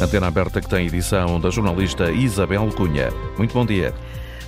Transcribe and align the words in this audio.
Antena 0.00 0.28
aberta 0.28 0.62
que 0.62 0.68
tem 0.68 0.86
edição 0.86 1.38
da 1.38 1.50
jornalista 1.50 2.10
Isabel 2.10 2.66
Cunha. 2.74 3.10
Muito 3.36 3.52
bom 3.52 3.66
dia. 3.66 3.92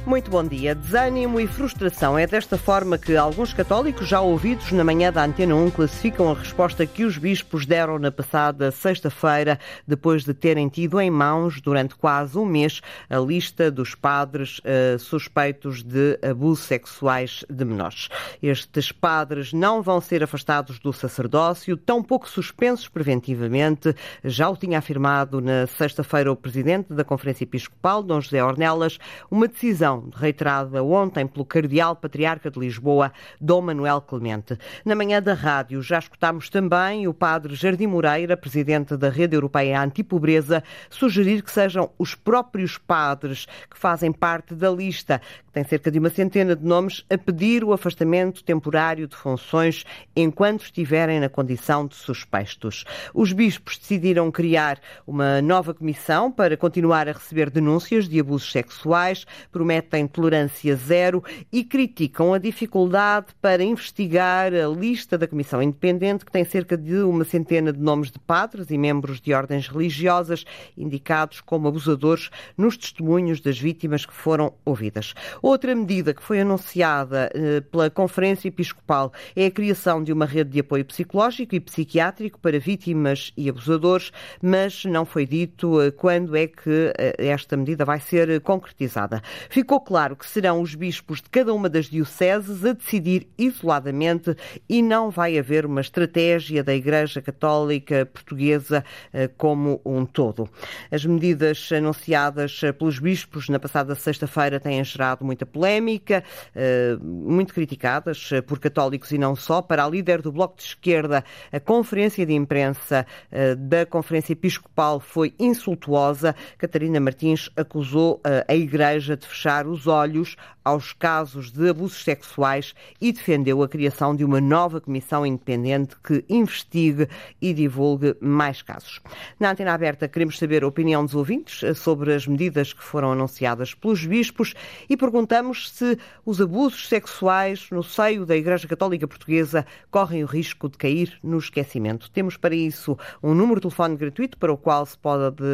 Muito 0.04 0.32
bom 0.32 0.42
dia. 0.42 0.74
Desânimo 0.74 1.38
e 1.38 1.46
frustração. 1.46 2.18
É 2.18 2.26
desta 2.26 2.58
forma 2.58 2.98
que 2.98 3.16
alguns 3.16 3.54
católicos, 3.54 4.08
já 4.08 4.20
ouvidos 4.20 4.72
na 4.72 4.82
manhã 4.82 5.12
da 5.12 5.24
Antena 5.24 5.54
1, 5.54 5.70
classificam 5.70 6.28
a 6.28 6.34
resposta 6.34 6.84
que 6.84 7.04
os 7.04 7.16
bispos 7.16 7.64
deram 7.64 8.00
na 8.00 8.10
passada 8.10 8.72
sexta-feira, 8.72 9.60
depois 9.86 10.24
de 10.24 10.34
terem 10.34 10.68
tido 10.68 11.00
em 11.00 11.08
mãos, 11.08 11.60
durante 11.60 11.94
quase 11.94 12.36
um 12.36 12.44
mês, 12.44 12.80
a 13.08 13.16
lista 13.18 13.70
dos 13.70 13.94
padres 13.94 14.58
uh, 14.58 14.98
suspeitos 14.98 15.84
de 15.84 16.18
abusos 16.20 16.64
sexuais 16.64 17.44
de 17.48 17.64
menores. 17.64 18.08
Estes 18.42 18.90
padres 18.90 19.52
não 19.52 19.82
vão 19.82 20.00
ser 20.00 20.24
afastados 20.24 20.80
do 20.80 20.92
sacerdócio, 20.92 21.76
tampouco 21.76 22.28
suspensos 22.28 22.88
preventivamente. 22.88 23.94
Já 24.24 24.50
o 24.50 24.56
tinha 24.56 24.78
afirmado 24.78 25.40
na 25.40 25.68
sexta-feira 25.68 26.32
o 26.32 26.36
presidente 26.36 26.92
da 26.92 27.04
Conferência 27.04 27.44
Episcopal, 27.44 28.02
Dom 28.02 28.20
José 28.20 28.42
Ornelas, 28.42 28.98
uma 29.30 29.46
decisão 29.46 29.91
decisão 29.92 30.10
reiterada 30.14 30.82
ontem 30.82 31.26
pelo 31.26 31.44
Cardeal 31.44 31.96
Patriarca 31.96 32.50
de 32.50 32.58
Lisboa, 32.58 33.12
Dom 33.40 33.60
Manuel 33.60 34.00
Clemente. 34.00 34.58
Na 34.84 34.94
manhã 34.94 35.20
da 35.20 35.34
rádio 35.34 35.82
já 35.82 35.98
escutámos 35.98 36.48
também 36.48 37.06
o 37.06 37.14
padre 37.14 37.54
Jardim 37.54 37.86
Moreira, 37.86 38.36
presidente 38.36 38.96
da 38.96 39.08
Rede 39.08 39.36
Europeia 39.36 39.82
Antipobreza, 39.82 40.62
sugerir 40.88 41.42
que 41.42 41.50
sejam 41.50 41.90
os 41.98 42.14
próprios 42.14 42.78
padres 42.78 43.46
que 43.68 43.78
fazem 43.78 44.12
parte 44.12 44.54
da 44.54 44.70
lista, 44.70 45.20
que 45.46 45.52
tem 45.52 45.64
cerca 45.64 45.90
de 45.90 45.98
uma 45.98 46.10
centena 46.10 46.56
de 46.56 46.64
nomes, 46.64 47.04
a 47.10 47.18
pedir 47.18 47.64
o 47.64 47.72
afastamento 47.72 48.42
temporário 48.44 49.06
de 49.06 49.16
funções 49.16 49.84
enquanto 50.14 50.62
estiverem 50.64 51.20
na 51.20 51.28
condição 51.28 51.86
de 51.86 51.94
suspeitos. 51.94 52.84
Os 53.12 53.32
bispos 53.32 53.78
decidiram 53.78 54.30
criar 54.30 54.78
uma 55.06 55.42
nova 55.42 55.74
comissão 55.74 56.30
para 56.30 56.56
continuar 56.56 57.08
a 57.08 57.12
receber 57.12 57.50
denúncias 57.50 58.08
de 58.08 58.20
abusos 58.20 58.50
sexuais, 58.50 59.26
prometem 59.50 59.81
prometem 59.82 60.06
tolerância 60.06 60.76
zero 60.76 61.22
e 61.52 61.64
criticam 61.64 62.32
a 62.32 62.38
dificuldade 62.38 63.26
para 63.40 63.62
investigar 63.62 64.52
a 64.54 64.68
lista 64.68 65.18
da 65.18 65.26
Comissão 65.26 65.62
Independente, 65.62 66.24
que 66.24 66.32
tem 66.32 66.44
cerca 66.44 66.76
de 66.76 66.96
uma 66.98 67.24
centena 67.24 67.72
de 67.72 67.80
nomes 67.80 68.10
de 68.10 68.18
padres 68.18 68.70
e 68.70 68.78
membros 68.78 69.20
de 69.20 69.34
ordens 69.34 69.68
religiosas 69.68 70.44
indicados 70.76 71.40
como 71.40 71.68
abusadores 71.68 72.30
nos 72.56 72.76
testemunhos 72.76 73.40
das 73.40 73.58
vítimas 73.58 74.06
que 74.06 74.12
foram 74.12 74.52
ouvidas. 74.64 75.14
Outra 75.40 75.74
medida 75.74 76.14
que 76.14 76.22
foi 76.22 76.40
anunciada 76.40 77.30
eh, 77.34 77.60
pela 77.60 77.90
Conferência 77.90 78.48
Episcopal 78.48 79.12
é 79.34 79.46
a 79.46 79.50
criação 79.50 80.02
de 80.02 80.12
uma 80.12 80.26
rede 80.26 80.50
de 80.50 80.60
apoio 80.60 80.84
psicológico 80.84 81.54
e 81.54 81.60
psiquiátrico 81.60 82.38
para 82.38 82.58
vítimas 82.58 83.32
e 83.36 83.48
abusadores, 83.48 84.12
mas 84.40 84.84
não 84.84 85.04
foi 85.04 85.26
dito 85.26 85.80
eh, 85.80 85.90
quando 85.90 86.36
é 86.36 86.46
que 86.46 86.92
eh, 86.98 87.14
esta 87.18 87.56
medida 87.56 87.84
vai 87.84 88.00
ser 88.00 88.40
concretizada. 88.40 89.22
Ficou 89.48 89.71
claro 89.80 90.16
que 90.16 90.26
serão 90.26 90.60
os 90.60 90.74
bispos 90.74 91.22
de 91.22 91.30
cada 91.30 91.52
uma 91.54 91.68
das 91.68 91.86
dioceses 91.86 92.64
a 92.64 92.72
decidir 92.72 93.28
isoladamente 93.38 94.36
e 94.68 94.82
não 94.82 95.10
vai 95.10 95.38
haver 95.38 95.64
uma 95.64 95.80
estratégia 95.80 96.62
da 96.62 96.74
Igreja 96.74 97.22
Católica 97.22 98.06
Portuguesa 98.06 98.84
eh, 99.12 99.28
como 99.28 99.80
um 99.84 100.04
todo. 100.04 100.48
As 100.90 101.04
medidas 101.04 101.70
anunciadas 101.72 102.60
pelos 102.78 102.98
bispos 102.98 103.48
na 103.48 103.58
passada 103.58 103.94
sexta-feira 103.94 104.58
têm 104.58 104.82
gerado 104.84 105.24
muita 105.24 105.46
polémica, 105.46 106.24
eh, 106.54 106.96
muito 107.00 107.54
criticadas 107.54 108.30
por 108.46 108.58
católicos 108.58 109.10
e 109.12 109.18
não 109.18 109.36
só. 109.36 109.62
Para 109.62 109.84
a 109.84 109.88
líder 109.88 110.22
do 110.22 110.32
Bloco 110.32 110.56
de 110.56 110.64
Esquerda, 110.64 111.24
a 111.50 111.60
conferência 111.60 112.26
de 112.26 112.32
imprensa 112.32 113.06
eh, 113.30 113.54
da 113.54 113.86
Conferência 113.86 114.32
Episcopal 114.32 115.00
foi 115.00 115.34
insultuosa. 115.38 116.34
Catarina 116.58 117.00
Martins 117.00 117.50
acusou 117.56 118.20
a 118.48 118.54
Igreja 118.54 119.16
de 119.16 119.26
fechar 119.26 119.61
fechar 119.62 119.66
os 119.66 119.86
olhos 119.86 120.36
aos 120.64 120.92
casos 120.92 121.50
de 121.50 121.68
abusos 121.68 122.04
sexuais 122.04 122.74
e 123.00 123.12
defendeu 123.12 123.62
a 123.62 123.68
criação 123.68 124.14
de 124.14 124.24
uma 124.24 124.40
nova 124.40 124.80
comissão 124.80 125.26
independente 125.26 125.96
que 126.02 126.24
investigue 126.28 127.08
e 127.40 127.52
divulgue 127.52 128.16
mais 128.20 128.62
casos. 128.62 129.00
Na 129.40 129.50
antena 129.50 129.74
aberta, 129.74 130.08
queremos 130.08 130.38
saber 130.38 130.62
a 130.62 130.68
opinião 130.68 131.04
dos 131.04 131.14
ouvintes 131.14 131.76
sobre 131.78 132.14
as 132.14 132.26
medidas 132.26 132.72
que 132.72 132.82
foram 132.82 133.12
anunciadas 133.12 133.74
pelos 133.74 134.04
bispos 134.06 134.54
e 134.88 134.96
perguntamos 134.96 135.70
se 135.70 135.98
os 136.24 136.40
abusos 136.40 136.88
sexuais 136.88 137.68
no 137.70 137.82
seio 137.82 138.24
da 138.24 138.36
Igreja 138.36 138.68
Católica 138.68 139.08
Portuguesa 139.08 139.66
correm 139.90 140.22
o 140.22 140.26
risco 140.26 140.68
de 140.68 140.78
cair 140.78 141.18
no 141.22 141.38
esquecimento. 141.38 142.10
Temos 142.10 142.36
para 142.36 142.54
isso 142.54 142.96
um 143.22 143.34
número 143.34 143.56
de 143.56 143.62
telefone 143.62 143.96
gratuito 143.96 144.38
para 144.38 144.52
o 144.52 144.56
qual 144.56 144.86
se 144.86 144.96
pode, 144.96 145.44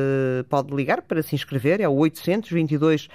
pode 0.49 0.75
ligar 0.75 1.03
para 1.03 1.23
se 1.23 1.35
inscrever, 1.35 1.81
é 1.81 1.89
o 1.89 1.95
822 1.95 3.09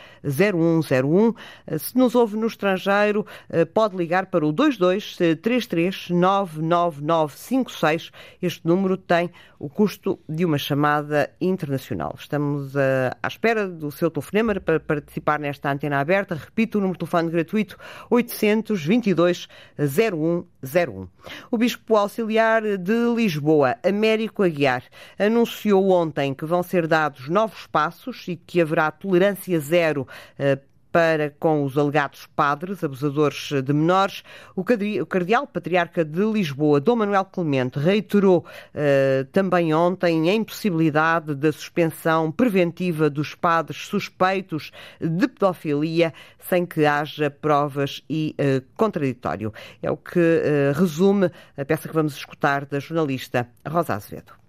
0101. 0.83 1.33
Se 1.79 1.97
nos 1.97 2.16
ouve 2.16 2.38
no 2.38 2.47
estrangeiro, 2.47 3.25
eh, 3.49 3.66
pode 3.66 3.95
ligar 3.95 4.27
para 4.27 4.45
o 4.45 4.53
22 4.53 5.17
33 5.41 6.09
99956. 6.09 8.11
Este 8.41 8.67
número 8.67 8.97
tem 8.97 9.31
o 9.63 9.69
custo 9.69 10.19
de 10.27 10.44
uma 10.44 10.57
chamada 10.57 11.31
internacional. 11.39 12.13
Estamos 12.19 12.75
eh, 12.75 13.09
à 13.23 13.27
espera 13.29 13.66
do 13.66 13.89
seu 13.91 14.11
telefonema 14.11 14.59
para 14.59 14.77
participar 14.77 15.39
nesta 15.39 15.71
antena 15.71 16.01
aberta. 16.01 16.35
Repito, 16.35 16.77
o 16.77 16.81
número 16.81 17.00
de 17.00 17.00
telefone 17.00 17.31
gratuito 17.31 17.77
822 18.09 19.47
0101. 19.79 21.07
O 21.50 21.57
Bispo 21.57 21.95
Auxiliar 21.95 22.77
de 22.77 23.15
Lisboa, 23.15 23.77
Américo 23.88 24.44
Aguiar, 24.44 24.83
anunciou 25.17 25.91
ontem 25.91 26.33
que 26.33 26.45
vão 26.45 26.61
ser 26.61 26.85
dados 26.85 27.29
novos 27.29 27.65
passos 27.65 28.27
e 28.27 28.35
que 28.35 28.59
haverá 28.59 28.91
tolerância 28.91 29.57
zero 29.61 30.05
eh, 30.38 30.59
para 30.93 31.31
com 31.39 31.65
os 31.65 31.75
alegados 31.75 32.27
padres, 32.35 32.83
abusadores 32.83 33.49
de 33.63 33.73
menores. 33.73 34.23
O 34.55 34.63
cardeal 34.63 35.47
patriarca 35.47 36.05
de 36.05 36.23
Lisboa, 36.23 36.79
Dom 36.79 36.97
Manuel 36.97 37.25
Clemente, 37.25 37.79
reiterou 37.79 38.45
uh, 38.45 39.25
também 39.31 39.73
ontem 39.73 40.29
a 40.29 40.33
impossibilidade 40.35 41.33
da 41.33 41.51
suspensão 41.51 42.31
preventiva 42.31 43.09
dos 43.09 43.33
padres 43.33 43.87
suspeitos 43.87 44.71
de 45.01 45.27
pedofilia 45.27 46.13
sem 46.37 46.63
que 46.63 46.85
haja 46.85 47.31
provas 47.31 48.03
e 48.07 48.35
uh, 48.39 48.63
contraditório. 48.75 49.51
É 49.81 49.89
o 49.89 49.97
que 49.97 50.19
uh, 50.19 50.79
resume 50.79 51.31
a 51.57 51.65
peça 51.65 51.87
que 51.89 51.95
vamos 51.95 52.15
escutar 52.15 52.65
da 52.65 52.79
jornalista 52.79 53.49
Rosa 53.67 53.95
Azevedo. 53.95 54.42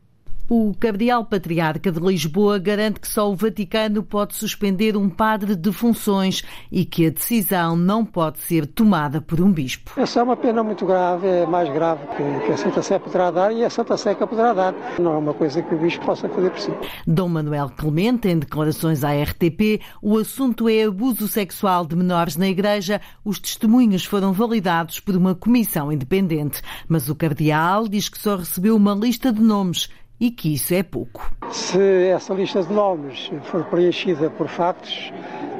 O 0.47 0.75
Cardeal 0.79 1.25
Patriarca 1.25 1.91
de 1.91 1.99
Lisboa 1.99 2.59
garante 2.59 3.01
que 3.01 3.09
só 3.09 3.31
o 3.31 3.35
Vaticano 3.35 4.03
pode 4.03 4.35
suspender 4.35 4.95
um 4.95 5.09
padre 5.09 5.57
de 5.57 5.73
funções 5.73 6.43
e 6.71 6.85
que 6.85 7.07
a 7.07 7.11
decisão 7.11 7.75
não 7.75 8.05
pode 8.05 8.41
ser 8.41 8.67
tomada 8.67 9.23
por 9.23 9.41
um 9.41 9.51
bispo. 9.51 9.99
Essa 9.99 10.21
é 10.21 10.23
uma 10.23 10.37
pena 10.37 10.63
muito 10.63 10.85
grave, 10.85 11.27
é 11.27 11.47
mais 11.47 11.73
grave 11.73 12.03
que, 12.15 12.53
a 12.53 12.57
Santa 12.59 12.83
Sé 12.83 12.99
poderá 12.99 13.31
dar 13.31 13.53
e 13.53 13.65
a 13.65 13.71
Santa 13.71 13.97
Sé 13.97 14.15
que 14.15 14.27
poderá 14.27 14.53
dar. 14.53 14.75
Não 14.99 15.15
é 15.15 15.17
uma 15.17 15.33
coisa 15.33 15.63
que 15.63 15.75
o 15.75 15.79
bispo 15.79 16.05
possa 16.05 16.29
fazer 16.29 16.51
por 16.51 16.61
si. 16.61 16.73
Dom 17.07 17.29
Manuel 17.29 17.71
Clemente, 17.75 18.29
em 18.29 18.39
declarações 18.39 19.03
à 19.03 19.15
RTP, 19.15 19.81
o 20.03 20.19
assunto 20.19 20.69
é 20.69 20.85
abuso 20.85 21.27
sexual 21.27 21.87
de 21.87 21.97
menores 21.97 22.37
na 22.37 22.49
Igreja. 22.49 23.01
Os 23.25 23.39
testemunhos 23.39 24.05
foram 24.05 24.35
validados 24.35 25.01
por 25.01 25.17
uma 25.17 25.35
comissão 25.35 25.91
independente. 25.91 26.61
Mas 26.87 27.09
o 27.09 27.15
Cardeal 27.15 27.89
diz 27.89 28.11
que 28.11 28.21
só 28.21 28.37
recebeu 28.37 28.77
uma 28.77 28.95
lista 28.95 29.33
de 29.33 29.41
nomes 29.41 29.89
e 30.21 30.31
que 30.31 30.55
isso 30.55 30.75
é 30.75 30.83
pouco. 30.83 31.31
Se 31.51 32.09
essa 32.09 32.35
lista 32.35 32.63
de 32.63 32.73
nomes 32.73 33.31
for 33.45 33.65
preenchida 33.65 34.31
por 34.31 34.49
factos, 34.49 35.13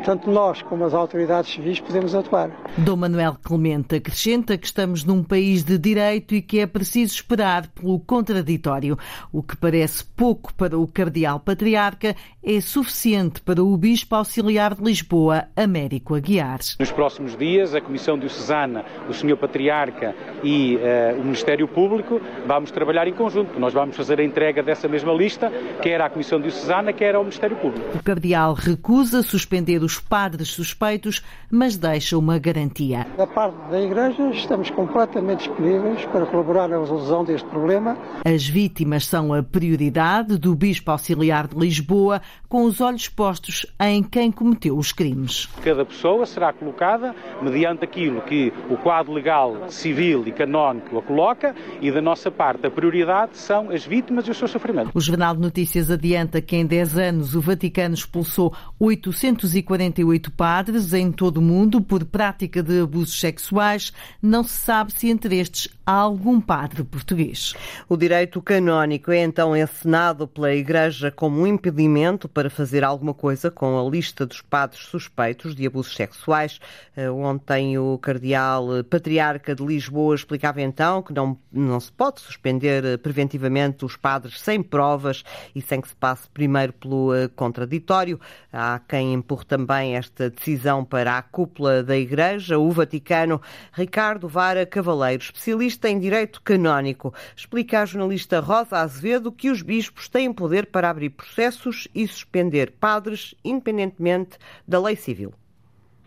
tanto 0.05 0.31
nós 0.31 0.61
como 0.63 0.85
as 0.85 0.93
autoridades 0.93 1.51
civis 1.53 1.81
podemos 1.81 2.15
atuar. 2.15 2.51
Dom 2.77 2.97
Manuel 2.97 3.37
Clemente 3.43 3.97
acrescenta 3.97 4.59
que 4.59 4.67
estamos 4.67 5.03
num 5.03 5.23
país 5.23 5.65
de 5.65 5.79
direito 5.79 6.35
e 6.35 6.43
que 6.43 6.61
é 6.61 6.67
preciso 6.67 7.15
esperar 7.15 7.67
pelo 7.69 7.99
contraditório. 8.01 8.99
O 9.33 9.43
que 9.43 9.57
parece 9.57 10.05
pouco 10.05 10.53
para 10.55 10.79
o 10.79 10.87
cardeal 10.87 11.41
patriarca 11.41 12.15
é 12.43 12.61
suficiente 12.61 13.41
para 13.41 13.63
o 13.63 13.77
bispo 13.77 14.15
auxiliar 14.15 14.75
de 14.75 14.83
Lisboa, 14.83 15.45
Américo 15.57 16.15
Aguiar. 16.15 16.59
Nos 16.79 16.93
próximos 16.93 17.37
dias, 17.37 17.75
a 17.75 17.81
Comissão 17.81 18.19
Diocesana, 18.19 18.85
o 19.09 19.15
Senhor 19.15 19.39
Patriarca 19.39 20.15
e 20.43 20.77
uh, 20.77 21.21
o 21.21 21.25
Ministério 21.25 21.67
Público 21.67 22.21
vamos 22.47 22.71
trabalhar 22.71 23.09
em 23.09 23.15
conjunto. 23.15 23.59
Nós 23.59 23.73
vamos 23.73 23.97
fazer 23.97 24.21
a 24.21 24.25
entrega 24.25 24.54
dessa 24.63 24.87
mesma 24.87 25.13
lista, 25.13 25.51
quer 25.81 26.01
à 26.01 26.11
Comissão 26.11 26.39
Diocesana, 26.39 26.93
quer 26.93 27.15
ao 27.15 27.23
Ministério 27.23 27.57
Público. 27.57 27.97
O 27.97 28.03
cardeal 28.03 28.53
recusa 28.53 29.23
suspender 29.23 29.83
os 29.83 29.95
os 29.95 30.01
padres 30.01 30.49
suspeitos, 30.49 31.23
mas 31.49 31.77
deixa 31.77 32.19
uma 32.19 32.37
garantia. 32.37 33.07
Da 33.17 33.27
parte 33.27 33.57
da 33.71 33.81
Igreja, 33.81 34.29
estamos 34.31 34.69
completamente 34.71 35.49
disponíveis 35.49 36.05
para 36.07 36.27
colaborar 36.27 36.69
na 36.69 36.81
resolução 36.81 37.25
deste 37.25 37.49
problema. 37.49 37.97
As 38.25 38.47
vítimas 38.47 39.07
são 39.07 39.33
a 39.33 39.43
prioridade 39.43 40.37
do 40.37 40.55
Bispo 40.55 40.91
Auxiliar 40.91 41.47
de 41.47 41.57
Lisboa, 41.57 42.21
com 42.49 42.65
os 42.65 42.81
olhos 42.81 43.09
postos 43.09 43.67
em 43.81 44.03
quem 44.03 44.33
cometeu 44.33 44.77
os 44.77 44.93
crimes. 44.93 45.49
Cada 45.63 45.85
pessoa 45.85 46.27
será 46.27 46.53
colocada 46.53 47.15
mediante 47.41 47.85
aquilo 47.85 48.21
que 48.23 48.53
o 48.69 48.77
quadro 48.77 49.13
legal, 49.13 49.69
civil 49.69 50.27
e 50.27 50.33
canónico 50.33 50.99
a 50.99 51.03
coloca 51.03 51.55
e 51.81 51.91
da 51.91 52.03
nossa 52.03 52.31
parte 52.31 52.67
a 52.67 52.71
prioridade 52.71 53.37
são 53.37 53.71
as 53.71 53.87
vítimas 53.87 54.27
e 54.27 54.34
o 54.35 54.39
seu 54.39 54.49
sofrimento. 54.49 54.91
O 54.95 55.01
Jornal 55.01 55.35
de 55.35 55.41
Notícias 55.41 55.91
adianta 55.91 56.41
que 56.41 56.57
em 56.57 56.67
10 56.67 56.99
anos 56.99 57.35
o 57.35 57.41
Vaticano 57.41 57.95
expulsou 57.95 58.55
848 58.79 60.31
padres 60.33 60.93
em 60.93 61.11
todo 61.11 61.39
o 61.39 61.43
mundo 61.43 61.81
por 61.81 62.05
prática 62.05 62.63
de 62.63 62.81
abusos 62.81 63.19
sexuais. 63.19 63.93
Não 64.21 64.43
se 64.43 64.57
sabe 64.57 64.93
se 64.93 65.09
entre 65.09 65.39
estes 65.39 65.69
há 65.87 65.93
algum 65.93 66.41
padre 66.41 66.83
português. 66.83 67.55
O 67.89 67.97
direito 67.97 68.41
canónico 68.41 69.11
é 69.11 69.19
então 69.19 69.57
encenado 69.57 70.27
pela 70.27 70.55
Igreja 70.55 71.11
como 71.11 71.41
um 71.41 71.47
impedimento 71.47 72.29
para 72.29 72.49
fazer 72.49 72.85
alguma 72.85 73.13
coisa 73.13 73.51
com 73.51 73.79
a 73.79 73.91
lista 73.91 74.27
dos 74.27 74.41
padres 74.41 74.83
suspeitos 74.85 75.55
de 75.55 75.67
abusos 75.67 75.95
sexuais. 75.95 76.59
Eh, 76.97 77.11
ontem 77.11 77.79
o 77.79 77.99
cardeal 77.99 78.69
patriarca 78.89 79.55
de 79.55 79.65
Lisboa 79.65 80.15
explicava 80.15 80.63
então 80.63 81.03
que 81.03 81.13
não, 81.13 81.37
não 81.53 81.79
se 81.81 81.93
pode 81.93 82.21
suspender 82.21 82.99
preventivamente 82.99 83.85
os 83.85 83.97
padres 83.97 84.24
sem 84.31 84.63
provas 84.63 85.23
e 85.55 85.61
sem 85.61 85.81
que 85.81 85.89
se 85.89 85.97
passe 85.97 86.29
primeiro 86.31 86.73
pelo 86.73 87.15
eh, 87.15 87.29
contraditório. 87.29 88.21
Há 88.53 88.81
quem 88.89 89.15
empurre 89.15 89.45
também 89.45 89.97
esta 89.97 90.31
decisão 90.31 90.85
para 90.85 91.19
a 91.19 91.23
cúpula 91.23 91.83
da 91.83 91.97
Igreja, 91.97 92.59
o 92.59 92.71
Vaticano. 92.71 93.41
Ricardo 93.73 94.29
Vara 94.29 94.67
Cavaleiro, 94.67 95.23
especialista 95.23 95.89
em 95.89 95.99
direito 95.99 96.41
canónico, 96.43 97.13
explica 97.37 97.81
à 97.81 97.85
jornalista 97.85 98.41
Rosa 98.41 98.79
Azevedo 98.79 99.33
que 99.33 99.51
os 99.51 99.63
bispos 99.63 100.09
têm 100.09 100.33
poder 100.33 100.67
para 100.67 100.91
abrir 100.91 101.11
processos 101.11 101.89
e 101.95 102.07
suspender 102.07 102.73
padres, 102.73 103.35
independentemente 103.45 104.39
da 104.67 104.81
lei 104.81 104.97
civil. 104.97 105.35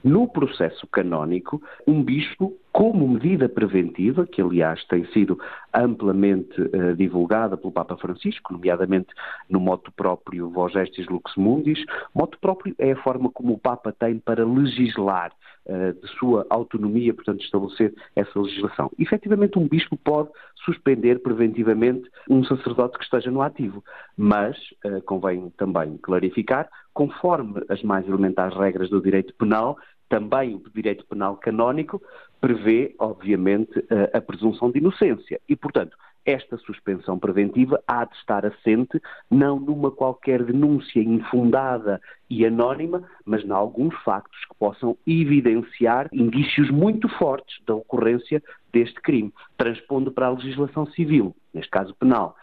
No 0.03 0.27
processo 0.27 0.85
canónico, 0.87 1.61
um 1.87 2.03
bispo, 2.03 2.55
como 2.71 3.07
medida 3.07 3.49
preventiva, 3.49 4.27
que 4.27 4.41
aliás 4.41 4.83
tem 4.85 5.05
sido 5.07 5.39
amplamente 5.73 6.61
uh, 6.61 6.95
divulgada 6.95 7.57
pelo 7.57 7.73
Papa 7.73 7.97
Francisco, 7.97 8.53
nomeadamente 8.53 9.07
no 9.49 9.59
moto 9.59 9.91
próprio 9.91 10.49
Vos 10.49 10.71
Gestis 10.73 11.07
Lux 11.07 11.35
Mundis, 11.35 11.83
moto 12.13 12.37
próprio 12.39 12.75
é 12.77 12.91
a 12.91 13.01
forma 13.01 13.31
como 13.31 13.53
o 13.53 13.57
Papa 13.57 13.91
tem 13.91 14.19
para 14.19 14.45
legislar 14.45 15.31
uh, 15.65 15.93
de 15.99 16.07
sua 16.19 16.45
autonomia, 16.49 17.13
portanto, 17.13 17.43
estabelecer 17.43 17.93
essa 18.15 18.39
legislação. 18.39 18.91
Efetivamente, 18.99 19.57
um 19.57 19.67
bispo 19.67 19.97
pode 19.97 20.29
suspender 20.63 21.19
preventivamente 21.23 22.07
um 22.29 22.43
sacerdote 22.43 22.97
que 22.97 23.03
esteja 23.03 23.31
no 23.31 23.41
ativo, 23.41 23.83
mas 24.15 24.55
uh, 24.85 25.01
convém 25.01 25.49
também 25.57 25.97
clarificar, 25.97 26.69
conforme 26.97 27.63
as 27.69 27.83
mais 27.83 28.07
elementares 28.07 28.57
regras 28.57 28.89
do 28.89 28.99
direito 28.99 29.31
penal, 29.35 29.77
também 30.09 30.55
o 30.55 30.69
direito 30.73 31.05
penal 31.05 31.37
canónico 31.37 32.01
prevê, 32.41 32.95
obviamente, 32.97 33.71
a 34.11 34.19
presunção 34.19 34.71
de 34.71 34.79
inocência. 34.79 35.39
E, 35.47 35.55
portanto, 35.55 35.95
esta 36.25 36.57
suspensão 36.57 37.19
preventiva 37.19 37.79
há 37.87 38.03
de 38.03 38.15
estar 38.15 38.47
assente 38.47 38.99
não 39.29 39.59
numa 39.59 39.91
qualquer 39.91 40.43
denúncia 40.43 40.99
infundada 40.99 42.01
e 42.27 42.43
anónima, 42.43 43.03
mas 43.23 43.45
em 43.45 43.51
alguns 43.51 43.93
factos 44.03 44.43
que 44.45 44.55
possam 44.57 44.97
evidenciar 45.05 46.09
indícios 46.11 46.71
muito 46.71 47.07
fortes 47.09 47.63
da 47.67 47.75
ocorrência 47.75 48.41
deste 48.73 48.99
crime, 49.01 49.31
transpondo 49.55 50.11
para 50.11 50.25
a 50.25 50.31
legislação 50.31 50.87
civil, 50.87 51.35
neste 51.53 51.69
caso 51.69 51.93
penal 51.93 52.35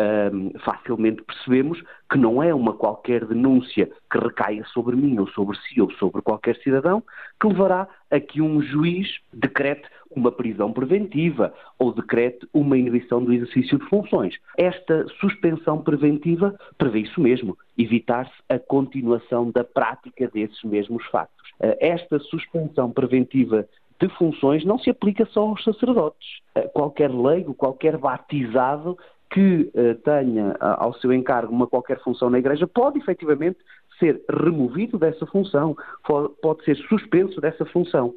um, 0.00 0.50
facilmente 0.60 1.22
percebemos 1.22 1.82
que 2.10 2.18
não 2.18 2.42
é 2.42 2.54
uma 2.54 2.72
qualquer 2.72 3.24
denúncia 3.26 3.90
que 4.10 4.18
recaia 4.18 4.64
sobre 4.72 4.96
mim 4.96 5.18
ou 5.18 5.28
sobre 5.28 5.56
si 5.58 5.80
ou 5.80 5.90
sobre 5.92 6.22
qualquer 6.22 6.56
cidadão 6.58 7.02
que 7.40 7.46
levará 7.46 7.88
a 8.10 8.18
que 8.18 8.40
um 8.40 8.62
juiz 8.62 9.08
decrete 9.32 9.88
uma 10.10 10.32
prisão 10.32 10.72
preventiva 10.72 11.54
ou 11.78 11.92
decrete 11.92 12.46
uma 12.52 12.76
inibição 12.76 13.22
do 13.22 13.32
exercício 13.32 13.78
de 13.78 13.84
funções. 13.86 14.34
Esta 14.56 15.06
suspensão 15.20 15.82
preventiva 15.82 16.58
prevê 16.76 17.00
isso 17.00 17.20
mesmo, 17.20 17.56
evitar-se 17.78 18.32
a 18.48 18.58
continuação 18.58 19.50
da 19.50 19.62
prática 19.62 20.28
desses 20.28 20.62
mesmos 20.64 21.04
factos. 21.06 21.50
Uh, 21.60 21.76
esta 21.78 22.18
suspensão 22.18 22.90
preventiva 22.90 23.68
de 24.00 24.08
funções 24.16 24.64
não 24.64 24.78
se 24.78 24.90
aplica 24.90 25.26
só 25.26 25.42
aos 25.42 25.62
sacerdotes. 25.62 26.40
Uh, 26.56 26.68
qualquer 26.70 27.10
leigo, 27.10 27.54
qualquer 27.54 27.96
batizado 27.96 28.98
que 29.30 29.70
uh, 29.74 29.94
tenha 30.02 30.50
uh, 30.52 30.56
ao 30.60 30.94
seu 30.94 31.12
encargo 31.12 31.52
uma 31.52 31.66
qualquer 31.66 32.00
função 32.00 32.28
na 32.28 32.38
Igreja 32.38 32.66
pode 32.66 32.98
efetivamente 32.98 33.58
ser 33.98 34.20
removido 34.28 34.98
dessa 34.98 35.26
função, 35.26 35.76
pode 36.42 36.64
ser 36.64 36.76
suspenso 36.88 37.40
dessa 37.40 37.64
função 37.66 38.14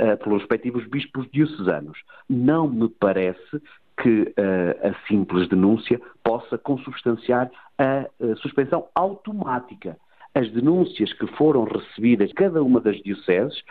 uh, 0.00 0.16
pelos 0.22 0.40
respectivos 0.40 0.86
bispos 0.86 1.28
diocesanos. 1.30 1.98
Não 2.28 2.68
me 2.68 2.88
parece 2.88 3.60
que 4.02 4.34
a 4.82 5.06
simples 5.06 5.48
denúncia 5.48 6.00
possa 6.24 6.58
consubstanciar 6.58 7.48
a 7.78 8.08
suspensão 8.38 8.88
automática. 8.92 9.96
As 10.34 10.50
denúncias 10.50 11.12
que 11.12 11.28
foram 11.36 11.62
recebidas, 11.62 12.32
cada 12.32 12.60
uma 12.60 12.80
das 12.80 12.96
dioceses, 13.02 13.62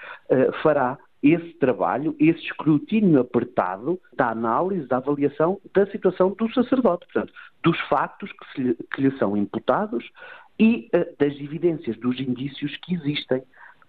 fará 0.62 0.98
esse 1.24 1.54
trabalho, 1.54 2.14
esse 2.20 2.42
escrutínio 2.42 3.22
apertado 3.22 3.98
da 4.14 4.30
análise, 4.30 4.86
da 4.88 4.98
avaliação 4.98 5.60
da 5.74 5.88
situação 5.88 6.32
do 6.32 6.52
sacerdote, 6.54 7.06
portanto, 7.06 7.34
dos 7.64 7.80
factos 7.88 8.30
que, 8.32 8.46
se, 8.54 8.78
que 8.94 9.02
lhe 9.02 9.18
são 9.18 9.38
imputados 9.38 10.04
e 10.60 10.90
uh, 10.94 11.16
das 11.18 11.34
evidências, 11.40 11.98
dos 11.98 12.20
indícios 12.20 12.76
que 12.78 12.94
existem. 12.94 13.42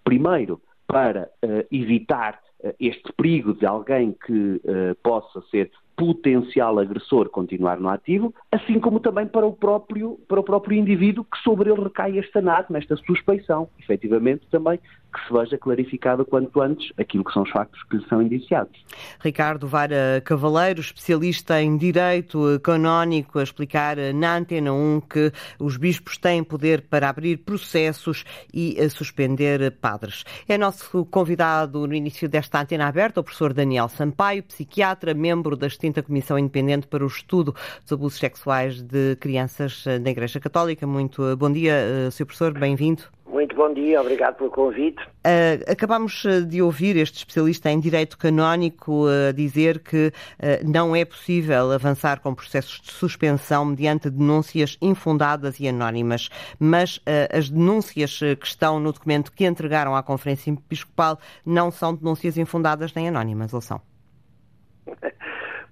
Primeiro, 0.04 0.60
para 0.86 1.28
uh, 1.42 1.66
evitar 1.72 2.38
uh, 2.62 2.72
este 2.78 3.12
perigo 3.14 3.52
de 3.54 3.66
alguém 3.66 4.12
que 4.12 4.60
possa 5.02 5.42
ser 5.50 5.70
potencial 5.96 6.78
agressor 6.78 7.28
continuar 7.30 7.78
no 7.78 7.88
ativo, 7.88 8.34
assim 8.50 8.80
como 8.80 8.98
também 8.98 9.26
para 9.26 9.46
o 9.46 9.52
próprio, 9.52 10.18
para 10.26 10.40
o 10.40 10.42
próprio 10.42 10.76
indivíduo 10.76 11.24
que 11.24 11.38
sobre 11.38 11.70
ele 11.70 11.82
recai 11.82 12.18
este 12.18 12.38
anátema, 12.38 12.78
esta 12.78 12.96
suspeição, 12.96 13.68
efetivamente 13.78 14.46
também 14.50 14.80
que 15.14 15.26
se 15.26 15.32
veja 15.32 15.56
clarificado 15.56 16.24
quanto 16.24 16.60
antes 16.60 16.92
aquilo 16.98 17.24
que 17.24 17.32
são 17.32 17.42
os 17.42 17.50
factos 17.50 17.82
que 17.84 17.96
lhe 17.96 18.08
são 18.08 18.20
indiciados. 18.20 18.84
Ricardo 19.20 19.66
Vara 19.68 20.20
Cavaleiro, 20.24 20.80
especialista 20.80 21.62
em 21.62 21.76
direito 21.76 22.60
canónico, 22.62 23.38
a 23.38 23.42
explicar 23.42 23.96
na 24.12 24.36
Antena 24.36 24.72
1 24.72 25.00
que 25.02 25.32
os 25.58 25.76
bispos 25.76 26.18
têm 26.18 26.42
poder 26.42 26.82
para 26.82 27.08
abrir 27.08 27.38
processos 27.38 28.24
e 28.52 28.76
suspender 28.90 29.70
padres. 29.80 30.24
É 30.48 30.58
nosso 30.58 31.04
convidado 31.06 31.86
no 31.86 31.94
início 31.94 32.28
desta 32.28 32.60
antena 32.60 32.88
aberta 32.88 33.20
o 33.20 33.24
professor 33.24 33.52
Daniel 33.52 33.88
Sampaio, 33.88 34.42
psiquiatra, 34.42 35.14
membro 35.14 35.56
da 35.56 35.66
extinta 35.66 36.02
Comissão 36.02 36.38
Independente 36.38 36.86
para 36.86 37.04
o 37.04 37.06
Estudo 37.06 37.54
dos 37.82 37.92
Abusos 37.92 38.18
Sexuais 38.18 38.82
de 38.82 39.16
Crianças 39.16 39.84
na 40.02 40.10
Igreja 40.10 40.40
Católica. 40.40 40.86
Muito 40.86 41.36
bom 41.36 41.50
dia, 41.50 41.74
eh, 41.74 42.10
Sr. 42.10 42.26
Professor, 42.26 42.52
bem-vindo. 42.58 43.13
Muito 43.26 43.56
bom 43.56 43.72
dia, 43.72 44.00
obrigado 44.00 44.36
pelo 44.36 44.50
convite. 44.50 45.02
Uh, 45.02 45.70
acabamos 45.70 46.24
eh, 46.26 46.42
de 46.42 46.60
ouvir 46.60 46.96
este 46.96 47.16
especialista 47.16 47.70
em 47.70 47.80
direito 47.80 48.18
canónico 48.18 49.06
uh, 49.06 49.32
dizer 49.32 49.78
que 49.78 50.08
uh, 50.08 50.70
não 50.70 50.94
é 50.94 51.04
possível 51.04 51.72
avançar 51.72 52.20
com 52.20 52.34
processos 52.34 52.82
de 52.82 52.92
suspensão 52.92 53.64
mediante 53.64 54.10
denúncias 54.10 54.76
infundadas 54.80 55.58
e 55.58 55.66
anónimas, 55.66 56.28
mas 56.60 57.00
as 57.32 57.48
denúncias 57.48 58.18
que 58.18 58.46
estão 58.46 58.78
no 58.78 58.92
documento 58.92 59.32
que 59.32 59.44
entregaram 59.44 59.96
à 59.96 60.02
Conferência 60.02 60.50
Episcopal 60.50 61.18
não 61.44 61.70
são 61.70 61.94
denúncias 61.94 62.36
infundadas 62.36 62.92
nem 62.94 63.08
anónimas, 63.08 63.52
ou 63.54 63.60
são? 63.62 63.80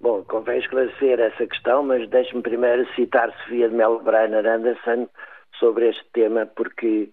Bom, 0.01 0.25
convém 0.25 0.59
esclarecer 0.59 1.21
essa 1.21 1.47
questão, 1.47 1.83
mas 1.83 2.09
deixe-me 2.09 2.43
primeiro 2.43 2.87
citar 2.95 3.31
Sofia 3.43 3.69
de 3.69 3.75
Mello 3.75 4.03
Breiner 4.03 4.47
Anderson 4.47 5.09
sobre 5.59 5.91
este 5.91 6.05
tema, 6.13 6.47
porque 6.47 7.11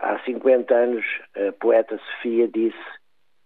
há 0.00 0.18
50 0.24 0.74
anos, 0.74 1.04
a 1.36 1.52
poeta 1.52 1.98
Sofia 1.98 2.48
disse: 2.48 2.76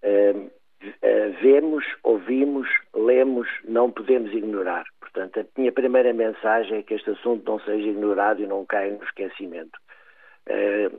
uh, 0.02 0.38
uh, 0.38 1.42
Vemos, 1.42 1.84
ouvimos, 2.02 2.68
lemos, 2.94 3.48
não 3.64 3.90
podemos 3.90 4.32
ignorar. 4.32 4.84
Portanto, 5.00 5.40
a 5.40 5.44
minha 5.56 5.72
primeira 5.72 6.12
mensagem 6.12 6.78
é 6.78 6.82
que 6.82 6.94
este 6.94 7.10
assunto 7.10 7.50
não 7.50 7.58
seja 7.60 7.88
ignorado 7.88 8.42
e 8.42 8.46
não 8.46 8.64
caia 8.66 8.92
no 8.92 9.02
esquecimento. 9.04 9.78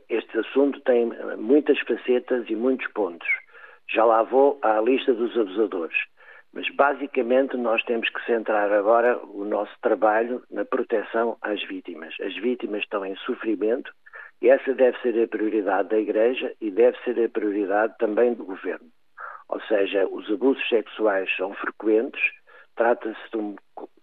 este 0.09 0.39
assunto 0.39 0.81
tem 0.81 1.11
muitas 1.37 1.79
facetas 1.81 2.49
e 2.49 2.55
muitos 2.55 2.87
pontos. 2.93 3.27
Já 3.91 4.05
lá 4.05 4.23
vou 4.23 4.59
à 4.61 4.79
lista 4.81 5.13
dos 5.13 5.37
abusadores. 5.37 5.97
Mas, 6.51 6.67
basicamente, 6.75 7.55
nós 7.55 7.83
temos 7.83 8.09
que 8.09 8.25
centrar 8.25 8.71
agora 8.71 9.19
o 9.23 9.45
nosso 9.45 9.71
trabalho 9.81 10.43
na 10.49 10.65
proteção 10.65 11.37
às 11.41 11.63
vítimas. 11.67 12.15
As 12.19 12.35
vítimas 12.35 12.81
estão 12.81 13.05
em 13.05 13.15
sofrimento 13.17 13.91
E 14.41 14.49
essa 14.49 14.73
deve 14.73 14.97
ser 15.01 15.21
a 15.21 15.27
prioridade 15.27 15.89
da 15.89 15.99
Igreja 15.99 16.53
e 16.61 16.71
deve 16.71 16.97
ser 17.03 17.21
a 17.21 17.29
prioridade 17.29 17.95
também 17.99 18.33
do 18.33 18.45
Governo. 18.45 18.87
Ou 19.49 19.59
seja, 19.61 20.07
os 20.07 20.29
abusos 20.31 20.65
sexuais 20.69 21.29
são 21.35 21.53
frequentes, 21.55 22.21
trata-se 22.75 23.19
de 23.31 23.37
um, 23.37 23.55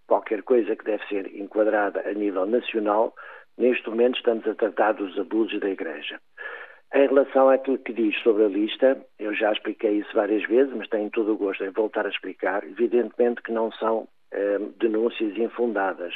qualquer 0.05 0.43
coisa 0.43 0.75
que 0.75 0.85
deve 0.85 1.03
ser 1.07 1.35
enquadrada 1.35 2.07
a 2.07 2.13
nível 2.13 2.45
nacional. 2.45 3.15
Neste 3.57 3.89
momento 3.89 4.17
estamos 4.17 4.47
a 4.47 4.53
tratar 4.53 4.93
dos 4.93 5.17
abusos 5.17 5.59
da 5.59 5.69
Igreja. 5.69 6.19
Em 6.93 7.07
relação 7.07 7.49
àquilo 7.49 7.79
que 7.79 7.91
diz 7.91 8.17
sobre 8.21 8.45
a 8.45 8.47
lista, 8.47 9.01
eu 9.17 9.33
já 9.33 9.51
expliquei 9.51 9.97
isso 9.97 10.13
várias 10.13 10.43
vezes, 10.47 10.73
mas 10.73 10.87
tenho 10.87 11.09
todo 11.09 11.33
o 11.33 11.37
gosto 11.37 11.63
em 11.63 11.71
voltar 11.71 12.05
a 12.05 12.09
explicar. 12.09 12.63
Evidentemente 12.63 13.41
que 13.41 13.51
não 13.51 13.71
são 13.73 14.07
eh, 14.31 14.59
denúncias 14.77 15.35
infundadas. 15.37 16.13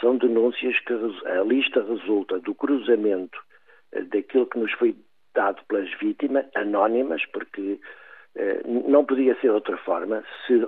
São 0.00 0.16
denúncias 0.16 0.78
que 0.80 0.94
a 1.26 1.42
lista 1.42 1.82
resulta 1.82 2.40
do 2.40 2.54
cruzamento 2.54 3.38
daquilo 4.10 4.46
que 4.46 4.58
nos 4.58 4.72
foi 4.72 4.96
dado 5.34 5.62
pelas 5.68 5.90
vítimas, 5.98 6.46
anónimas, 6.54 7.24
porque 7.26 7.78
eh, 8.36 8.62
não 8.64 9.04
podia 9.04 9.34
ser 9.36 9.48
de 9.48 9.50
outra 9.50 9.76
forma. 9.78 10.22
Se, 10.46 10.66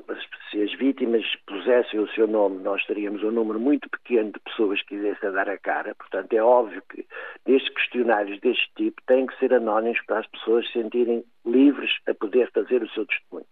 se, 0.50 0.62
as 0.62 0.72
vítimas 0.74 1.24
pusessem 1.46 2.00
o 2.00 2.08
seu 2.08 2.26
nome, 2.26 2.62
nós 2.62 2.84
teríamos 2.86 3.22
um 3.22 3.30
número 3.30 3.60
muito 3.60 3.88
pequeno 3.88 4.32
de 4.32 4.40
pessoas 4.40 4.80
que 4.82 4.96
quisessem 4.96 5.32
dar 5.32 5.48
a 5.48 5.58
cara. 5.58 5.94
Portanto, 5.94 6.32
é 6.32 6.42
óbvio 6.42 6.82
que 6.90 7.06
nestes 7.46 7.72
questionários 7.74 8.40
deste 8.40 8.68
tipo 8.76 9.00
têm 9.06 9.26
que 9.26 9.38
ser 9.38 9.54
anónimos 9.54 10.00
para 10.06 10.20
as 10.20 10.26
pessoas 10.26 10.66
se 10.66 10.72
sentirem 10.72 11.24
livres 11.46 11.90
a 12.08 12.14
poder 12.14 12.50
fazer 12.52 12.82
o 12.82 12.88
seu 12.90 13.06
testemunho. 13.06 13.46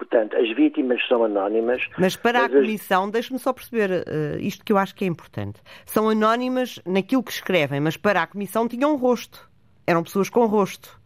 Portanto, 0.00 0.34
as 0.34 0.48
vítimas 0.56 1.06
são 1.06 1.22
anónimas. 1.24 1.86
Mas 1.98 2.16
para 2.16 2.40
mas 2.40 2.54
a 2.54 2.56
Comissão, 2.56 3.04
as... 3.04 3.10
deixe-me 3.10 3.38
só 3.38 3.52
perceber 3.52 3.90
uh, 3.90 4.40
isto 4.40 4.64
que 4.64 4.72
eu 4.72 4.78
acho 4.78 4.94
que 4.94 5.04
é 5.04 5.06
importante. 5.06 5.60
São 5.84 6.08
anónimas 6.08 6.80
naquilo 6.86 7.22
que 7.22 7.30
escrevem, 7.30 7.80
mas 7.80 7.98
para 7.98 8.22
a 8.22 8.26
Comissão 8.26 8.66
tinham 8.66 8.94
um 8.94 8.96
rosto. 8.96 9.46
Eram 9.86 10.02
pessoas 10.02 10.30
com 10.30 10.46
rosto. 10.46 10.98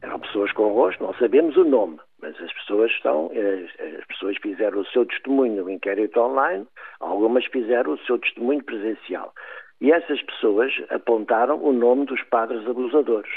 Eram 0.00 0.18
pessoas 0.18 0.50
com 0.52 0.72
rosto, 0.72 1.04
não 1.04 1.12
sabemos 1.14 1.58
o 1.58 1.64
nome, 1.64 1.98
mas 2.22 2.34
as 2.40 2.50
pessoas 2.54 2.90
estão, 2.92 3.30
as, 3.32 3.98
as 3.98 4.06
pessoas 4.06 4.36
fizeram 4.38 4.80
o 4.80 4.86
seu 4.86 5.04
testemunho 5.04 5.62
no 5.62 5.70
inquérito 5.70 6.18
online, 6.18 6.66
algumas 7.00 7.44
fizeram 7.44 7.92
o 7.92 7.98
seu 8.06 8.18
testemunho 8.18 8.64
presencial. 8.64 9.34
E 9.78 9.92
essas 9.92 10.22
pessoas 10.22 10.72
apontaram 10.88 11.62
o 11.62 11.70
nome 11.70 12.06
dos 12.06 12.22
padres 12.22 12.66
abusadores. 12.66 13.30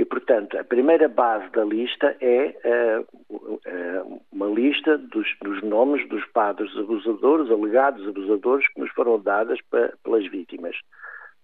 E, 0.00 0.04
portanto, 0.06 0.56
a 0.56 0.64
primeira 0.64 1.08
base 1.08 1.50
da 1.50 1.62
lista 1.62 2.16
é 2.22 2.56
uh, 2.64 4.22
uma 4.32 4.46
lista 4.46 4.96
dos, 4.96 5.28
dos, 5.42 5.62
nomes 5.62 6.08
dos 6.08 6.24
padres 6.28 6.74
abusadores, 6.74 7.50
alegados 7.50 8.08
abusadores, 8.08 8.66
que 8.68 8.80
nos 8.80 8.90
foram 8.92 9.20
dadas 9.20 9.58
pelas 10.02 10.26
vítimas. 10.28 10.74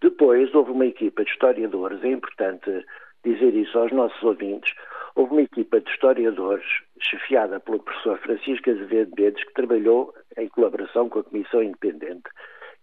Depois, 0.01 0.55
houve 0.55 0.71
uma 0.71 0.87
equipa 0.87 1.23
de 1.23 1.31
historiadores, 1.33 2.03
é 2.03 2.09
importante 2.09 2.83
dizer 3.23 3.55
isso 3.55 3.79
aos 3.79 3.93
nossos 3.93 4.23
ouvintes, 4.23 4.73
houve 5.15 5.33
uma 5.33 5.43
equipa 5.43 5.79
de 5.79 5.91
historiadores, 5.91 6.65
chefiada 6.99 7.61
pelo 7.61 7.81
professor 7.81 8.17
Francisco 8.21 8.71
Azevedo 8.71 9.15
Bedes, 9.15 9.45
que 9.45 9.53
trabalhou 9.53 10.15
em 10.39 10.49
colaboração 10.49 11.11
com 11.11 11.19
a 11.19 11.25
Comissão 11.25 11.63
Independente. 11.63 12.31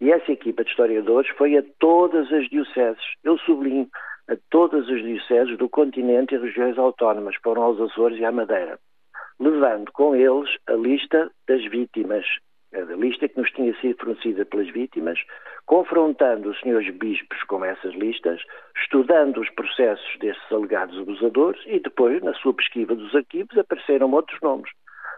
E 0.00 0.12
essa 0.12 0.30
equipa 0.30 0.62
de 0.62 0.70
historiadores 0.70 1.28
foi 1.30 1.56
a 1.56 1.64
todas 1.80 2.32
as 2.32 2.48
dioceses, 2.48 3.02
eu 3.24 3.36
sublinho, 3.38 3.88
a 4.28 4.36
todas 4.50 4.88
as 4.88 5.02
dioceses 5.02 5.58
do 5.58 5.68
continente 5.68 6.34
e 6.34 6.38
regiões 6.38 6.78
autónomas, 6.78 7.36
foram 7.42 7.62
aos 7.62 7.80
Açores 7.80 8.18
e 8.18 8.24
à 8.24 8.32
Madeira, 8.32 8.78
levando 9.38 9.90
com 9.92 10.14
eles 10.14 10.50
a 10.66 10.72
lista 10.72 11.30
das 11.46 11.64
vítimas, 11.66 12.24
a 12.72 12.80
lista 12.94 13.28
que 13.28 13.38
nos 13.38 13.50
tinha 13.50 13.74
sido 13.80 13.96
fornecida 13.98 14.44
pelas 14.44 14.70
vítimas, 14.70 15.18
confrontando 15.66 16.50
os 16.50 16.60
senhores 16.60 16.92
bispos 16.94 17.42
com 17.44 17.64
essas 17.64 17.94
listas, 17.94 18.40
estudando 18.82 19.40
os 19.40 19.50
processos 19.50 20.18
desses 20.18 20.52
alegados 20.52 20.98
abusadores 20.98 21.60
e 21.66 21.78
depois, 21.78 22.22
na 22.22 22.34
sua 22.34 22.54
pesquisa 22.54 22.94
dos 22.94 23.14
arquivos, 23.14 23.56
apareceram 23.58 24.10
outros 24.12 24.40
nomes. 24.40 24.70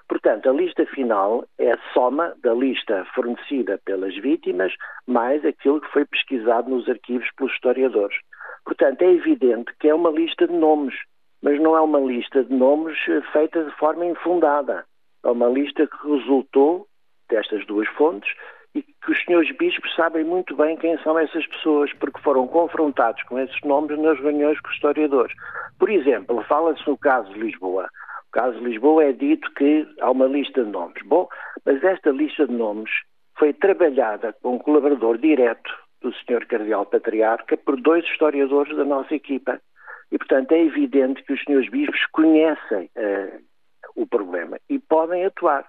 Portanto, 0.08 0.48
a 0.48 0.52
lista 0.52 0.86
final 0.86 1.44
é 1.58 1.72
a 1.72 1.78
soma 1.92 2.34
da 2.42 2.54
lista 2.54 3.04
fornecida 3.14 3.80
pelas 3.84 4.16
vítimas 4.16 4.72
mais 5.06 5.44
aquilo 5.44 5.80
que 5.80 5.92
foi 5.92 6.04
pesquisado 6.04 6.70
nos 6.70 6.88
arquivos 6.88 7.28
pelos 7.36 7.52
historiadores. 7.52 8.16
Portanto, 8.64 9.02
é 9.02 9.12
evidente 9.12 9.72
que 9.80 9.88
é 9.88 9.94
uma 9.94 10.10
lista 10.10 10.46
de 10.46 10.52
nomes, 10.52 10.94
mas 11.42 11.60
não 11.60 11.76
é 11.76 11.80
uma 11.80 12.00
lista 12.00 12.44
de 12.44 12.52
nomes 12.52 12.96
eh, 13.08 13.20
feita 13.32 13.64
de 13.64 13.70
forma 13.76 14.06
infundada. 14.06 14.84
É 15.24 15.28
uma 15.28 15.48
lista 15.48 15.86
que 15.86 16.08
resultou 16.08 16.86
destas 17.28 17.66
duas 17.66 17.88
fontes 17.90 18.32
e 18.74 18.82
que 18.82 19.10
os 19.10 19.24
senhores 19.24 19.50
bispos 19.56 19.94
sabem 19.94 20.24
muito 20.24 20.54
bem 20.54 20.76
quem 20.76 20.98
são 20.98 21.18
essas 21.18 21.46
pessoas, 21.46 21.92
porque 21.94 22.20
foram 22.20 22.46
confrontados 22.46 23.22
com 23.24 23.38
esses 23.38 23.60
nomes 23.62 23.98
nas 23.98 24.18
reuniões 24.20 24.60
com 24.60 24.68
os 24.68 24.74
historiadores. 24.74 25.34
Por 25.78 25.90
exemplo, 25.90 26.42
fala-se 26.42 26.86
no 26.86 26.96
caso 26.96 27.32
de 27.32 27.40
Lisboa. 27.40 27.88
Caso 28.36 28.58
de 28.58 28.66
Lisboa 28.66 29.02
é 29.02 29.12
dito 29.12 29.50
que 29.54 29.88
há 29.98 30.10
uma 30.10 30.26
lista 30.26 30.62
de 30.62 30.70
nomes. 30.70 31.02
Bom, 31.06 31.26
mas 31.64 31.82
esta 31.82 32.10
lista 32.10 32.46
de 32.46 32.52
nomes 32.52 32.90
foi 33.38 33.54
trabalhada 33.54 34.34
com 34.42 34.56
um 34.56 34.58
colaborador 34.58 35.16
direto 35.16 35.72
do 36.02 36.12
Sr. 36.12 36.46
Cardeal 36.46 36.84
Patriarca 36.84 37.56
por 37.56 37.80
dois 37.80 38.04
historiadores 38.04 38.76
da 38.76 38.84
nossa 38.84 39.14
equipa. 39.14 39.58
E, 40.12 40.18
portanto, 40.18 40.52
é 40.52 40.62
evidente 40.62 41.22
que 41.22 41.32
os 41.32 41.42
senhores 41.44 41.70
bispos 41.70 42.04
conhecem 42.12 42.90
uh, 42.94 43.40
o 43.96 44.06
problema 44.06 44.58
e 44.68 44.78
podem 44.80 45.24
atuar. 45.24 45.66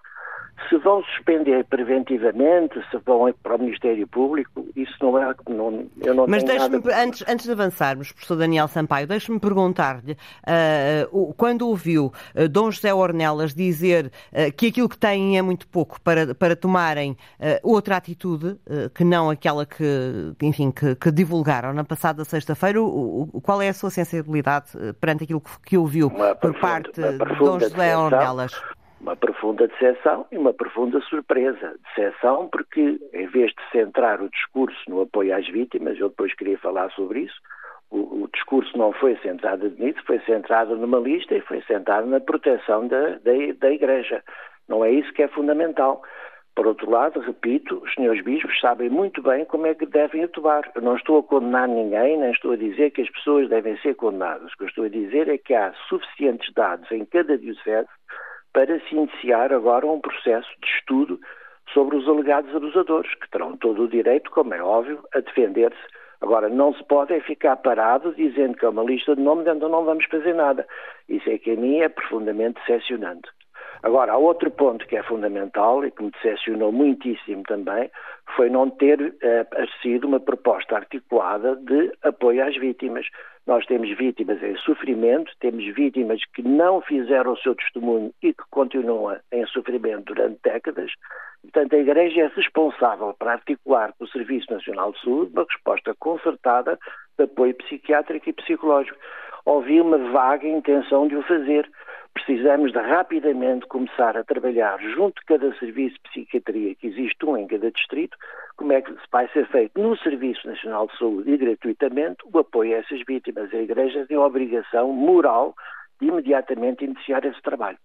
Se 0.70 0.78
vão 0.78 1.04
suspender 1.04 1.64
preventivamente, 1.66 2.82
se 2.90 2.98
vão 3.06 3.32
para 3.44 3.56
o 3.56 3.60
Ministério 3.60 4.08
Público, 4.08 4.66
isso 4.76 4.94
não 5.00 5.18
é. 5.18 5.34
Não, 5.48 5.86
eu 6.04 6.14
não 6.14 6.26
Mas 6.28 6.44
deixe-me, 6.44 6.80
nada... 6.80 7.04
antes, 7.04 7.24
antes 7.28 7.46
de 7.46 7.52
avançarmos, 7.52 8.12
professor 8.12 8.36
Daniel 8.36 8.68
Sampaio, 8.68 9.08
deixe-me 9.08 9.40
perguntar-lhe: 9.40 10.14
uh, 10.14 11.34
quando 11.36 11.68
ouviu 11.68 12.12
uh, 12.36 12.50
Dom 12.50 12.72
José 12.72 12.94
Ornelas 12.94 13.54
dizer 13.54 14.12
uh, 14.32 14.52
que 14.58 14.68
aquilo 14.68 14.90
que 14.90 14.98
têm 14.98 15.38
é 15.38 15.42
muito 15.42 15.68
pouco 15.68 16.02
para, 16.02 16.34
para 16.34 16.56
tomarem 16.56 17.16
outra 17.64 17.98
atitude, 17.98 18.58
que 18.94 19.04
não 19.04 19.30
aquela 19.30 19.66
que, 19.66 20.34
enfim, 20.42 20.72
que, 20.72 20.96
que 20.96 21.12
divulgaram 21.12 21.74
na 21.74 21.84
passada 21.84 22.24
sexta-feira, 22.26 22.80
qual 23.44 23.62
é 23.62 23.70
a 23.70 23.74
sua 23.74 23.90
sensibilidade 23.90 24.72
perante 25.00 25.24
aquilo 25.24 25.42
que, 25.42 25.52
que 25.66 25.78
ouviu 25.78 26.10
por 26.10 26.54
parte 26.60 26.92
de 27.00 27.18
Dom 27.40 27.60
José 27.60 27.98
Ornelas? 27.98 28.54
Uma 29.00 29.16
profunda 29.16 29.68
decepção 29.68 30.26
e 30.32 30.38
uma 30.38 30.54
profunda 30.54 31.00
surpresa. 31.02 31.76
Decepção 31.96 32.48
porque, 32.50 33.00
em 33.14 33.28
vez 33.28 33.52
de 33.52 33.72
centrar 33.72 34.22
o 34.22 34.30
discurso 34.30 34.78
no 34.88 35.02
apoio 35.02 35.36
às 35.36 35.48
vítimas, 35.48 36.00
eu 36.00 36.10
depois 36.10 36.34
queria 36.36 36.58
falar 36.58 36.90
sobre 36.92 37.22
isso, 37.22 37.40
o, 37.90 38.24
o 38.24 38.30
discurso 38.34 38.78
não 38.78 38.92
foi 38.92 39.16
centrado 39.18 39.70
nisso, 39.78 40.04
foi 40.06 40.20
centrado 40.22 40.76
numa 40.76 41.00
lista 41.00 41.36
e 41.36 41.42
foi 41.42 41.62
centrado 41.62 42.08
na 42.08 42.20
proteção 42.20 42.88
da, 42.88 43.12
da, 43.20 43.32
da 43.60 43.72
Igreja. 43.72 44.24
Não 44.68 44.84
é 44.84 44.92
isso 44.92 45.14
que 45.14 45.24
é 45.24 45.28
fundamental. 45.28 46.02
Por 46.54 46.66
outro 46.66 46.90
lado, 46.90 47.20
repito, 47.20 47.78
os 47.84 47.94
senhores 47.94 48.24
bispos 48.24 48.60
sabem 48.60 48.90
muito 48.90 49.22
bem 49.22 49.46
como 49.46 49.68
é 49.68 49.76
que 49.76 49.86
devem 49.86 50.24
atuar. 50.24 50.70
Eu 50.74 50.82
não 50.82 50.96
estou 50.96 51.20
a 51.20 51.24
condenar 51.24 51.68
ninguém, 51.68 52.18
nem 52.18 52.32
estou 52.32 52.52
a 52.52 52.58
dizer 52.58 52.90
que 52.92 53.04
as 53.04 53.10
pessoas 53.12 53.48
devem 53.48 53.78
ser 53.78 53.96
condenadas. 53.96 54.52
O 54.52 54.58
que 54.58 54.64
eu 54.64 54.68
estou 54.68 54.86
a 54.86 54.90
dizer 54.90 55.30
é 55.30 55.38
que 55.38 55.54
há 55.54 55.72
suficientes 55.88 56.52
dados 56.54 56.92
em 56.92 57.06
cada 57.06 57.38
diocese 57.38 57.88
para 58.58 58.80
se 58.80 58.96
iniciar 58.96 59.54
agora 59.54 59.86
um 59.86 60.02
processo 60.02 60.50
de 60.60 60.68
estudo 60.68 61.20
sobre 61.76 61.96
os 61.96 62.08
alegados 62.10 62.56
abusadores, 62.56 63.14
que 63.14 63.30
terão 63.30 63.56
todo 63.56 63.84
o 63.84 63.88
direito, 63.88 64.32
como 64.32 64.52
é 64.52 64.64
óbvio, 64.64 65.00
a 65.14 65.20
defender-se. 65.20 65.78
Agora, 66.22 66.50
não 66.50 66.74
se 66.74 66.84
pode 66.86 67.14
é 67.14 67.20
ficar 67.20 67.56
parado 67.58 68.16
dizendo 68.16 68.58
que 68.58 68.66
é 68.66 68.70
uma 68.70 68.84
lista 68.84 69.16
de 69.16 69.22
nomes 69.22 69.46
onde 69.46 69.60
não 69.60 69.86
vamos 69.86 70.06
fazer 70.06 70.34
nada. 70.34 70.66
Isso 71.08 71.30
é 71.30 71.38
que 71.38 71.52
a 71.52 71.56
mim 71.56 71.82
é 71.82 71.90
profundamente 71.90 72.60
decepcionante. 72.62 73.30
Agora, 73.84 74.14
há 74.14 74.18
outro 74.18 74.50
ponto 74.50 74.86
que 74.88 74.96
é 74.96 75.04
fundamental 75.04 75.86
e 75.86 75.92
que 75.92 76.04
me 76.04 76.12
decepcionou 76.12 76.72
muitíssimo 76.72 77.44
também, 77.44 77.90
foi 78.36 78.50
não 78.50 78.70
ter 78.70 79.16
eh, 79.22 79.42
aparecido 79.42 80.08
uma 80.08 80.20
proposta 80.20 80.76
articulada 80.76 81.56
de 81.56 81.92
apoio 82.04 82.46
às 82.46 82.58
vítimas. 82.58 83.06
Nós 83.46 83.66
temos 83.66 83.90
vítimas 83.98 84.44
em 84.44 84.58
sofrimento, 84.58 85.32
temos 85.40 85.64
vítimas 85.74 86.20
que 86.34 86.42
não 86.42 86.82
fizeram 86.82 87.32
o 87.32 87.38
seu 87.38 87.56
testemunho 87.56 88.12
e 88.22 88.34
que 88.34 88.44
continuam 88.50 89.18
em 89.32 89.46
sofrimento 89.48 90.14
durante 90.14 90.40
décadas. 90.44 90.92
Portanto, 91.42 91.74
a 91.74 91.80
Igreja 91.80 92.22
é 92.24 92.28
responsável 92.28 93.16
para 93.18 93.34
articular 93.34 93.94
com 93.98 94.04
o 94.04 94.10
Serviço 94.10 94.52
Nacional 94.52 94.92
de 94.92 95.02
Saúde 95.02 95.32
uma 95.32 95.46
resposta 95.50 95.96
concertada 95.98 96.78
de 97.18 97.24
apoio 97.24 97.56
psiquiátrico 97.56 98.30
e 98.30 98.34
psicológico. 98.34 98.98
Ouvi 99.46 99.80
uma 99.80 99.98
vaga 100.12 100.46
intenção 100.46 101.08
de 101.08 101.16
o 101.16 101.24
fazer. 101.24 101.70
Precisamos 102.14 102.72
de 102.72 102.80
rapidamente 102.80 103.66
começar 103.68 104.18
a 104.18 104.24
trabalhar 104.24 104.80
junto 104.82 105.20
de 105.22 105.26
cada 105.26 105.54
serviço 105.60 105.96
de 105.96 106.10
psiquiatria, 106.10 106.76
que 106.76 106.88
existe 106.88 107.26
um 107.26 107.38
em 107.38 107.48
cada 107.48 107.72
distrito, 107.72 108.18
como 108.56 108.74
é 108.74 108.82
que 108.82 108.94
vai 109.12 109.28
ser 109.30 109.48
feito 109.48 109.80
no 109.82 109.98
Serviço 109.98 110.48
Nacional 110.48 110.88
de 110.88 110.98
Saúde 110.98 111.32
e 111.32 111.38
gratuitamente 111.38 112.18
o 112.32 112.40
apoio 112.40 112.76
a 112.76 112.80
essas 112.80 113.02
vítimas. 113.08 113.54
A 113.54 113.58
Igreja 113.58 114.06
tem 114.08 114.18
a 114.18 114.22
obrigação 114.22 114.92
moral 114.92 115.56
de 116.00 116.08
imediatamente 116.08 116.86
iniciar 116.86 117.26
esse 117.26 117.42
trabalho. 117.42 117.78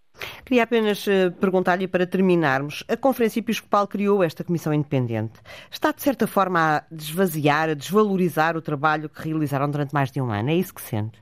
Queria 0.45 0.64
apenas 0.64 1.07
eh, 1.09 1.31
perguntar-lhe 1.31 1.88
para 1.88 2.07
terminarmos. 2.07 2.85
A 2.88 2.97
Conferência 2.97 3.41
Episcopal 3.41 3.87
criou 3.87 4.23
esta 4.23 4.45
comissão 4.45 4.75
independente. 4.75 5.41
Está, 5.71 5.93
de 5.93 6.02
certa 6.02 6.26
forma, 6.26 6.79
a 6.79 6.85
desvaziar, 6.91 7.71
a 7.71 7.75
desvalorizar 7.75 8.57
o 8.57 8.62
trabalho 8.62 9.09
que 9.09 9.29
realizaram 9.29 9.71
durante 9.71 9.95
mais 9.95 10.11
de 10.11 10.21
um 10.21 10.31
ano? 10.31 10.50
É 10.50 10.55
isso 10.55 10.75
que 10.75 10.83
sente? 10.83 11.22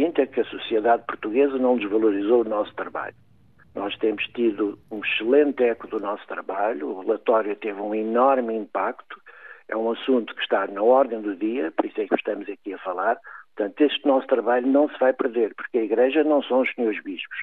Sinto 0.00 0.22
é 0.22 0.26
que 0.26 0.40
a 0.40 0.44
sociedade 0.46 1.04
portuguesa 1.06 1.58
não 1.58 1.76
desvalorizou 1.76 2.40
o 2.40 2.48
nosso 2.48 2.74
trabalho. 2.74 3.14
Nós 3.74 3.94
temos 3.98 4.24
tido 4.28 4.78
um 4.90 5.04
excelente 5.04 5.62
eco 5.62 5.86
do 5.88 6.00
nosso 6.00 6.26
trabalho, 6.26 6.88
o 6.88 7.00
relatório 7.02 7.54
teve 7.54 7.78
um 7.78 7.94
enorme 7.94 8.54
impacto, 8.56 9.20
é 9.68 9.76
um 9.76 9.90
assunto 9.90 10.34
que 10.34 10.40
está 10.40 10.66
na 10.68 10.82
ordem 10.82 11.20
do 11.20 11.36
dia, 11.36 11.70
por 11.70 11.84
isso 11.84 12.00
é 12.00 12.06
que 12.08 12.14
estamos 12.14 12.48
aqui 12.48 12.72
a 12.72 12.78
falar. 12.78 13.18
Portanto, 13.54 13.78
este 13.82 14.06
nosso 14.06 14.26
trabalho 14.26 14.66
não 14.66 14.88
se 14.88 14.98
vai 14.98 15.12
perder, 15.12 15.54
porque 15.54 15.76
a 15.76 15.84
Igreja 15.84 16.24
não 16.24 16.42
são 16.44 16.62
os 16.62 16.74
senhores 16.74 17.02
bispos. 17.02 17.36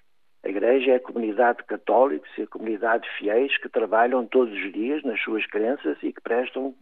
A 0.43 0.49
Igreja 0.49 0.93
é 0.93 0.95
a 0.95 0.99
comunidade 0.99 1.63
católica 1.63 2.27
e 2.39 2.41
a 2.41 2.47
comunidade 2.47 3.03
de 3.03 3.17
fiéis 3.19 3.55
que 3.59 3.69
trabalham 3.69 4.25
todos 4.25 4.51
os 4.51 4.73
dias 4.73 5.03
nas 5.03 5.21
suas 5.21 5.45
crenças 5.45 5.95
e 6.01 6.11
que 6.11 6.21
prestam 6.21 6.73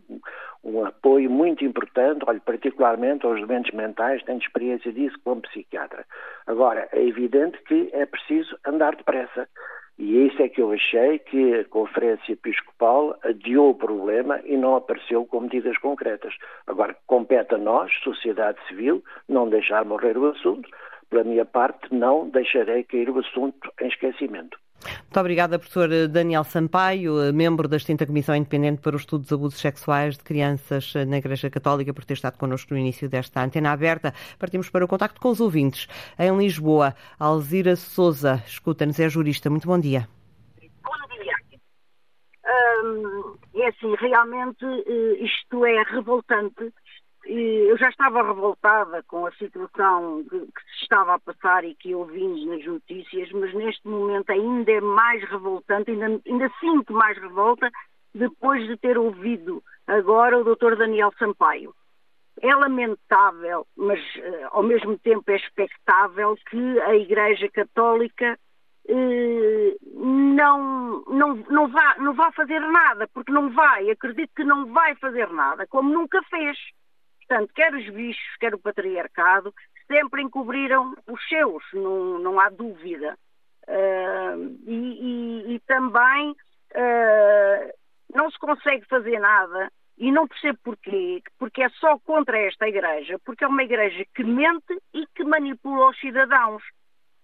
um, 0.65 0.85
apoio 0.85 1.29
muito 1.29 1.63
importante, 1.63 2.25
olho, 2.27 2.41
particularmente 2.41 3.25
aos 3.25 3.39
doentes 3.47 3.73
mentais, 3.73 4.23
tenho 4.23 4.39
experiência 4.39 4.91
disso 4.91 5.15
como 5.23 5.41
psiquiatra. 5.41 6.05
Agora, 6.47 6.89
é 6.91 7.01
evidente 7.01 7.57
que 7.63 7.89
é 7.93 8.05
preciso 8.05 8.57
andar 8.65 8.95
depressa. 8.95 9.47
E 9.97 10.17
é 10.17 10.21
isso 10.23 10.41
é 10.41 10.49
que 10.49 10.61
eu 10.61 10.73
achei 10.73 11.19
que 11.19 11.55
a 11.55 11.65
Conferência 11.65 12.33
Episcopal 12.33 13.17
adiou 13.23 13.69
o 13.69 13.75
problema 13.75 14.41
e 14.43 14.57
não 14.57 14.75
apareceu 14.75 15.25
com 15.25 15.41
medidas 15.41 15.77
concretas. 15.77 16.33
Agora, 16.67 16.97
compete 17.07 17.55
a 17.55 17.57
nós, 17.57 17.93
sociedade 18.03 18.57
civil, 18.67 19.01
não 19.29 19.47
deixar 19.47 19.85
morrer 19.85 20.17
o 20.17 20.29
assunto, 20.29 20.69
pela 21.09 21.23
minha 21.23 21.45
parte, 21.45 21.93
não 21.93 22.27
deixarei 22.27 22.83
cair 22.83 23.09
o 23.09 23.19
assunto 23.19 23.71
em 23.79 23.87
esquecimento. 23.87 24.57
Muito 24.85 25.19
obrigada, 25.19 25.57
professor 25.57 25.89
Daniel 26.07 26.43
Sampaio, 26.43 27.33
membro 27.33 27.67
da 27.67 27.77
extinta 27.77 28.05
Comissão 28.05 28.35
Independente 28.35 28.81
para 28.81 28.95
o 28.95 28.99
Estudo 28.99 29.21
dos 29.21 29.33
Abusos 29.33 29.59
Sexuais 29.59 30.17
de 30.17 30.23
Crianças 30.23 30.93
na 31.07 31.17
Igreja 31.17 31.49
Católica, 31.49 31.93
por 31.93 32.05
ter 32.05 32.13
estado 32.13 32.37
connosco 32.37 32.73
no 32.73 32.79
início 32.79 33.09
desta 33.09 33.43
antena 33.43 33.71
aberta. 33.71 34.13
Partimos 34.37 34.69
para 34.69 34.85
o 34.85 34.87
contacto 34.87 35.19
com 35.19 35.29
os 35.29 35.39
ouvintes. 35.39 35.87
Em 36.19 36.35
Lisboa, 36.37 36.95
Alzira 37.19 37.75
Souza, 37.75 38.43
escuta-nos, 38.45 38.99
é 38.99 39.09
jurista. 39.09 39.49
Muito 39.49 39.67
bom 39.67 39.79
dia. 39.79 40.07
Bom 40.83 41.17
dia. 41.19 41.35
Hum, 42.83 43.35
é 43.55 43.67
assim, 43.67 43.95
realmente 43.95 44.65
eh, 44.65 45.23
isto 45.23 45.65
é 45.65 45.81
revoltante 45.83 46.71
eu 47.27 47.77
já 47.77 47.89
estava 47.89 48.21
revoltada 48.21 49.03
com 49.03 49.25
a 49.25 49.31
situação 49.33 50.23
que, 50.29 50.39
que, 50.39 50.61
se 50.77 50.83
estava 50.83 51.15
a 51.15 51.19
passar 51.19 51.63
e 51.63 51.75
que 51.75 51.95
ouvimos 51.95 52.45
nas 52.45 52.63
notícias, 52.65 53.31
mas 53.31 53.53
neste 53.53 53.87
momento 53.87 54.29
ainda 54.31 54.71
é 54.71 54.81
mais 54.81 55.23
revoltante, 55.23 55.91
ainda, 55.91 56.21
ainda 56.25 56.51
sinto 56.59 56.93
mais 56.93 57.17
revolta 57.17 57.69
depois 58.13 58.65
de 58.67 58.77
ter 58.77 58.97
ouvido 58.97 59.61
agora 59.87 60.37
o 60.37 60.43
Dr. 60.43 60.75
Daniel 60.77 61.11
Sampaio. 61.17 61.73
É 62.41 62.53
lamentável, 62.53 63.65
mas 63.75 63.99
uh, 63.99 64.47
ao 64.51 64.63
mesmo 64.63 64.97
tempo 64.99 65.23
é 65.31 65.35
expectável 65.35 66.35
que 66.49 66.79
a 66.81 66.95
Igreja 66.95 67.49
Católica 67.49 68.37
uh, 68.89 69.77
não, 69.95 71.03
não, 71.07 71.35
não, 71.49 71.67
vá, 71.69 71.95
não 71.97 72.13
vá 72.13 72.31
fazer 72.33 72.59
nada, 72.59 73.07
porque 73.13 73.31
não 73.31 73.49
vai, 73.51 73.89
acredito 73.89 74.31
que 74.35 74.43
não 74.43 74.67
vai 74.67 74.95
fazer 74.95 75.29
nada, 75.29 75.65
como 75.67 75.91
nunca 75.91 76.21
fez. 76.23 76.57
Portanto, 77.27 77.51
quer 77.55 77.73
os 77.73 77.89
bichos, 77.89 78.37
quer 78.39 78.53
o 78.53 78.59
patriarcado, 78.59 79.53
sempre 79.87 80.21
encobriram 80.21 80.93
os 81.07 81.27
seus, 81.27 81.63
não, 81.73 82.19
não 82.19 82.39
há 82.39 82.49
dúvida. 82.49 83.17
Uh, 83.67 84.59
e, 84.67 84.75
e, 84.75 85.55
e, 85.55 85.59
também 85.61 86.31
uh, 86.31 87.73
não 88.13 88.29
se 88.29 88.37
consegue 88.37 88.85
fazer 88.85 89.19
nada, 89.19 89.71
e 89.97 90.11
não 90.11 90.27
percebo 90.27 90.59
porquê, 90.63 91.21
porque 91.39 91.63
é 91.63 91.69
só 91.69 91.97
contra 91.99 92.37
esta 92.37 92.67
igreja, 92.67 93.17
porque 93.25 93.43
é 93.43 93.47
uma 93.47 93.63
igreja 93.63 94.05
que 94.13 94.23
mente 94.23 94.79
e 94.93 95.07
que 95.15 95.23
manipula 95.23 95.89
os 95.89 95.99
cidadãos. 95.99 96.61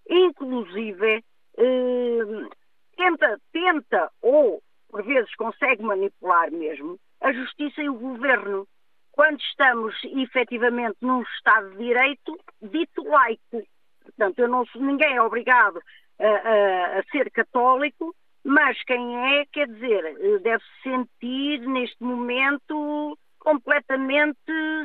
Inclusive, 0.09 1.23
uh, 1.57 2.49
tenta, 2.97 3.39
tenta, 3.51 4.11
ou 4.21 4.63
por 4.89 5.03
vezes 5.03 5.33
consegue 5.35 5.83
manipular 5.83 6.51
mesmo, 6.51 6.99
a 7.21 7.31
justiça 7.31 7.81
e 7.81 7.89
o 7.89 7.93
governo 7.93 8.67
quando 9.11 9.39
estamos 9.41 9.95
efetivamente 10.03 10.97
num 11.01 11.21
Estado 11.21 11.71
de 11.71 11.77
Direito 11.77 12.39
dito 12.61 13.03
laico. 13.03 13.63
Portanto, 14.03 14.47
não, 14.47 14.63
ninguém 14.75 15.15
é 15.15 15.21
obrigado 15.21 15.81
a, 16.19 16.27
a, 16.27 16.99
a 16.99 17.03
ser 17.11 17.29
católico, 17.31 18.15
mas 18.43 18.81
quem 18.83 19.37
é, 19.37 19.45
quer 19.45 19.67
dizer, 19.67 20.39
deve 20.41 20.63
se 20.63 20.89
sentir 20.89 21.59
neste 21.67 22.01
momento 22.03 23.17
completamente 23.39 24.37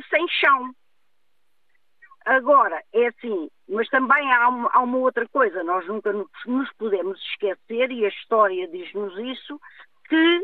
sem 0.09 0.27
chão. 0.29 0.71
Agora, 2.25 2.83
é 2.93 3.07
assim, 3.07 3.49
mas 3.69 3.87
também 3.87 4.31
há 4.33 4.49
uma, 4.49 4.69
há 4.73 4.81
uma 4.81 4.97
outra 4.97 5.27
coisa, 5.29 5.63
nós 5.63 5.87
nunca 5.87 6.11
nos, 6.11 6.71
podemos 6.77 7.17
esquecer, 7.21 7.89
e 7.89 8.05
a 8.05 8.09
história 8.09 8.67
diz-nos 8.67 9.17
isso, 9.17 9.59
que 10.09 10.43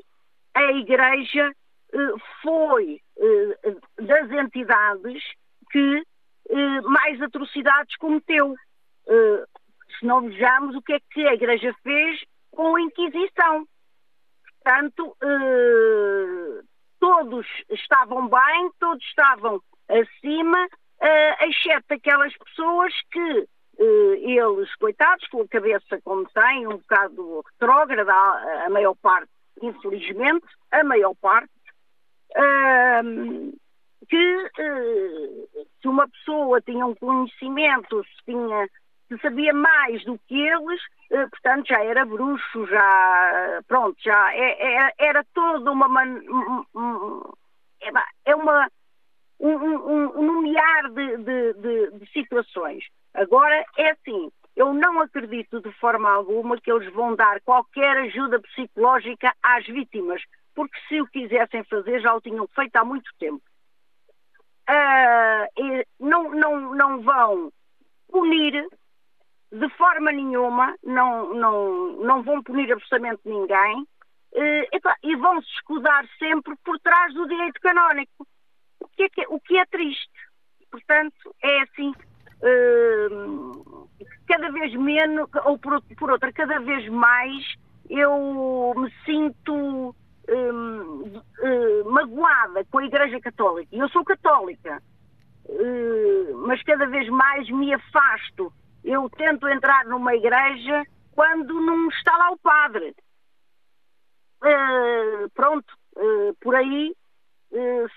a 0.54 0.72
Igreja 0.72 1.54
eh, 1.94 2.14
foi 2.42 3.02
das 4.00 4.32
entidades 4.32 5.24
que 5.72 6.04
eh, 6.50 6.82
mais 6.82 7.22
atrocidades 7.22 7.96
cometeu. 7.98 8.56
Se 10.00 10.06
não 10.06 10.22
vejamos 10.22 10.76
o 10.76 10.82
que 10.82 10.94
é 10.94 11.00
que 11.12 11.28
a 11.28 11.34
Igreja 11.34 11.74
fez 11.84 12.24
com 12.52 12.76
a 12.76 12.82
Inquisição. 12.82 13.68
Portanto, 14.64 15.18
todos 17.00 17.46
estavam 17.70 18.30
bem, 18.30 18.72
todos 18.80 19.04
estavam 19.04 19.62
acima, 19.90 20.68
exceto 21.42 21.94
aquelas 21.94 22.34
pessoas 22.38 22.94
que 23.12 23.48
eles, 23.78 24.74
coitados, 24.76 25.28
com 25.28 25.42
a 25.42 25.48
cabeça 25.48 26.02
como 26.04 26.26
têm, 26.30 26.68
um 26.68 26.78
bocado 26.78 27.44
retrógrada, 27.52 28.14
a 28.66 28.70
maior 28.70 28.96
parte, 28.96 29.30
infelizmente, 29.62 30.46
a 30.72 30.84
maior 30.84 31.14
parte, 31.16 31.52
que 34.10 34.38
uh, 34.62 35.66
se 35.82 35.88
uma 35.88 36.08
pessoa 36.08 36.62
tinha 36.62 36.86
um 36.86 36.96
conhecimento, 36.96 38.04
se, 38.04 38.26
tinha, 38.26 38.68
se 39.08 39.18
sabia 39.20 39.54
mais 39.54 40.04
do 40.06 40.20
que 40.28 40.40
eles, 40.40 40.82
uh, 41.12 41.30
portanto 41.30 41.68
já 41.68 41.84
era 41.84 42.06
bruxo, 42.06 42.68
já 42.68 43.62
pronto, 43.68 43.98
já 44.04 44.34
é, 44.34 44.86
é, 44.88 44.94
era 45.00 45.26
toda 45.34 45.72
uma 45.72 45.88
man, 45.88 46.20
é, 47.82 47.92
é 48.26 48.36
uma 48.36 48.70
um, 49.40 49.50
um, 49.50 50.20
um 50.20 50.24
nomear 50.24 50.90
de, 50.92 51.18
de, 51.18 51.54
de, 51.54 51.92
de 52.00 52.12
situações. 52.12 52.86
Agora 53.14 53.66
é 53.78 53.92
assim, 53.92 54.32
eu 54.56 54.74
não 54.74 55.02
acredito 55.02 55.60
de 55.60 55.72
forma 55.74 56.10
alguma 56.10 56.60
que 56.60 56.72
eles 56.72 56.92
vão 56.94 57.16
dar 57.16 57.42
qualquer 57.42 57.98
ajuda 57.98 58.40
psicológica 58.40 59.34
às 59.42 59.66
vítimas, 59.66 60.22
porque 60.56 60.78
se 60.88 61.02
o 61.02 61.08
quisessem 61.08 61.64
fazer 61.66 62.02
já 62.02 62.14
o 62.14 62.22
tinham 62.22 62.48
feito 62.48 62.76
há 62.76 62.86
muito 62.86 63.10
tempo. 63.20 63.42
Uh, 64.70 65.84
não, 66.00 66.32
não, 66.32 66.76
não 66.76 67.02
vão 67.02 67.52
punir 68.10 68.68
de 69.52 69.70
forma 69.78 70.12
nenhuma, 70.12 70.76
não, 70.84 71.34
não, 71.34 71.92
não 71.98 72.24
vão 72.24 72.42
punir 72.42 72.72
absolutamente 72.72 73.22
ninguém 73.26 73.82
uh, 73.82 74.98
e 75.04 75.16
vão 75.16 75.42
se 75.42 75.50
escudar 75.50 76.06
sempre 76.18 76.56
por 76.64 76.80
trás 76.80 77.14
do 77.14 77.28
direito 77.28 77.60
canónico, 77.62 78.28
o 78.80 78.88
que 78.88 79.04
é, 79.04 79.28
o 79.28 79.40
que 79.40 79.58
é 79.58 79.66
triste. 79.66 80.10
Portanto, 80.72 81.36
é 81.44 81.62
assim, 81.62 81.94
uh, 82.42 83.90
cada 84.28 84.50
vez 84.52 84.74
menos, 84.76 85.30
ou 85.46 85.60
por, 85.60 85.82
por 85.98 86.12
outra, 86.12 86.34
cada 86.34 86.60
vez 86.60 86.88
mais 86.90 87.56
eu 87.90 88.74
me 88.76 88.92
sinto 89.06 89.96
Hum, 90.30 91.22
hum, 91.42 91.92
magoada 91.92 92.64
com 92.66 92.80
a 92.80 92.86
Igreja 92.86 93.20
Católica. 93.20 93.76
Eu 93.76 93.90
sou 93.90 94.06
católica, 94.06 94.82
hum, 95.50 96.44
mas 96.48 96.64
cada 96.64 96.86
vez 96.86 97.10
mais 97.10 97.50
me 97.50 97.74
afasto. 97.74 98.52
Eu 98.84 99.10
tento 99.10 99.48
entrar 99.48 99.86
numa 99.86 100.14
igreja 100.16 100.84
quando 101.14 101.60
não 101.62 101.88
está 101.90 102.16
lá 102.18 102.32
o 102.32 102.38
padre. 102.38 102.96
pronto, 105.34 105.74
por 106.42 106.54
aí 106.54 106.94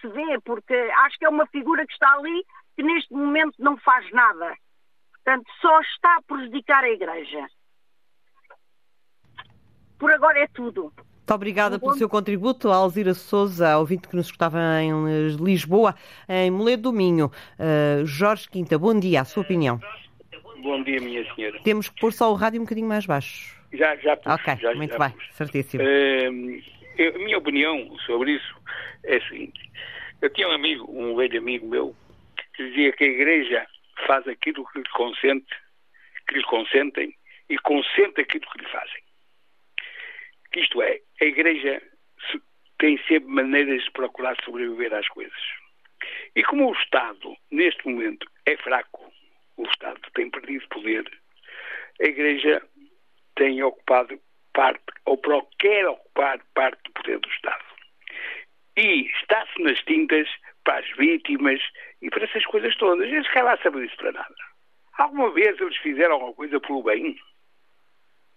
se 0.00 0.08
vê, 0.08 0.38
porque 0.44 0.74
acho 0.74 1.18
que 1.18 1.24
é 1.24 1.28
uma 1.28 1.46
figura 1.46 1.84
que 1.84 1.92
está 1.92 2.12
ali 2.14 2.44
que 2.76 2.82
neste 2.82 3.12
momento 3.12 3.54
não 3.58 3.76
faz 3.78 4.08
nada. 4.12 4.54
Portanto, 5.12 5.50
só 5.60 5.80
está 5.80 6.16
a 6.16 6.22
prejudicar 6.22 6.84
a 6.84 6.90
igreja. 6.90 7.48
Por 9.98 10.12
agora 10.12 10.38
é 10.38 10.46
tudo. 10.46 10.92
Muito 11.26 11.34
obrigada 11.34 11.76
pelo 11.76 11.92
seu 11.94 12.08
contributo. 12.08 12.70
A 12.70 12.76
Alzira 12.76 13.12
Souza, 13.12 13.76
ouvinte 13.78 14.06
que 14.06 14.14
nos 14.14 14.26
escutava 14.26 14.60
em 14.80 14.92
Lisboa, 15.42 15.92
em 16.28 16.52
Moledo 16.52 16.84
do 16.84 16.92
Minho. 16.92 17.32
Uh, 17.58 18.06
Jorge 18.06 18.48
Quinta, 18.48 18.78
bom 18.78 18.96
dia, 18.96 19.22
a 19.22 19.24
sua 19.24 19.42
opinião. 19.42 19.80
Bom 20.58 20.84
dia, 20.84 21.00
minha 21.00 21.24
senhora. 21.34 21.58
Temos 21.64 21.88
que 21.88 22.00
pôr 22.00 22.12
só 22.12 22.30
o 22.30 22.34
rádio 22.36 22.60
um 22.60 22.64
bocadinho 22.64 22.86
mais 22.86 23.06
baixo. 23.06 23.60
Já, 23.72 23.96
já 23.96 24.16
pus. 24.16 24.34
Ok, 24.34 24.54
já, 24.60 24.72
muito 24.76 24.92
já 24.92 24.98
bem, 25.00 25.10
pus. 25.10 25.34
certíssimo. 25.34 25.82
Uh, 25.82 27.16
a 27.16 27.18
minha 27.18 27.38
opinião 27.38 27.98
sobre 28.06 28.36
isso 28.36 28.54
é 29.02 29.16
a 29.16 29.28
seguinte. 29.28 29.68
Eu 30.22 30.30
tinha 30.30 30.46
um 30.46 30.52
amigo, 30.52 30.88
um 30.88 31.16
velho 31.16 31.40
amigo 31.40 31.66
meu, 31.66 31.96
que 32.54 32.68
dizia 32.68 32.92
que 32.92 33.02
a 33.02 33.08
Igreja 33.08 33.66
faz 34.06 34.28
aquilo 34.28 34.64
que 34.68 34.78
lhe 34.78 34.88
consente, 34.90 35.52
que 36.28 36.36
lhe 36.36 36.44
consentem 36.44 37.16
e 37.50 37.58
consente 37.58 38.20
aquilo 38.20 38.46
que 38.52 38.58
lhe 38.62 38.68
fazem. 38.70 39.02
Isto 40.56 40.80
é, 40.80 41.00
a 41.20 41.24
Igreja 41.24 41.82
tem 42.78 42.98
sempre 43.06 43.28
maneiras 43.28 43.82
de 43.84 43.90
procurar 43.92 44.36
sobreviver 44.44 44.92
às 44.92 45.08
coisas. 45.08 45.40
E 46.34 46.42
como 46.44 46.68
o 46.68 46.74
Estado, 46.74 47.34
neste 47.50 47.86
momento, 47.88 48.30
é 48.44 48.56
fraco, 48.58 49.12
o 49.56 49.64
Estado 49.64 50.00
tem 50.14 50.30
perdido 50.30 50.68
poder, 50.68 51.04
a 52.00 52.04
Igreja 52.04 52.62
tem 53.34 53.62
ocupado 53.62 54.20
parte, 54.52 54.82
ou 55.04 55.18
quer 55.58 55.86
ocupar 55.86 56.38
parte 56.54 56.82
do 56.84 56.92
poder 56.92 57.18
do 57.18 57.28
Estado. 57.28 57.64
E 58.76 59.06
está-se 59.20 59.62
nas 59.62 59.78
tintas 59.84 60.28
para 60.64 60.80
as 60.80 60.96
vítimas 60.96 61.60
e 62.02 62.10
para 62.10 62.24
essas 62.24 62.44
coisas 62.44 62.76
todas. 62.76 63.06
Eles 63.06 63.28
querem 63.28 63.44
lá 63.44 63.56
saber 63.58 63.86
isso 63.86 63.96
para 63.96 64.12
nada. 64.12 64.34
Alguma 64.98 65.30
vez 65.30 65.58
eles 65.60 65.76
fizeram 65.78 66.14
alguma 66.14 66.34
coisa 66.34 66.60
pelo 66.60 66.82
bem? 66.82 67.18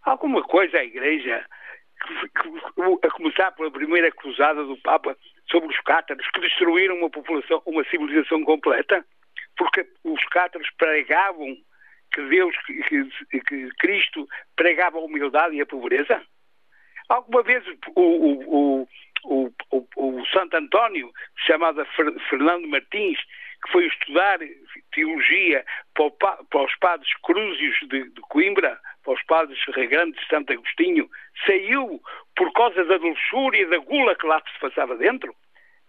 Alguma 0.03 0.41
coisa 0.43 0.77
a 0.77 0.83
Igreja, 0.83 1.45
a 3.03 3.12
começar 3.12 3.51
pela 3.51 3.71
primeira 3.71 4.12
cruzada 4.12 4.63
do 4.63 4.77
Papa 4.77 5.17
sobre 5.49 5.69
os 5.69 5.79
cátaros, 5.81 6.29
que 6.31 6.41
destruíram 6.41 6.95
uma 6.95 7.09
população, 7.09 7.62
uma 7.65 7.83
civilização 7.85 8.43
completa? 8.43 9.05
Porque 9.57 9.85
os 10.03 10.23
cátaros 10.25 10.69
pregavam 10.77 11.55
que 12.13 12.21
Deus, 12.23 12.55
que, 12.65 13.41
que 13.41 13.69
Cristo 13.79 14.27
pregava 14.55 14.97
a 14.97 15.01
humildade 15.01 15.55
e 15.55 15.62
a 15.62 15.65
pobreza? 15.65 16.21
Alguma 17.07 17.43
vez 17.43 17.63
o, 17.95 18.01
o, 18.01 18.88
o, 19.23 19.53
o, 19.71 19.88
o 19.97 20.25
Santo 20.27 20.55
António, 20.55 21.12
chamado 21.35 21.85
Fernando 22.29 22.67
Martins, 22.67 23.19
que 23.63 23.71
foi 23.71 23.88
estudar 23.88 24.39
teologia 24.93 25.65
para, 25.93 26.63
os 26.63 26.75
padres 26.75 27.12
Crúzios 27.23 27.77
de, 27.89 28.09
de, 28.09 28.21
Coimbra, 28.21 28.79
para 29.03 29.13
os 29.13 29.23
padres 29.23 29.59
Regrandes 29.73 30.19
de 30.21 30.27
Santo 30.27 30.53
Agostinho, 30.53 31.09
saiu 31.45 32.01
por 32.35 32.51
causa 32.53 32.83
da 32.85 32.97
luxúria 32.97 33.62
e 33.62 33.69
da 33.69 33.77
gula 33.77 34.15
que 34.15 34.27
lá 34.27 34.41
se 34.41 34.59
passava 34.59 34.95
dentro? 34.95 35.35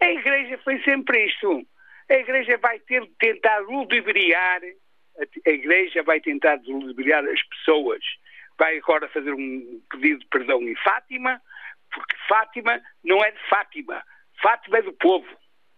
A 0.01 0.11
Igreja 0.11 0.57
foi 0.63 0.81
sempre 0.81 1.25
isto. 1.25 1.65
A 2.09 2.15
Igreja 2.15 2.57
vai 2.57 2.79
ter 2.79 3.01
de 3.01 3.13
tentar 3.19 3.59
ludibriar 3.59 4.61
a 5.45 5.49
Igreja 5.49 6.03
vai 6.03 6.19
tentar 6.19 6.57
desliberar 6.57 7.23
as 7.25 7.43
pessoas. 7.43 8.03
Vai 8.57 8.77
agora 8.77 9.07
fazer 9.09 9.33
um 9.33 9.81
pedido 9.89 10.19
de 10.19 10.27
perdão 10.27 10.61
em 10.61 10.75
Fátima, 10.75 11.41
porque 11.91 12.15
Fátima 12.27 12.81
não 13.03 13.23
é 13.23 13.31
de 13.31 13.49
Fátima. 13.49 14.03
Fátima 14.41 14.77
é 14.77 14.81
do 14.81 14.93
povo. 14.93 15.27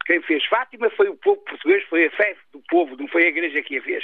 Quem 0.06 0.22
fez 0.22 0.46
Fátima 0.46 0.89
foi 0.91 1.10
o 1.10 1.17
povo 1.17 1.41
português, 1.41 1.84
foi 1.86 2.06
a 2.06 2.12
fé 2.12 2.36
do 2.52 2.62
povo, 2.69 2.96
não 2.98 3.08
foi 3.08 3.26
a 3.26 3.30
Igreja 3.30 3.62
que 3.62 3.78
a 3.78 3.82
fez. 3.82 4.04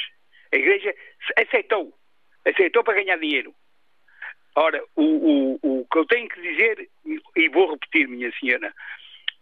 A 0.54 0.56
Igreja 0.56 0.96
aceitou. 1.38 1.94
Aceitou 2.46 2.84
para 2.84 3.02
ganhar 3.02 3.18
dinheiro. 3.18 3.54
Ora, 4.56 4.84
o, 4.96 5.04
o, 5.04 5.60
o 5.62 5.88
que 5.92 5.98
eu 5.98 6.06
tenho 6.06 6.28
que 6.28 6.42
dizer, 6.42 6.90
e 7.36 7.50
vou 7.50 7.72
repetir, 7.72 8.08
minha 8.08 8.32
senhora, 8.40 8.74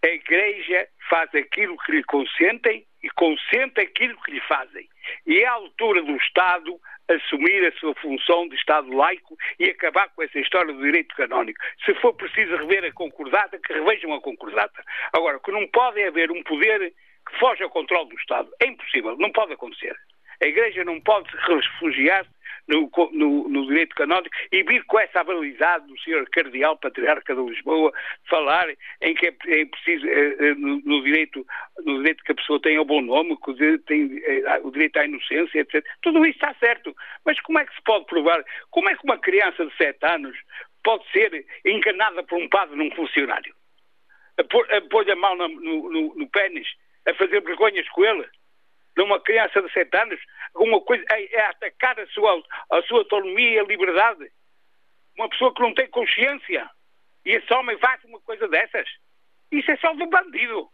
a 0.04 0.08
Igreja 0.08 0.88
faz 1.10 1.34
aquilo 1.34 1.78
que 1.78 1.92
lhe 1.92 2.04
consentem 2.04 2.86
e 3.02 3.10
consente 3.12 3.80
aquilo 3.80 4.22
que 4.22 4.32
lhe 4.32 4.42
fazem. 4.42 4.88
E 5.26 5.40
é 5.40 5.46
a 5.48 5.54
altura 5.54 6.02
do 6.02 6.16
Estado 6.18 6.80
assumir 7.08 7.66
a 7.66 7.72
sua 7.80 7.96
função 7.96 8.48
de 8.50 8.56
Estado 8.56 8.92
laico 8.94 9.38
e 9.60 9.66
acabar 9.66 10.10
com 10.10 10.22
essa 10.22 10.40
história 10.40 10.74
do 10.74 10.82
direito 10.82 11.16
canónico. 11.16 11.60
Se 11.86 11.94
for 11.96 12.14
preciso 12.14 12.56
rever 12.58 12.86
a 12.86 12.92
concordata, 12.92 13.58
que 13.60 13.74
revejam 13.74 14.14
a 14.14 14.22
concordata. 14.22 14.84
Agora, 15.14 15.40
que 15.40 15.52
não 15.52 15.68
pode 15.68 16.04
haver 16.04 16.32
um 16.32 16.44
poder 16.44 16.94
que 17.28 17.40
foge 17.40 17.64
ao 17.64 17.70
controle 17.70 18.10
do 18.10 18.16
Estado. 18.16 18.50
É 18.62 18.68
impossível, 18.68 19.16
não 19.18 19.32
pode 19.32 19.54
acontecer. 19.54 19.96
A 20.42 20.46
Igreja 20.46 20.84
não 20.84 21.00
pode 21.02 21.30
se 21.32 21.38
refugiar 21.38 22.26
no, 22.68 22.92
no, 23.12 23.50
no, 23.50 23.68
direito 23.68 23.96
canónico 23.96 24.36
e 24.52 24.62
vir 24.64 24.84
com 24.86 25.00
essa 25.00 25.22
habilidade 25.22 25.88
do 25.88 25.98
Sr. 26.00 26.28
Cardeal 26.30 26.78
Patriarca 26.78 27.34
de 27.34 27.42
Lisboa 27.42 27.94
falar 28.30 28.68
em 29.02 29.16
que 29.16 29.28
é, 29.28 29.36
é 29.48 29.66
preciso 29.66 30.06
é, 30.08 30.50
é, 30.50 30.56
no, 30.56 30.82
no, 30.82 31.04
direito 31.04 31.46
no 31.86 31.98
direito 31.98 32.24
que 32.24 32.32
a 32.34 32.36
pessoa 32.36 32.62
tem 32.62 32.78
ao 32.78 32.86
bom 32.86 33.02
nome, 33.02 33.38
que 33.38 33.52
o 33.52 33.54
direito, 33.54 33.86
tem, 33.86 34.22
é, 34.26 34.60
o 34.64 34.72
direito 34.72 34.98
à 34.98 35.06
inocência, 35.06 35.60
etc. 35.60 35.86
Tudo 36.02 36.26
isso 36.26 36.38
está 36.38 36.54
certo. 36.56 36.96
Mas 37.26 37.40
como 37.42 37.60
é 37.60 37.66
que 37.66 37.76
se 37.76 37.82
pode 37.84 38.06
provar? 38.06 38.44
Como 38.70 38.90
é 38.90 38.96
que 38.96 39.04
uma 39.04 39.18
criança 39.18 39.66
de 39.66 39.76
7 39.78 40.06
anos 40.06 40.38
pode 40.84 41.10
ser 41.12 41.46
enganada 41.66 42.24
por 42.24 42.38
um 42.38 42.50
padre 42.50 42.76
num 42.76 42.92
funcionário? 42.92 43.54
A 44.38 44.82
pôr-lhe 44.82 45.12
a 45.12 45.16
mão 45.16 45.36
no, 45.36 45.48
no, 45.48 46.16
no 46.16 46.30
pênis, 46.30 46.68
a 47.08 47.14
fazer 47.14 47.42
vergonhas 47.42 47.88
com 47.90 48.06
ele? 48.06 48.28
Numa 48.98 49.20
criança 49.20 49.62
de 49.62 49.72
7 49.72 49.96
anos, 49.96 50.20
uma 50.56 50.82
coisa 50.82 51.06
é, 51.12 51.36
é 51.36 51.46
atacar 51.46 51.98
a 52.00 52.08
sua, 52.08 52.44
a 52.72 52.82
sua 52.82 53.00
autonomia 53.00 53.52
e 53.52 53.60
a 53.60 53.64
liberdade. 53.64 54.30
Uma 55.16 55.30
pessoa 55.30 55.54
que 55.54 55.62
não 55.62 55.74
tem 55.74 55.88
consciência. 55.88 56.68
E 57.24 57.32
esse 57.32 57.54
homem 57.54 57.78
faz 57.78 58.04
uma 58.06 58.20
coisa 58.22 58.48
dessas. 58.48 58.90
Isso 59.52 59.70
é 59.70 59.78
só 59.78 59.94
do 59.94 60.08
bandido. 60.08 60.68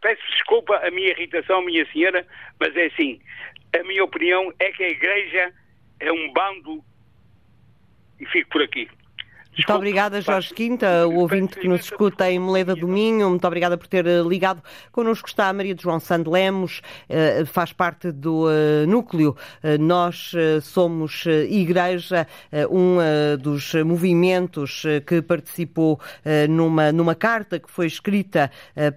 Peço 0.00 0.22
desculpa 0.30 0.76
a 0.76 0.90
minha 0.92 1.10
irritação, 1.10 1.60
minha 1.62 1.84
senhora, 1.90 2.26
mas 2.58 2.74
é 2.76 2.86
assim. 2.86 3.20
A 3.78 3.82
minha 3.82 4.04
opinião 4.04 4.52
é 4.60 4.70
que 4.70 4.84
a 4.84 4.88
Igreja 4.88 5.52
é 5.98 6.12
um 6.12 6.32
bando. 6.32 6.84
E 8.20 8.26
fico 8.26 8.50
por 8.50 8.62
aqui. 8.62 8.88
Muito 9.58 9.72
obrigada, 9.72 10.20
Jorge 10.20 10.54
Quinta, 10.54 11.04
o 11.08 11.16
ouvinte 11.16 11.58
que 11.58 11.66
nos 11.66 11.80
escuta 11.80 12.30
em 12.30 12.38
Moleda 12.38 12.76
do 12.76 12.86
Minho. 12.86 13.28
Muito 13.28 13.44
obrigada 13.44 13.76
por 13.76 13.88
ter 13.88 14.06
eh, 14.06 14.22
ligado. 14.22 14.62
Connosco 14.92 15.26
está 15.26 15.48
a 15.48 15.52
Maria 15.52 15.74
de 15.74 15.82
João 15.82 15.98
Sando 15.98 16.30
Lemos, 16.30 16.80
eh, 17.08 17.44
faz 17.44 17.72
parte 17.72 18.12
do 18.12 18.48
eh, 18.48 18.86
núcleo. 18.86 19.36
Nós 19.80 20.32
somos 20.62 21.24
Igreja, 21.26 22.26
um 22.70 22.98
dos 23.40 23.74
movimentos 23.74 24.84
que 25.06 25.20
participou 25.20 25.98
numa, 26.48 26.92
numa 26.92 27.14
carta 27.14 27.58
que 27.58 27.70
foi 27.70 27.86
escrita 27.86 28.50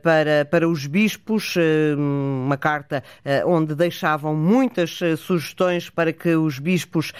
para, 0.03 0.45
para 0.45 0.67
os 0.67 0.85
bispos, 0.85 1.55
uma 1.97 2.57
carta 2.57 3.03
onde 3.45 3.73
deixavam 3.75 4.35
muitas 4.35 4.99
sugestões 5.17 5.89
para 5.89 6.13
que 6.13 6.35
os 6.35 6.59
bispos 6.59 7.11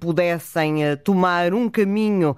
pudessem 0.00 0.96
tomar 1.04 1.54
um 1.54 1.68
caminho 1.68 2.36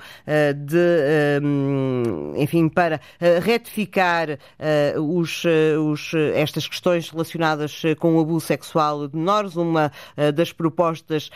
de, 0.53 0.77
ehm, 0.77 2.33
enfim, 2.37 2.69
para 2.69 3.01
eh, 3.21 3.39
retificar 3.39 4.39
eh, 4.59 4.95
os, 4.99 5.45
eh, 5.45 5.77
os, 5.79 6.13
estas 6.35 6.67
questões 6.67 7.11
relacionadas 7.11 7.83
com 7.99 8.17
o 8.17 8.21
abuso 8.21 8.47
sexual 8.47 9.09
de 9.09 9.17
menores. 9.17 9.57
Uma 9.57 9.93
das 10.35 10.53
propostas 10.53 11.31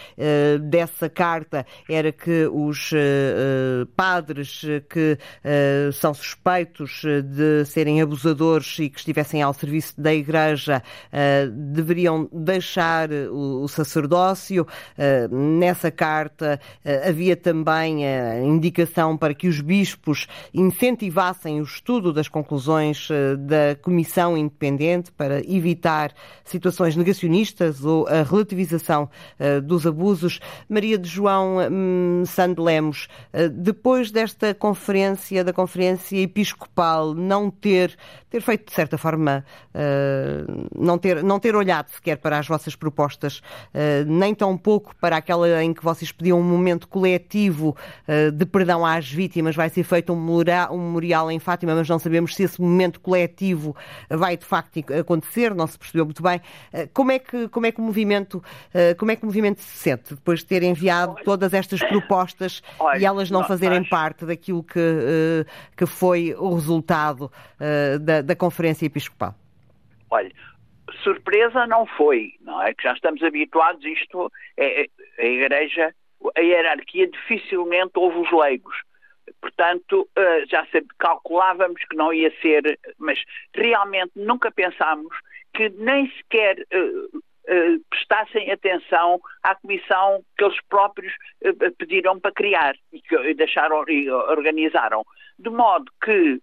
dessa 0.62 1.08
carta 1.08 1.66
era 1.88 2.12
que 2.12 2.46
os 2.52 2.90
padres 3.96 4.62
que 4.88 5.18
são 5.92 6.14
suspeitos 6.14 7.02
de 7.24 7.64
serem 7.64 8.00
abusadores 8.00 8.78
e 8.78 8.88
que 8.88 8.98
estivessem 8.98 9.42
ao 9.42 9.52
serviço 9.52 10.00
da 10.00 10.14
Igreja 10.14 10.82
deveriam 11.52 12.28
deixar 12.32 13.10
o 13.30 13.66
sacerdócio. 13.68 14.66
Nessa 15.30 15.90
carta 15.90 16.60
havia 17.06 17.36
também 17.36 18.06
a 18.06 18.40
indicação 18.40 19.03
para 19.12 19.34
que 19.34 19.46
os 19.46 19.60
bispos 19.60 20.26
incentivassem 20.52 21.60
o 21.60 21.64
estudo 21.64 22.12
das 22.12 22.28
conclusões 22.28 23.08
eh, 23.10 23.36
da 23.36 23.76
Comissão 23.82 24.36
Independente 24.36 25.12
para 25.12 25.40
evitar 25.40 26.12
situações 26.44 26.96
negacionistas 26.96 27.84
ou 27.84 28.06
a 28.08 28.22
relativização 28.22 29.10
eh, 29.38 29.60
dos 29.60 29.86
abusos. 29.86 30.40
Maria 30.68 30.96
de 30.96 31.08
João 31.08 31.58
hum, 31.70 32.22
Sandelemos, 32.26 33.08
eh, 33.32 33.48
depois 33.48 34.10
desta 34.10 34.54
conferência, 34.54 35.44
da 35.44 35.52
Conferência 35.52 36.16
Episcopal, 36.18 37.14
não 37.14 37.50
ter, 37.50 37.96
ter 38.30 38.40
feito, 38.40 38.66
de 38.68 38.72
certa 38.72 38.96
forma, 38.96 39.44
não 40.76 40.98
ter, 40.98 41.22
não 41.22 41.40
ter 41.40 41.56
olhado 41.56 41.90
sequer 41.90 42.18
para 42.18 42.38
as 42.38 42.46
vossas 42.46 42.76
propostas, 42.76 43.40
nem 44.06 44.34
tão 44.34 44.56
pouco 44.56 44.94
para 44.96 45.16
aquela 45.16 45.62
em 45.62 45.72
que 45.72 45.82
vocês 45.82 46.12
pediam 46.12 46.40
um 46.40 46.42
momento 46.42 46.86
coletivo 46.88 47.76
de 48.32 48.46
perdão 48.46 48.83
às 48.84 49.10
vítimas 49.10 49.56
vai 49.56 49.68
ser 49.68 49.82
feito 49.82 50.12
um 50.12 50.16
memorial 50.16 51.30
em 51.30 51.38
Fátima, 51.38 51.74
mas 51.74 51.88
não 51.88 51.98
sabemos 51.98 52.34
se 52.34 52.42
esse 52.42 52.60
momento 52.60 53.00
coletivo 53.00 53.76
vai 54.08 54.36
de 54.36 54.44
facto 54.44 54.80
acontecer, 54.98 55.54
não 55.54 55.66
se 55.66 55.78
percebeu 55.78 56.04
muito 56.04 56.22
bem. 56.22 56.40
Eh, 56.72 56.88
como 56.92 57.12
é 57.12 57.18
que, 57.18 57.48
como 57.48 57.66
é 57.66 57.72
que, 57.72 57.80
o, 57.80 57.84
movimento, 57.84 58.42
eh, 58.72 58.94
como 58.94 59.10
é 59.10 59.16
que 59.16 59.22
o 59.22 59.26
movimento 59.26 59.60
se 59.60 59.76
sente 59.76 60.14
depois 60.14 60.40
de 60.40 60.46
ter 60.46 60.62
enviado 60.62 61.14
todas 61.24 61.54
estas 61.54 61.80
propostas 61.80 62.62
Olha, 62.78 62.98
e 62.98 63.04
elas 63.04 63.30
não 63.30 63.44
fazerem 63.44 63.80
nós... 63.80 63.88
parte 63.88 64.24
daquilo 64.24 64.62
que, 64.62 64.78
eh, 64.78 65.44
que 65.76 65.86
foi 65.86 66.34
o 66.36 66.54
resultado 66.54 67.30
da, 68.00 68.20
da 68.20 68.36
Conferência 68.36 68.86
Episcopal? 68.86 69.34
Olha, 70.10 70.30
surpresa 71.02 71.66
não 71.66 71.86
foi, 71.86 72.34
não 72.40 72.62
é? 72.62 72.74
Que 72.74 72.82
já 72.82 72.92
estamos 72.92 73.22
habituados, 73.22 73.84
isto 73.84 74.30
é, 74.56 74.84
é 74.84 74.88
a 75.18 75.24
Igreja, 75.24 75.94
a 76.36 76.40
hierarquia 76.40 77.06
dificilmente 77.06 77.92
houve 77.96 78.18
os 78.18 78.32
leigos. 78.32 78.76
Portanto, 79.40 80.08
uh, 80.18 80.46
já 80.48 80.66
calculávamos 80.98 81.82
que 81.84 81.96
não 81.96 82.12
ia 82.12 82.32
ser, 82.40 82.78
mas 82.98 83.18
realmente 83.54 84.12
nunca 84.16 84.50
pensámos 84.50 85.14
que 85.54 85.68
nem 85.70 86.10
sequer 86.12 86.58
uh, 86.58 87.16
uh, 87.16 87.80
prestassem 87.90 88.50
atenção 88.50 89.20
à 89.42 89.54
comissão 89.54 90.22
que 90.36 90.44
eles 90.44 90.58
próprios 90.68 91.12
pediram 91.78 92.18
para 92.20 92.32
criar 92.32 92.74
e 92.92 93.00
que 93.00 93.34
deixaram 93.34 93.84
e 93.88 94.10
organizaram. 94.10 95.04
De 95.38 95.50
modo 95.50 95.90
que 96.02 96.40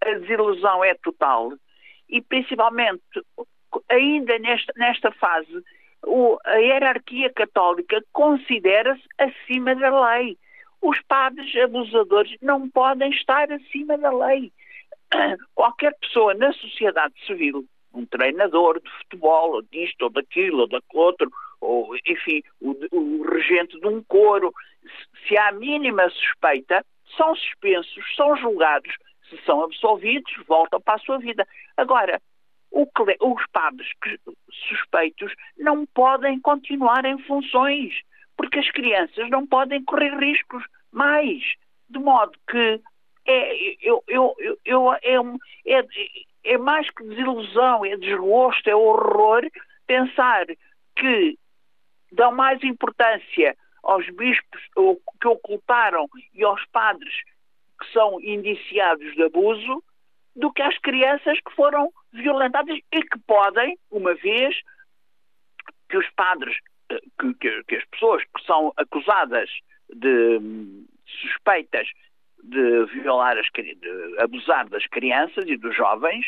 a 0.00 0.14
desilusão 0.14 0.84
é 0.84 0.94
total 0.94 1.52
e 2.08 2.22
principalmente 2.22 3.02
ainda 3.88 4.38
nesta, 4.38 4.72
nesta 4.76 5.12
fase 5.12 5.62
o, 6.04 6.38
a 6.44 6.56
hierarquia 6.56 7.30
católica 7.30 8.02
considera-se 8.12 9.02
acima 9.18 9.74
da 9.74 10.08
lei. 10.10 10.36
Os 10.80 11.00
padres 11.02 11.54
abusadores 11.56 12.36
não 12.40 12.68
podem 12.70 13.10
estar 13.10 13.50
acima 13.50 13.98
da 13.98 14.10
lei. 14.10 14.52
Qualquer 15.54 15.94
pessoa 15.98 16.34
na 16.34 16.52
sociedade 16.52 17.14
civil, 17.26 17.64
um 17.92 18.06
treinador 18.06 18.80
de 18.80 18.90
futebol, 18.90 19.54
ou 19.54 19.62
disto, 19.62 20.02
ou 20.02 20.10
daquilo, 20.10 20.60
ou 20.60 20.68
daquele 20.68 21.02
outro, 21.02 21.30
ou, 21.60 21.96
enfim, 22.06 22.42
o, 22.60 22.76
o 22.92 23.22
regente 23.28 23.78
de 23.80 23.86
um 23.88 24.02
coro, 24.04 24.52
se 25.26 25.36
há 25.36 25.50
mínima 25.52 26.08
suspeita, 26.10 26.84
são 27.16 27.34
suspensos, 27.34 28.04
são 28.14 28.36
julgados, 28.36 28.94
se 29.28 29.36
são 29.44 29.64
absolvidos, 29.64 30.32
voltam 30.46 30.80
para 30.80 30.94
a 30.94 30.98
sua 30.98 31.18
vida. 31.18 31.46
Agora, 31.76 32.20
os 32.72 33.46
padres 33.52 33.88
suspeitos 34.68 35.32
não 35.56 35.86
podem 35.86 36.40
continuar 36.40 37.04
em 37.04 37.18
funções, 37.24 37.94
porque 38.36 38.58
as 38.58 38.70
crianças 38.70 39.28
não 39.30 39.46
podem 39.46 39.82
correr 39.84 40.16
riscos 40.18 40.64
mais. 40.92 41.42
De 41.88 41.98
modo 41.98 42.32
que 42.48 42.80
é, 43.26 43.76
eu, 43.80 44.02
eu, 44.06 44.34
eu, 44.64 44.92
é, 44.92 45.16
é, 45.66 45.84
é 46.44 46.58
mais 46.58 46.88
que 46.90 47.04
desilusão, 47.04 47.84
é 47.84 47.96
desgosto, 47.96 48.68
é 48.68 48.74
horror 48.74 49.42
pensar 49.86 50.46
que 50.96 51.38
dão 52.12 52.32
mais 52.32 52.62
importância 52.62 53.56
aos 53.82 54.08
bispos 54.10 54.62
que 55.20 55.28
ocultaram 55.28 56.06
e 56.34 56.44
aos 56.44 56.64
padres 56.66 57.14
que 57.80 57.92
são 57.92 58.20
indiciados 58.20 59.14
de 59.14 59.22
abuso 59.22 59.82
do 60.34 60.52
que 60.52 60.62
às 60.62 60.76
crianças 60.78 61.38
que 61.40 61.54
foram 61.54 61.90
violentadas 62.12 62.78
e 62.92 63.02
que 63.02 63.18
podem, 63.26 63.78
uma 63.90 64.14
vez 64.14 64.56
que 65.88 65.96
os 65.96 66.08
padres, 66.10 66.56
eh, 66.90 67.00
que, 67.18 67.34
que, 67.34 67.64
que 67.64 67.76
as 67.76 67.84
pessoas 67.86 68.22
que 68.24 68.44
são 68.44 68.72
acusadas 68.76 69.50
de 69.90 70.38
hum, 70.38 70.86
suspeitas 71.06 71.88
de 72.42 72.84
violar, 72.86 73.36
as, 73.38 73.46
de 73.54 74.16
abusar 74.18 74.68
das 74.68 74.86
crianças 74.86 75.44
e 75.46 75.56
dos 75.56 75.74
jovens, 75.74 76.26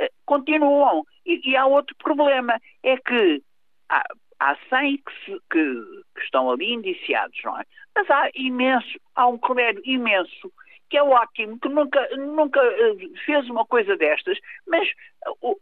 eh, 0.00 0.10
continuam. 0.24 1.04
E, 1.26 1.50
e 1.50 1.56
há 1.56 1.66
outro 1.66 1.94
problema, 1.96 2.60
é 2.82 2.96
que 2.96 3.42
há, 3.88 4.02
há 4.40 4.56
100 4.68 4.96
que, 4.98 5.12
se, 5.24 5.40
que, 5.50 5.84
que, 6.14 6.22
estão 6.22 6.50
ali 6.50 6.72
indiciados, 6.72 7.38
não 7.44 7.58
é? 7.58 7.64
Mas 7.94 8.10
há 8.10 8.30
imenso, 8.34 8.98
há 9.14 9.26
um 9.26 9.38
clero 9.38 9.80
imenso 9.84 10.52
que 10.88 10.96
é 10.96 11.02
ótimo, 11.02 11.58
que 11.58 11.68
nunca, 11.68 12.08
nunca 12.16 12.60
eh, 12.60 12.96
fez 13.24 13.48
uma 13.48 13.64
coisa 13.64 13.96
destas, 13.96 14.38
mas 14.66 14.88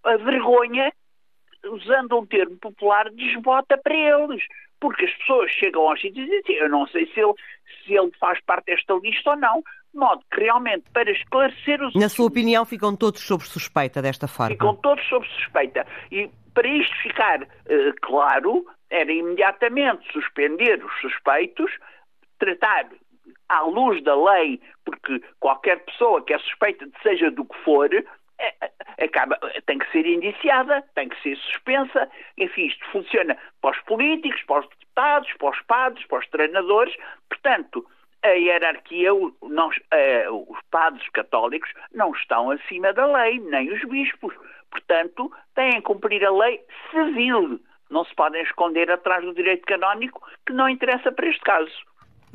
a 0.05 0.17
vergonha, 0.17 0.93
usando 1.65 2.19
um 2.19 2.27
termo 2.27 2.57
popular, 2.57 3.11
desbota 3.11 3.77
para 3.79 3.95
eles. 3.95 4.43
Porque 4.79 5.07
as 5.07 5.15
pessoas 5.15 5.51
chegam 5.53 5.89
aos 5.89 6.01
sítios 6.01 6.29
e 6.29 6.43
dizem, 6.43 6.57
eu 6.57 6.69
não 6.69 6.87
sei 6.89 7.07
se 7.07 7.19
ele, 7.19 7.33
se 7.85 7.95
ele 7.95 8.12
faz 8.21 8.39
parte 8.43 8.67
desta 8.67 8.93
lista 8.95 9.31
ou 9.31 9.37
não, 9.37 9.62
de 9.93 9.99
modo 9.99 10.23
que 10.31 10.41
realmente 10.41 10.85
para 10.93 11.11
esclarecer 11.11 11.83
os. 11.83 11.95
Na 11.95 12.11
sua 12.11 12.27
opinião, 12.27 12.65
ficam 12.67 12.95
todos 12.95 13.23
sob 13.23 13.43
suspeita 13.43 14.03
desta 14.03 14.29
forma? 14.29 14.53
Ficam 14.53 14.77
todos 14.77 15.03
sob 15.09 15.27
suspeita. 15.29 15.87
E 16.12 16.31
para 16.53 16.69
isto 16.69 16.95
ficar 17.03 17.43
uh, 17.43 17.47
claro, 18.03 18.67
era 18.91 19.11
imediatamente 19.11 20.12
suspender 20.12 20.85
os 20.85 21.01
suspeitos, 21.01 21.71
tratar 22.39 22.87
à 23.49 23.61
luz 23.63 24.03
da 24.03 24.15
lei, 24.15 24.61
porque 24.85 25.23
qualquer 25.41 25.85
pessoa 25.85 26.25
que 26.25 26.35
é 26.35 26.39
suspeita 26.39 26.87
de 26.87 26.93
seja 27.03 27.31
do 27.31 27.45
que 27.45 27.57
for, 27.59 27.91
é, 28.39 28.55
é, 28.99 29.05
acaba, 29.05 29.39
tem 29.67 29.79
que 29.79 29.91
ser 29.91 30.07
indiciada, 30.07 30.83
tem 30.95 31.09
que 31.09 31.21
ser 31.23 31.37
suspensa, 31.37 32.11
enfim, 32.37 32.67
isto 32.67 32.85
funciona 32.91 33.37
para 33.61 33.71
os 33.71 33.81
políticos, 33.85 34.43
para 34.43 34.61
os 34.61 34.69
deputados, 34.69 35.33
para 35.39 35.51
os 35.51 35.61
padres, 35.63 36.07
para 36.07 36.19
os 36.19 36.29
treinadores, 36.29 36.95
portanto, 37.29 37.87
a 38.23 38.29
hierarquia, 38.29 39.11
não, 39.43 39.69
uh, 39.69 40.53
os 40.53 40.59
padres 40.71 41.09
católicos 41.11 41.71
não 41.95 42.13
estão 42.13 42.51
acima 42.51 42.93
da 42.93 43.07
lei, 43.07 43.39
nem 43.39 43.73
os 43.73 43.83
bispos, 43.85 44.35
portanto, 44.71 45.33
têm 45.55 45.73
que 45.73 45.83
cumprir 45.83 46.25
a 46.25 46.31
lei 46.31 46.61
civil, 46.91 47.61
não 47.89 48.05
se 48.05 48.15
podem 48.15 48.43
esconder 48.43 48.91
atrás 48.91 49.25
do 49.25 49.35
direito 49.35 49.65
canónico, 49.65 50.21
que 50.45 50.53
não 50.53 50.69
interessa 50.69 51.13
para 51.13 51.29
este 51.29 51.41
caso. 51.41 51.73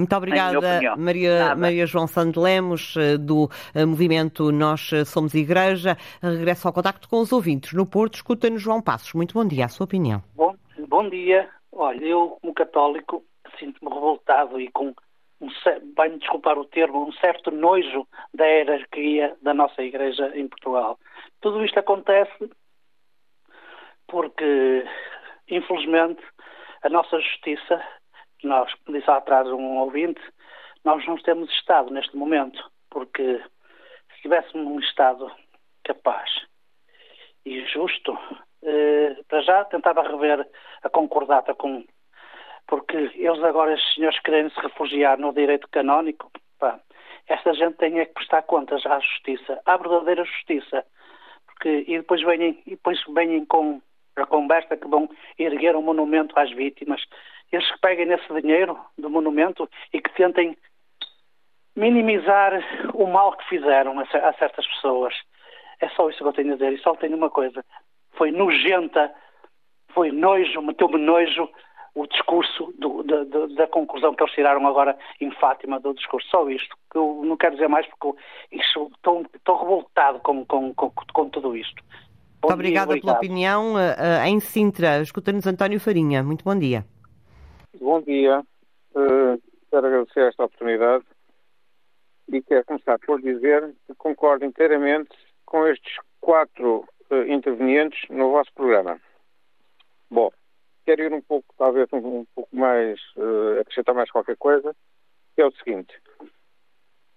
Muito 0.01 0.15
obrigada, 0.15 0.59
Maria, 0.97 1.55
Maria 1.55 1.85
João 1.85 2.07
Santos 2.07 2.41
Lemos, 2.41 2.95
eh, 2.97 3.17
do 3.17 3.47
eh, 3.75 3.85
movimento 3.85 4.51
Nós 4.51 4.91
eh, 4.91 5.05
Somos 5.05 5.35
Igreja. 5.35 5.95
Regresso 6.23 6.67
ao 6.67 6.73
contacto 6.73 7.07
com 7.07 7.19
os 7.19 7.31
ouvintes 7.31 7.73
no 7.73 7.85
Porto. 7.85 8.15
Escuta-nos 8.15 8.63
João 8.63 8.81
Passos. 8.81 9.13
Muito 9.13 9.35
bom 9.35 9.45
dia, 9.45 9.65
a 9.65 9.67
sua 9.67 9.83
opinião. 9.83 10.23
Bom, 10.35 10.55
bom 10.87 11.07
dia. 11.07 11.47
Olha, 11.71 12.03
eu, 12.03 12.35
como 12.41 12.51
católico, 12.55 13.23
sinto-me 13.59 13.93
revoltado 13.93 14.59
e 14.59 14.71
com, 14.71 14.91
um, 15.39 15.47
vai-me 15.95 16.17
desculpar 16.17 16.57
o 16.57 16.65
termo, 16.65 17.07
um 17.07 17.13
certo 17.13 17.51
nojo 17.51 18.07
da 18.33 18.45
hierarquia 18.45 19.37
da 19.39 19.53
nossa 19.53 19.83
Igreja 19.83 20.31
em 20.35 20.47
Portugal. 20.47 20.97
Tudo 21.41 21.63
isto 21.63 21.79
acontece 21.79 22.49
porque, 24.07 24.83
infelizmente, 25.47 26.23
a 26.81 26.89
nossa 26.89 27.19
justiça 27.19 27.79
nós, 28.43 28.73
como 28.85 28.97
disse 28.97 29.09
lá 29.09 29.17
atrás 29.17 29.47
um 29.47 29.77
ouvinte, 29.77 30.21
nós 30.83 31.05
não 31.05 31.15
temos 31.17 31.49
Estado 31.51 31.91
neste 31.91 32.15
momento, 32.15 32.63
porque 32.89 33.37
se 34.15 34.21
tivéssemos 34.21 34.67
um 34.67 34.79
Estado 34.79 35.31
capaz 35.83 36.29
e 37.45 37.65
justo, 37.65 38.17
eh, 38.63 39.15
para 39.27 39.41
já 39.41 39.65
tentava 39.65 40.03
rever 40.03 40.47
a 40.83 40.89
concordata 40.89 41.53
com. 41.55 41.83
Porque 42.67 42.95
eles 43.15 43.43
agora, 43.43 43.73
estes 43.73 43.95
senhores 43.95 44.19
querem 44.19 44.49
se 44.49 44.59
refugiar 44.59 45.17
no 45.17 45.33
direito 45.33 45.67
canónico, 45.69 46.31
pá, 46.59 46.79
esta 47.27 47.53
gente 47.53 47.77
tem 47.77 47.99
é 47.99 48.05
que 48.05 48.13
prestar 48.13 48.43
contas 48.43 48.85
à 48.85 48.99
justiça, 48.99 49.61
à 49.65 49.77
verdadeira 49.77 50.23
justiça. 50.23 50.85
Porque, 51.47 51.85
e 51.87 51.97
depois 51.97 52.21
vêm, 52.21 52.61
e 52.65 52.71
depois 52.71 53.01
vêm 53.09 53.45
com 53.45 53.81
a 54.15 54.25
conversa 54.25 54.77
que 54.77 54.87
vão 54.87 55.09
erguer 55.37 55.75
um 55.75 55.81
monumento 55.81 56.37
às 56.39 56.51
vítimas 56.51 57.01
eles 57.51 57.69
que 57.71 57.79
peguem 57.79 58.05
nesse 58.05 58.41
dinheiro 58.41 58.77
do 58.97 59.09
monumento 59.09 59.69
e 59.93 60.01
que 60.01 60.13
tentem 60.13 60.57
minimizar 61.75 62.53
o 62.93 63.05
mal 63.07 63.35
que 63.37 63.47
fizeram 63.49 63.99
a, 63.99 64.33
certas 64.33 64.65
pessoas. 64.67 65.13
É 65.79 65.89
só 65.89 66.09
isso 66.09 66.19
que 66.19 66.23
eu 66.23 66.33
tenho 66.33 66.53
a 66.53 66.55
dizer. 66.55 66.73
E 66.73 66.81
só 66.81 66.95
tenho 66.95 67.17
uma 67.17 67.29
coisa. 67.29 67.63
Foi 68.13 68.31
nojenta, 68.31 69.11
foi 69.93 70.11
nojo, 70.11 70.61
meteu-me 70.61 70.97
nojo 70.97 71.49
o 71.93 72.07
discurso 72.07 72.73
do, 72.77 73.03
da, 73.03 73.23
da, 73.47 73.67
conclusão 73.67 74.13
que 74.13 74.23
eles 74.23 74.33
tiraram 74.33 74.65
agora 74.65 74.97
em 75.19 75.29
Fátima 75.31 75.79
do 75.79 75.93
discurso. 75.93 76.27
Só 76.29 76.49
isto. 76.49 76.75
Eu 76.93 77.21
não 77.25 77.35
quero 77.35 77.55
dizer 77.55 77.67
mais 77.67 77.85
porque 77.87 78.17
estou, 78.51 79.25
estou 79.35 79.57
revoltado 79.57 80.19
com, 80.19 80.45
com, 80.45 80.73
com, 80.73 80.89
com 80.89 81.29
tudo 81.29 81.55
isto. 81.55 81.83
Bom 82.41 82.47
Muito 82.47 82.53
obrigada 82.53 82.99
pela 82.99 83.13
opinião. 83.13 83.73
Uh, 83.73 84.25
em 84.25 84.39
Sintra, 84.39 85.01
escuta-nos 85.01 85.45
António 85.45 85.79
Farinha. 85.79 86.23
Muito 86.23 86.45
bom 86.45 86.57
dia. 86.57 86.85
Bom 87.79 88.01
dia. 88.01 88.41
Uh, 88.93 89.41
quero 89.69 89.87
agradecer 89.87 90.27
esta 90.27 90.43
oportunidade 90.43 91.05
e 92.31 92.41
quero 92.41 92.65
começar 92.65 92.99
por 92.99 93.21
dizer 93.21 93.73
que 93.87 93.95
concordo 93.95 94.45
inteiramente 94.45 95.09
com 95.45 95.65
estes 95.65 95.97
quatro 96.19 96.85
uh, 97.09 97.23
intervenientes 97.27 98.09
no 98.09 98.31
vosso 98.31 98.53
programa. 98.53 98.99
Bom, 100.09 100.29
quero 100.85 101.03
ir 101.03 101.13
um 101.13 101.21
pouco, 101.21 101.47
talvez 101.57 101.87
um, 101.93 102.19
um 102.19 102.25
pouco 102.35 102.53
mais, 102.53 102.99
uh, 103.15 103.61
acrescentar 103.61 103.95
mais 103.95 104.11
qualquer 104.11 104.35
coisa, 104.35 104.75
que 105.33 105.41
é 105.41 105.45
o 105.45 105.51
seguinte. 105.53 105.95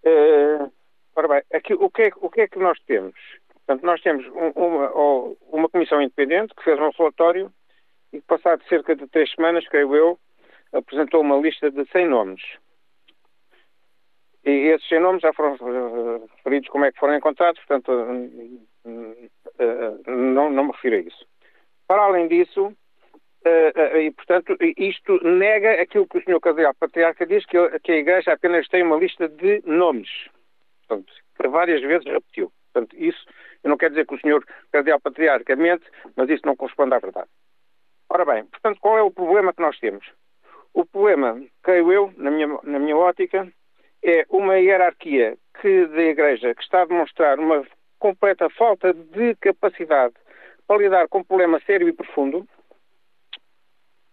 Uh, 0.05 0.73
ora 1.17 1.29
bem, 1.29 1.43
aqui, 1.53 1.75
o, 1.75 1.91
que 1.91 2.03
é, 2.03 2.11
o 2.17 2.31
que 2.31 2.43
é 2.43 2.49
que 2.49 2.61
nós 2.61 2.79
temos? 2.87 3.15
Portanto, 3.67 3.85
nós 3.85 4.01
temos 4.03 4.25
um, 4.27 4.51
uma, 4.51 5.37
uma 5.51 5.69
comissão 5.69 6.01
independente 6.01 6.55
que 6.55 6.63
fez 6.63 6.79
um 6.79 6.91
relatório 6.97 7.53
e 8.13 8.21
que, 8.21 8.27
passado 8.27 8.63
cerca 8.69 8.95
de 8.95 9.07
três 9.09 9.31
semanas, 9.33 9.67
creio 9.69 9.97
eu, 9.97 10.19
apresentou 10.75 11.21
uma 11.21 11.37
lista 11.37 11.71
de 11.71 11.85
100 11.91 12.09
nomes. 12.09 12.43
E 14.45 14.51
esses 14.51 14.87
100 14.89 15.01
nomes 15.01 15.23
já 15.23 15.33
foram 15.33 15.55
eh, 15.55 16.27
referidos 16.37 16.69
como 16.69 16.85
é 16.85 16.93
que 16.93 16.99
foram 16.99 17.15
encontrados, 17.15 17.63
portanto, 17.65 17.91
eh, 18.85 19.29
eh, 19.59 20.11
não, 20.11 20.51
não 20.51 20.65
me 20.65 20.73
refiro 20.73 20.97
a 20.97 20.99
isso. 20.99 21.27
Para 21.89 22.03
além 22.03 22.29
disso, 22.29 22.77
e 24.01 24.11
portanto, 24.13 24.57
isto 24.79 25.23
nega 25.23 25.83
aquilo 25.83 26.09
que 26.09 26.17
o 26.17 26.23
Sr. 26.23 26.41
Cardeal 26.41 26.75
Patriarca 26.75 27.27
diz, 27.27 27.45
que, 27.45 27.59
que 27.81 27.93
a 27.93 27.97
Igreja 27.97 28.33
apenas 28.33 28.67
tem 28.69 28.83
uma 28.83 28.97
lista 28.97 29.29
de 29.29 29.63
nomes. 29.67 30.09
Portanto, 30.87 31.13
várias 31.51 31.83
vezes 31.83 32.07
repetiu. 32.07 32.51
Portanto, 32.73 32.97
isso, 32.99 33.23
eu 33.63 33.69
não 33.69 33.77
quero 33.77 33.93
dizer 33.93 34.07
que 34.07 34.15
o 34.15 34.19
Sr. 34.19 34.43
Cardeal 34.73 34.99
Patriarca 34.99 35.55
mente, 35.57 35.85
mas 36.17 36.31
isso 36.31 36.47
não 36.47 36.57
corresponde 36.57 36.95
à 36.95 36.99
verdade. 36.99 37.29
Ora 38.09 38.25
bem, 38.25 38.47
portanto, 38.47 38.79
qual 38.81 38.97
é 38.97 39.03
o 39.03 39.11
problema 39.11 39.53
que 39.53 39.61
nós 39.61 39.79
temos? 39.79 40.07
O 40.75 40.85
problema, 40.85 41.41
creio 41.63 41.93
eu, 41.93 42.13
na 42.17 42.31
minha, 42.33 42.59
na 42.65 42.79
minha 42.81 42.97
ótica, 42.97 43.49
é 44.03 44.27
uma 44.29 44.59
hierarquia 44.59 45.39
que, 45.61 45.87
da 45.87 46.03
Igreja 46.03 46.55
que 46.55 46.63
está 46.63 46.83
a 46.83 46.87
demonstrar 46.87 47.39
uma 47.39 47.65
completa 48.01 48.51
falta 48.51 48.93
de 48.93 49.37
capacidade 49.37 50.15
para 50.67 50.79
lidar 50.79 51.09
com 51.09 51.21
um 51.21 51.25
problema 51.25 51.61
sério 51.61 51.89
e 51.89 51.93
profundo. 51.93 52.47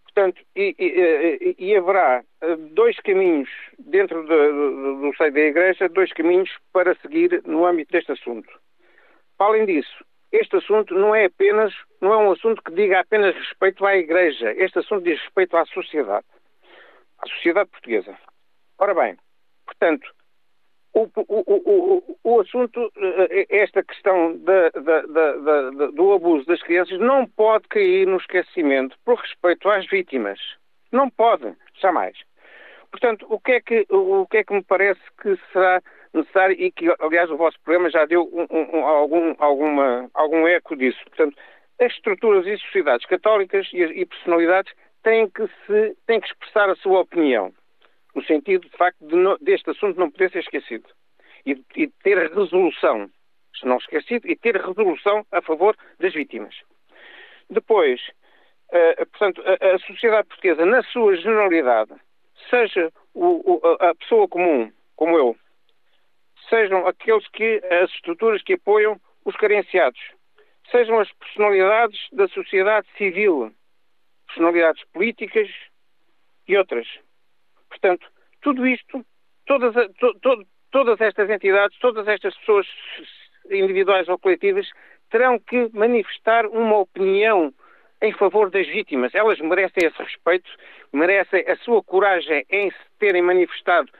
Portanto, 0.04 0.40
e, 0.54 0.74
e, 0.78 1.54
e 1.58 1.76
haverá 1.76 2.22
eh, 2.42 2.56
dois 2.56 2.96
caminhos 3.00 3.48
dentro 3.78 4.22
do, 4.22 5.00
do 5.00 5.16
seio 5.16 5.32
da 5.32 5.40
Igreja, 5.40 5.88
dois 5.88 6.12
caminhos 6.12 6.50
para 6.72 6.94
seguir 6.96 7.42
no 7.44 7.66
âmbito 7.66 7.92
deste 7.92 8.12
assunto. 8.12 8.48
Além 9.38 9.66
disso, 9.66 10.04
este 10.30 10.56
assunto 10.56 10.94
não 10.94 11.14
é 11.14 11.24
apenas, 11.24 11.74
não 12.00 12.12
é 12.12 12.16
um 12.18 12.30
assunto 12.30 12.62
que 12.62 12.72
diga 12.72 13.00
apenas 13.00 13.34
respeito 13.34 13.84
à 13.84 13.96
Igreja. 13.96 14.52
Este 14.52 14.78
assunto 14.78 15.02
diz 15.02 15.18
respeito 15.20 15.56
à 15.56 15.64
sociedade, 15.66 16.26
à 17.22 17.28
sociedade 17.28 17.70
portuguesa. 17.70 18.16
Ora 18.78 18.94
bem, 18.94 19.16
portanto, 19.64 20.12
o, 20.94 21.08
o, 21.16 21.42
o, 21.48 22.18
o, 22.22 22.40
assunto, 22.40 22.92
eh, 22.96 23.46
esta 23.48 23.82
questão 23.82 24.36
da, 24.38 24.68
da, 24.70 25.02
da, 25.02 25.70
do 25.90 26.12
abuso 26.12 26.46
das 26.46 26.62
crianças 26.62 26.98
não 27.00 27.26
pode 27.26 27.66
cair 27.68 28.06
no 28.06 28.18
esquecimento 28.18 28.96
por 29.04 29.18
respeito 29.18 29.70
às 29.70 29.86
vítimas. 29.88 30.38
Não 30.90 31.08
pode, 31.08 31.54
jamais. 31.80 32.18
Portanto, 32.90 33.26
o 33.30 33.40
que 33.40 33.52
é 33.52 33.60
que, 33.60 33.86
o 33.88 34.26
que, 34.26 34.38
é 34.38 34.44
que 34.44 34.52
me 34.52 34.62
parece 34.62 35.00
que 35.22 35.38
será 35.50 35.80
necessário 36.12 36.54
e 36.58 36.70
que, 36.70 36.94
aliás, 37.00 37.30
o 37.30 37.38
vosso 37.38 37.58
programa 37.62 37.88
já 37.88 38.04
deu 38.04 38.28
um, 38.30 38.46
um, 38.50 38.84
algum, 38.84 39.34
alguma, 39.38 40.10
algum 40.12 40.46
eco 40.46 40.76
disso. 40.76 41.02
Portanto, 41.06 41.34
as 41.80 41.90
estruturas 41.92 42.46
e 42.46 42.58
sociedades 42.58 43.06
católicas 43.06 43.66
e, 43.72 43.82
e 43.82 44.04
personalidades 44.04 44.74
têm 45.02 45.28
que, 45.28 45.46
se, 45.66 45.96
que 46.06 46.26
expressar 46.26 46.70
a 46.70 46.76
sua 46.76 47.00
opinião 47.00 47.52
no 48.14 48.22
sentido, 48.24 48.68
de 48.68 48.76
facto, 48.76 48.98
de 49.06 49.16
no, 49.16 49.38
deste 49.38 49.70
assunto 49.70 49.98
não 49.98 50.10
poder 50.10 50.30
ser 50.30 50.40
esquecido. 50.40 50.88
E, 51.46 51.60
e 51.76 51.88
ter 51.88 52.30
resolução, 52.30 53.10
se 53.58 53.66
não 53.66 53.78
esquecido, 53.78 54.28
e 54.28 54.36
ter 54.36 54.56
resolução 54.56 55.26
a 55.32 55.42
favor 55.42 55.76
das 55.98 56.12
vítimas. 56.12 56.54
Depois, 57.50 58.00
uh, 58.70 59.06
portanto, 59.06 59.42
a, 59.44 59.74
a, 59.74 59.78
sociedade 59.80 60.28
portuguesa, 60.28 60.64
na 60.64 60.82
sua 60.84 61.16
generalidade, 61.16 61.92
seja 62.48 62.92
o, 63.14 63.54
o, 63.54 63.76
a 63.80 63.94
pessoa 63.94 64.28
comum, 64.28 64.70
como 64.94 65.16
eu, 65.16 65.36
sejam 66.48 66.86
aqueles 66.86 67.26
que, 67.28 67.60
as 67.82 67.90
estruturas 67.90 68.42
que 68.42 68.54
apoiam 68.54 69.00
os 69.24 69.34
carenciados, 69.36 70.00
sejam 70.70 71.00
as 71.00 71.10
personalidades 71.12 71.98
da 72.12 72.28
sociedade 72.28 72.86
civil, 72.96 73.52
personalidades 74.32 74.82
políticas 74.92 75.48
e 76.48 76.56
outras. 76.56 76.86
Portanto, 77.68 78.06
tudo 78.40 78.66
isto, 78.66 79.04
todas, 79.46 79.74
to, 79.98 80.14
to, 80.20 80.46
todas 80.70 81.00
estas 81.00 81.28
entidades, 81.30 81.78
todas 81.78 82.08
estas 82.08 82.36
pessoas 82.38 82.66
individuais 83.50 84.08
ou 84.08 84.18
coletivas, 84.18 84.68
terão 85.10 85.38
que 85.38 85.68
manifestar 85.72 86.46
uma 86.46 86.78
opinião 86.78 87.52
em 88.00 88.12
favor 88.12 88.50
das 88.50 88.66
vítimas. 88.66 89.14
Elas 89.14 89.38
merecem 89.38 89.86
esse 89.86 90.02
respeito, 90.02 90.50
merecem 90.92 91.44
a 91.48 91.56
sua 91.58 91.82
coragem 91.82 92.44
em 92.50 92.70
se 92.70 92.76
terem 92.98 93.22
manifestado. 93.22 93.90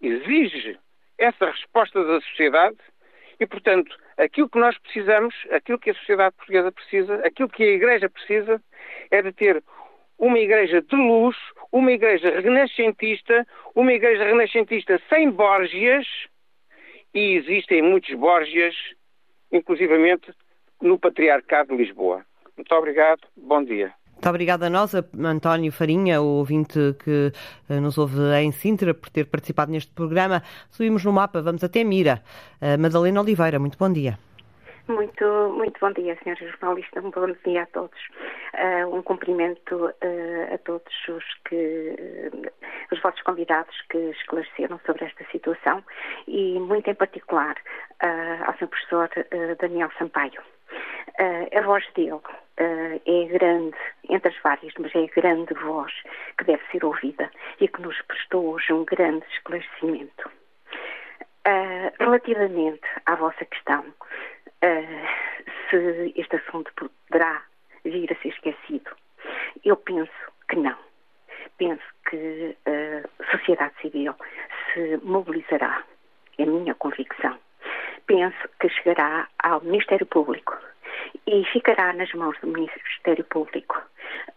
Exige 0.00 0.78
essa 1.16 1.46
resposta 1.46 2.04
da 2.04 2.20
sociedade 2.20 2.76
e, 3.40 3.46
portanto, 3.46 3.96
aquilo 4.18 4.48
que 4.48 4.58
nós 4.58 4.76
precisamos, 4.78 5.34
aquilo 5.50 5.78
que 5.78 5.90
a 5.90 5.94
sociedade 5.94 6.36
portuguesa 6.36 6.72
precisa, 6.72 7.14
aquilo 7.24 7.48
que 7.48 7.62
a 7.62 7.74
Igreja 7.74 8.10
precisa, 8.10 8.60
é 9.10 9.22
de 9.22 9.32
ter 9.32 9.62
uma 10.18 10.38
igreja 10.38 10.82
de 10.82 10.96
luz, 10.96 11.36
uma 11.70 11.92
igreja 11.92 12.40
renascentista, 12.40 13.46
uma 13.74 13.92
igreja 13.92 14.24
renascentista 14.24 15.00
sem 15.08 15.30
Borgias, 15.30 16.06
e 17.14 17.36
existem 17.36 17.82
muitos 17.82 18.14
Borgias, 18.14 18.74
inclusivamente 19.52 20.32
no 20.82 20.98
Patriarcado 20.98 21.76
de 21.76 21.84
Lisboa. 21.84 22.24
Muito 22.56 22.74
obrigado, 22.74 23.20
bom 23.36 23.62
dia. 23.64 23.92
Muito 24.12 24.28
obrigada 24.28 24.66
a 24.66 24.70
nós, 24.70 24.94
a 24.96 25.04
António 25.16 25.70
Farinha, 25.70 26.20
o 26.20 26.38
ouvinte 26.38 26.96
que 27.04 27.32
eh, 27.70 27.78
nos 27.78 27.96
ouve 27.98 28.18
em 28.42 28.50
Sintra, 28.50 28.92
por 28.92 29.08
ter 29.08 29.26
participado 29.26 29.70
neste 29.70 29.92
programa. 29.92 30.42
Subimos 30.70 31.04
no 31.04 31.12
mapa, 31.12 31.40
vamos 31.40 31.62
até 31.62 31.84
Mira. 31.84 32.20
Madalena 32.80 33.20
Oliveira, 33.20 33.60
muito 33.60 33.78
bom 33.78 33.92
dia. 33.92 34.18
Muito, 34.88 35.24
muito 35.54 35.78
bom 35.80 35.92
dia, 35.92 36.16
senhores 36.22 36.50
jornalistas. 36.50 37.04
Um 37.04 37.10
bom 37.10 37.26
dia 37.44 37.64
a 37.64 37.66
todos. 37.66 37.98
Uh, 38.54 38.96
um 38.96 39.02
cumprimento 39.02 39.74
uh, 39.74 40.54
a 40.54 40.56
todos 40.64 41.08
os 41.08 41.24
que 41.44 41.94
uh, 41.94 42.50
os 42.90 42.98
vossos 43.02 43.20
convidados 43.20 43.78
que 43.90 43.98
esclareceram 43.98 44.80
sobre 44.86 45.04
esta 45.04 45.26
situação 45.30 45.84
e 46.26 46.58
muito 46.58 46.88
em 46.88 46.94
particular 46.94 47.54
ao 48.46 48.56
seu 48.56 48.68
professor 48.68 49.10
Daniel 49.60 49.90
Sampaio. 49.98 50.40
a 51.18 51.60
voz 51.62 51.84
dele 51.94 52.20
é 52.56 53.24
grande, 53.38 53.76
entre 54.08 54.30
as 54.30 54.42
várias, 54.42 54.72
mas 54.78 54.94
é 54.94 55.04
a 55.04 55.20
grande 55.20 55.52
voz 55.54 55.92
que 56.38 56.44
deve 56.44 56.62
ser 56.70 56.84
ouvida 56.84 57.30
e 57.60 57.68
que 57.68 57.82
nos 57.82 58.00
prestou 58.02 58.54
hoje 58.54 58.72
um 58.72 58.84
grande 58.84 59.26
esclarecimento. 59.32 60.30
relativamente 61.98 62.86
à 63.04 63.16
vossa 63.16 63.44
questão, 63.44 63.84
uh, 64.64 65.48
se 65.70 66.12
este 66.16 66.36
assunto 66.36 66.72
poderá 66.74 67.42
vir 67.84 68.12
a 68.12 68.22
ser 68.22 68.28
esquecido. 68.28 68.90
Eu 69.64 69.76
penso 69.76 70.12
que 70.48 70.56
não. 70.56 70.76
Penso 71.56 71.82
que 72.08 72.56
a 72.66 73.36
sociedade 73.36 73.74
civil 73.80 74.14
se 74.72 74.98
mobilizará, 75.02 75.82
é 76.38 76.42
a 76.44 76.46
minha 76.46 76.74
convicção. 76.74 77.38
Penso 78.06 78.48
que 78.60 78.68
chegará 78.68 79.28
ao 79.42 79.60
Ministério 79.60 80.06
Público 80.06 80.56
e 81.26 81.44
ficará 81.52 81.92
nas 81.92 82.12
mãos 82.12 82.38
do 82.40 82.46
Ministério 82.46 83.24
Público 83.24 83.82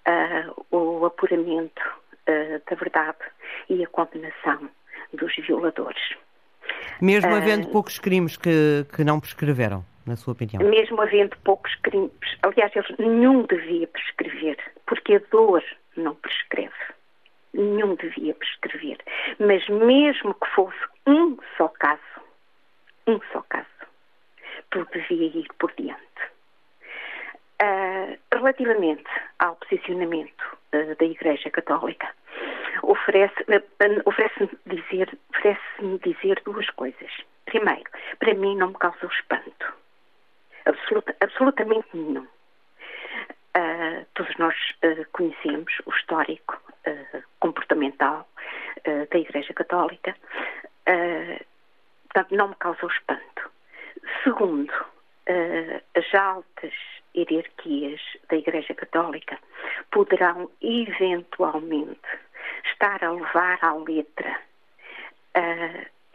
uh, 0.08 0.66
o 0.76 1.06
apuramento 1.06 1.82
uh, 2.28 2.62
da 2.70 2.76
verdade 2.76 3.20
e 3.70 3.84
a 3.84 3.88
condenação 3.88 4.70
dos 5.14 5.36
violadores. 5.36 6.16
Mesmo 7.02 7.34
havendo 7.34 7.70
poucos 7.70 8.00
crimes 8.00 8.38
que, 8.38 8.86
que 8.96 9.04
não 9.04 9.20
prescreveram? 9.20 9.86
Na 10.06 10.16
sua 10.16 10.34
opinião? 10.34 10.64
Mesmo 10.64 11.02
havendo 11.02 11.36
poucos 11.44 11.74
crimes, 11.76 12.12
aliás, 12.44 12.76
eles, 12.76 12.98
nenhum 12.98 13.44
devia 13.44 13.88
prescrever, 13.88 14.58
porque 14.86 15.16
a 15.16 15.22
dor 15.32 15.64
não 15.96 16.16
prescreve. 16.16 16.74
Nenhum 17.54 17.96
devia 17.96 18.34
prescrever. 18.34 18.98
Mas 19.40 19.68
mesmo 19.68 20.34
que 20.34 20.50
fosse 20.52 20.80
um 21.06 21.38
só 21.58 21.68
caso, 21.68 22.02
um 23.08 23.20
só 23.32 23.42
caso, 23.50 23.68
tudo 24.70 24.88
devia 24.94 25.28
ir 25.28 25.48
por 25.60 25.72
diante. 25.74 26.02
Uh, 27.62 28.18
relativamente 28.34 29.10
ao 29.38 29.56
posicionamento 29.58 30.58
uh, 30.74 30.96
da 30.96 31.06
Igreja 31.06 31.50
Católica, 31.52 32.08
oferece-me 32.82 33.58
uh, 33.58 34.02
oferece 34.06 34.50
dizer, 34.66 35.16
oferece 35.30 36.00
dizer 36.04 36.42
duas 36.44 36.68
coisas. 36.72 37.12
Primeiro, 37.46 37.84
para 38.18 38.34
mim 38.34 38.56
não 38.56 38.70
me 38.70 38.76
causa 38.76 39.06
espanto 39.06 39.81
Absoluta, 40.72 41.16
absolutamente 41.20 41.88
nenhum. 41.94 42.28
Uh, 43.58 44.06
todos 44.14 44.34
nós 44.38 44.56
uh, 44.84 45.06
conhecemos 45.12 45.74
o 45.86 45.92
histórico 45.92 46.62
uh, 46.88 47.24
comportamental 47.40 48.28
da 49.12 49.20
Igreja 49.20 49.54
Católica, 49.54 50.16
portanto, 50.86 52.36
não 52.36 52.48
me 52.48 52.56
causa 52.56 52.88
espanto. 52.88 53.52
Segundo, 54.24 54.74
as 55.96 56.16
altas 56.16 56.74
hierarquias 57.16 58.02
da 58.28 58.38
Igreja 58.38 58.74
Católica 58.74 59.38
poderão 59.92 60.50
eventualmente 60.62 62.00
estar 62.72 63.04
a 63.04 63.12
levar 63.12 63.60
à 63.62 63.76
letra 63.76 64.42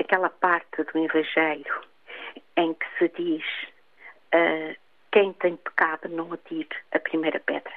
aquela 0.00 0.30
parte 0.30 0.82
do 0.82 0.98
Evangelho 1.04 1.82
em 2.56 2.74
que 2.74 2.86
se 2.98 3.08
diz 3.16 3.44
uh, 4.34 4.76
quem 5.12 5.32
tem 5.34 5.56
pecado 5.56 6.08
não 6.08 6.32
atire 6.32 6.68
a 6.92 6.98
primeira 6.98 7.40
pedra. 7.40 7.72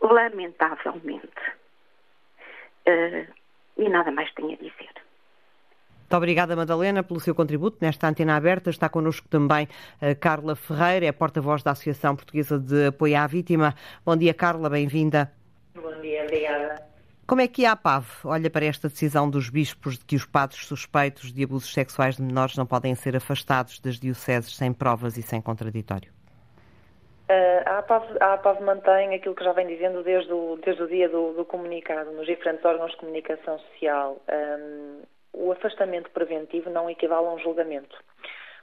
Lamentavelmente. 0.00 1.26
Uh, 2.86 3.26
e 3.76 3.88
nada 3.88 4.10
mais 4.10 4.32
tenho 4.32 4.52
a 4.52 4.56
dizer. 4.56 5.06
Muito 6.06 6.16
obrigada, 6.16 6.54
Madalena, 6.54 7.02
pelo 7.02 7.18
seu 7.18 7.34
contributo 7.34 7.78
nesta 7.80 8.08
antena 8.08 8.36
aberta. 8.36 8.70
Está 8.70 8.88
connosco 8.88 9.28
também 9.28 9.68
a 10.00 10.14
Carla 10.14 10.54
Ferreira, 10.54 11.06
é 11.06 11.12
porta-voz 11.12 11.64
da 11.64 11.72
Associação 11.72 12.14
Portuguesa 12.14 12.60
de 12.60 12.86
Apoio 12.86 13.18
à 13.18 13.26
Vítima. 13.26 13.74
Bom 14.04 14.16
dia, 14.16 14.32
Carla, 14.32 14.70
bem-vinda. 14.70 15.32
Bom 15.74 16.00
dia, 16.00 16.22
obrigada. 16.22 16.85
Como 17.26 17.40
é 17.40 17.48
que 17.48 17.66
a 17.66 17.72
APAV 17.72 18.06
olha 18.24 18.48
para 18.48 18.66
esta 18.66 18.86
decisão 18.86 19.28
dos 19.28 19.50
bispos 19.50 19.98
de 19.98 20.04
que 20.04 20.14
os 20.14 20.24
padres 20.24 20.64
suspeitos 20.64 21.32
de 21.32 21.42
abusos 21.42 21.74
sexuais 21.74 22.16
de 22.16 22.22
menores 22.22 22.56
não 22.56 22.64
podem 22.64 22.94
ser 22.94 23.16
afastados 23.16 23.80
das 23.80 23.98
dioceses 23.98 24.56
sem 24.56 24.72
provas 24.72 25.16
e 25.16 25.22
sem 25.22 25.42
contraditório? 25.42 26.12
Uh, 27.28 27.68
a, 27.68 27.78
APAV, 27.78 28.16
a 28.20 28.34
APAV 28.34 28.60
mantém 28.60 29.12
aquilo 29.12 29.34
que 29.34 29.42
já 29.42 29.52
vem 29.52 29.66
dizendo 29.66 30.04
desde 30.04 30.32
o, 30.32 30.56
desde 30.64 30.84
o 30.84 30.86
dia 30.86 31.08
do, 31.08 31.32
do 31.32 31.44
comunicado 31.44 32.12
nos 32.12 32.26
diferentes 32.26 32.64
órgãos 32.64 32.92
de 32.92 32.98
comunicação 32.98 33.58
social. 33.58 34.22
Um, 34.30 35.02
o 35.32 35.50
afastamento 35.50 36.08
preventivo 36.12 36.70
não 36.70 36.88
equivale 36.88 37.26
a 37.26 37.32
um 37.32 37.40
julgamento. 37.40 37.96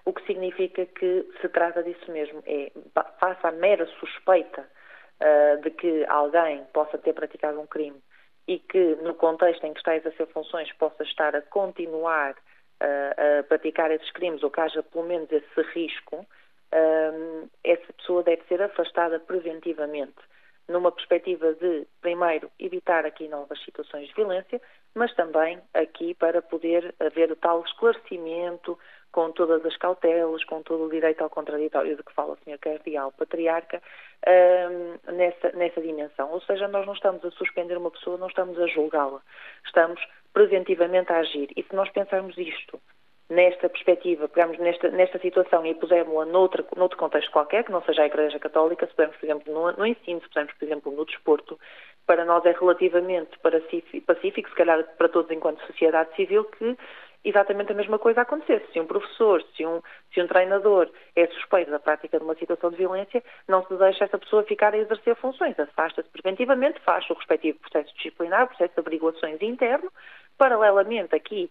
O 0.05 0.13
que 0.13 0.25
significa 0.25 0.85
que 0.85 1.27
se 1.41 1.49
trata 1.49 1.83
disso 1.83 2.09
mesmo, 2.09 2.41
é 2.45 2.71
face 3.19 3.45
à 3.45 3.51
mera 3.51 3.85
suspeita 3.99 4.61
uh, 4.61 5.61
de 5.61 5.69
que 5.71 6.05
alguém 6.07 6.63
possa 6.71 6.97
ter 6.97 7.11
praticado 7.11 7.59
um 7.59 7.67
crime 7.67 8.01
e 8.47 8.59
que 8.59 8.95
no 8.95 9.13
contexto 9.15 9.65
em 9.65 9.73
que 9.73 9.79
está 9.79 9.91
a 9.91 9.97
exercer 9.97 10.27
funções 10.27 10.71
possa 10.73 11.03
estar 11.03 11.35
a 11.35 11.41
continuar 11.41 12.31
uh, 12.33 13.39
a 13.39 13.43
praticar 13.43 13.91
esses 13.91 14.11
crimes 14.11 14.43
ou 14.43 14.51
que 14.51 14.59
haja 14.59 14.83
pelo 14.83 15.05
menos 15.05 15.31
esse 15.31 15.61
risco, 15.73 16.17
uh, 16.17 17.49
essa 17.63 17.93
pessoa 17.93 18.23
deve 18.23 18.43
ser 18.43 18.61
afastada 18.61 19.19
preventivamente 19.19 20.21
numa 20.67 20.91
perspectiva 20.91 21.53
de, 21.53 21.85
primeiro, 22.01 22.49
evitar 22.57 23.05
aqui 23.05 23.27
novas 23.27 23.61
situações 23.63 24.07
de 24.07 24.13
violência, 24.13 24.61
mas 24.95 25.13
também 25.13 25.59
aqui 25.73 26.13
para 26.13 26.41
poder 26.41 26.95
haver 26.99 27.31
o 27.31 27.35
tal 27.35 27.63
esclarecimento 27.63 28.77
com 29.13 29.31
todas 29.31 29.63
as 29.63 29.77
cautelas, 29.77 30.43
com 30.43 30.61
todo 30.63 30.85
o 30.85 30.89
direito 30.89 31.23
ao 31.23 31.29
contraditório 31.29 31.95
de 31.95 32.03
que 32.03 32.13
fala 32.13 32.33
o 32.33 32.37
Sr. 32.37 32.57
Cardeal 32.57 33.11
Patriarca, 33.11 33.81
um, 34.27 35.13
nessa, 35.13 35.51
nessa 35.53 35.79
dimensão. 35.79 36.31
Ou 36.31 36.41
seja, 36.41 36.67
nós 36.67 36.85
não 36.85 36.93
estamos 36.93 37.23
a 37.23 37.31
suspender 37.31 37.77
uma 37.77 37.91
pessoa, 37.91 38.17
não 38.17 38.27
estamos 38.27 38.59
a 38.59 38.65
julgá-la, 38.67 39.21
estamos 39.65 40.01
preventivamente 40.33 41.13
a 41.13 41.19
agir. 41.19 41.47
E 41.55 41.61
se 41.61 41.75
nós 41.75 41.89
pensarmos 41.91 42.35
isto 42.37 42.81
nesta 43.29 43.69
perspectiva, 43.69 44.27
pegamos 44.27 44.57
nesta, 44.57 44.89
nesta 44.89 45.19
situação 45.19 45.63
e 45.63 45.75
pusermos-la 45.75 46.25
noutro, 46.25 46.65
noutro 46.75 46.97
contexto 46.97 47.31
qualquer, 47.31 47.63
que 47.63 47.71
não 47.71 47.83
seja 47.83 48.01
a 48.01 48.07
Igreja 48.07 48.39
Católica, 48.39 48.87
se 48.87 48.93
pusermos, 48.93 49.17
por 49.17 49.25
exemplo, 49.25 49.53
no, 49.53 49.71
no 49.73 49.85
ensino, 49.85 50.21
se 50.21 50.27
pusermos, 50.27 50.53
por 50.53 50.65
exemplo, 50.65 50.91
no 50.91 51.05
desporto, 51.05 51.59
para 52.07 52.25
nós 52.25 52.43
é 52.45 52.51
relativamente 52.51 53.37
pacífico, 53.39 54.49
se 54.49 54.55
calhar 54.55 54.83
para 54.97 55.07
todos 55.07 55.31
enquanto 55.31 55.65
sociedade 55.67 56.15
civil, 56.15 56.45
que 56.45 56.75
exatamente 57.23 57.71
a 57.71 57.75
mesma 57.75 57.97
coisa 57.97 58.21
acontecesse. 58.21 58.71
Se 58.71 58.79
um 58.79 58.85
professor, 58.85 59.43
se 59.55 59.65
um, 59.65 59.81
se 60.13 60.21
um 60.21 60.27
treinador 60.27 60.89
é 61.15 61.27
suspeito 61.27 61.71
da 61.71 61.79
prática 61.79 62.17
de 62.17 62.23
uma 62.23 62.35
situação 62.35 62.69
de 62.69 62.77
violência, 62.77 63.23
não 63.47 63.65
se 63.65 63.75
deixa 63.75 64.05
essa 64.05 64.17
pessoa 64.17 64.43
ficar 64.43 64.73
a 64.73 64.77
exercer 64.77 65.15
funções. 65.15 65.57
Afasta-se 65.59 66.09
preventivamente, 66.09 66.79
faz 66.81 67.09
o 67.09 67.13
respectivo 67.13 67.59
processo 67.59 67.93
disciplinar, 67.95 68.47
processo 68.47 68.73
de 68.73 68.79
averiguações 68.79 69.41
interno, 69.41 69.91
paralelamente 70.37 71.15
aqui 71.15 71.49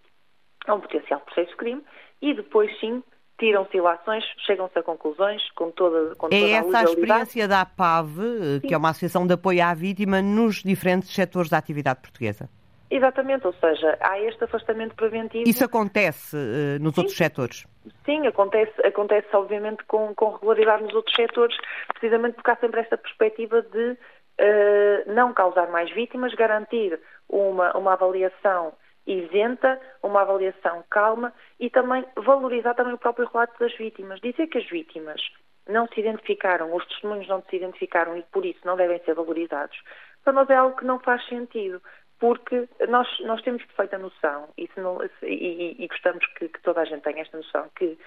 a 0.66 0.74
um 0.74 0.80
potencial 0.80 1.20
processo 1.20 1.50
de 1.50 1.56
crime, 1.56 1.82
e 2.20 2.34
depois 2.34 2.70
sim 2.78 3.02
tiram-se 3.38 3.76
ilações, 3.76 4.22
chegam-se 4.46 4.78
a 4.78 4.82
conclusões 4.82 5.42
com 5.52 5.72
toda, 5.72 6.14
com 6.14 6.28
toda 6.28 6.36
é 6.36 6.54
a 6.54 6.58
essa 6.58 6.78
a 6.78 6.84
experiência 6.84 7.48
da 7.48 7.62
APAV, 7.62 8.20
Sim. 8.60 8.68
que 8.68 8.74
é 8.74 8.76
uma 8.76 8.90
associação 8.90 9.26
de 9.26 9.34
apoio 9.34 9.64
à 9.64 9.74
vítima, 9.74 10.22
nos 10.22 10.62
diferentes 10.62 11.12
setores 11.12 11.50
da 11.50 11.58
atividade 11.58 12.00
portuguesa? 12.00 12.48
Exatamente, 12.94 13.46
ou 13.46 13.54
seja, 13.54 13.96
há 14.02 14.20
este 14.20 14.44
afastamento 14.44 14.94
preventivo. 14.94 15.48
Isso 15.48 15.64
acontece 15.64 16.36
uh, 16.36 16.78
nos 16.78 16.94
Sim. 16.94 17.00
outros 17.00 17.16
setores? 17.16 17.66
Sim, 18.04 18.26
acontece, 18.26 18.86
acontece 18.86 19.34
obviamente 19.34 19.82
com, 19.84 20.14
com 20.14 20.32
regularidade 20.32 20.82
nos 20.82 20.94
outros 20.94 21.16
setores, 21.16 21.56
precisamente 21.88 22.34
porque 22.34 22.50
há 22.50 22.56
sempre 22.56 22.80
esta 22.80 22.98
perspectiva 22.98 23.62
de 23.62 23.92
uh, 23.92 25.10
não 25.14 25.32
causar 25.32 25.70
mais 25.70 25.90
vítimas, 25.90 26.34
garantir 26.34 27.00
uma, 27.30 27.74
uma 27.74 27.94
avaliação 27.94 28.74
isenta, 29.06 29.80
uma 30.02 30.20
avaliação 30.20 30.84
calma 30.90 31.32
e 31.58 31.70
também 31.70 32.04
valorizar 32.14 32.74
também 32.74 32.92
o 32.92 32.98
próprio 32.98 33.26
relato 33.32 33.58
das 33.58 33.74
vítimas. 33.74 34.20
Dizer 34.20 34.48
que 34.48 34.58
as 34.58 34.68
vítimas 34.68 35.18
não 35.66 35.88
se 35.88 35.98
identificaram, 35.98 36.74
os 36.74 36.86
testemunhos 36.88 37.26
não 37.26 37.42
se 37.48 37.56
identificaram 37.56 38.18
e 38.18 38.22
por 38.30 38.44
isso 38.44 38.60
não 38.66 38.76
devem 38.76 39.00
ser 39.04 39.14
valorizados, 39.14 39.78
para 40.24 40.32
nós 40.32 40.50
é 40.50 40.54
algo 40.54 40.76
que 40.76 40.84
não 40.84 41.00
faz 41.00 41.24
sentido, 41.26 41.82
porque 42.22 42.68
nós, 42.88 43.08
nós 43.22 43.42
temos 43.42 43.64
perfeita 43.64 43.98
noção 43.98 44.48
e, 44.56 44.70
não, 44.76 45.00
e, 45.24 45.74
e 45.82 45.88
gostamos 45.88 46.24
que, 46.38 46.48
que 46.48 46.62
toda 46.62 46.80
a 46.80 46.84
gente 46.84 47.02
tenha 47.02 47.20
esta 47.20 47.36
noção, 47.36 47.68
que 47.74 47.98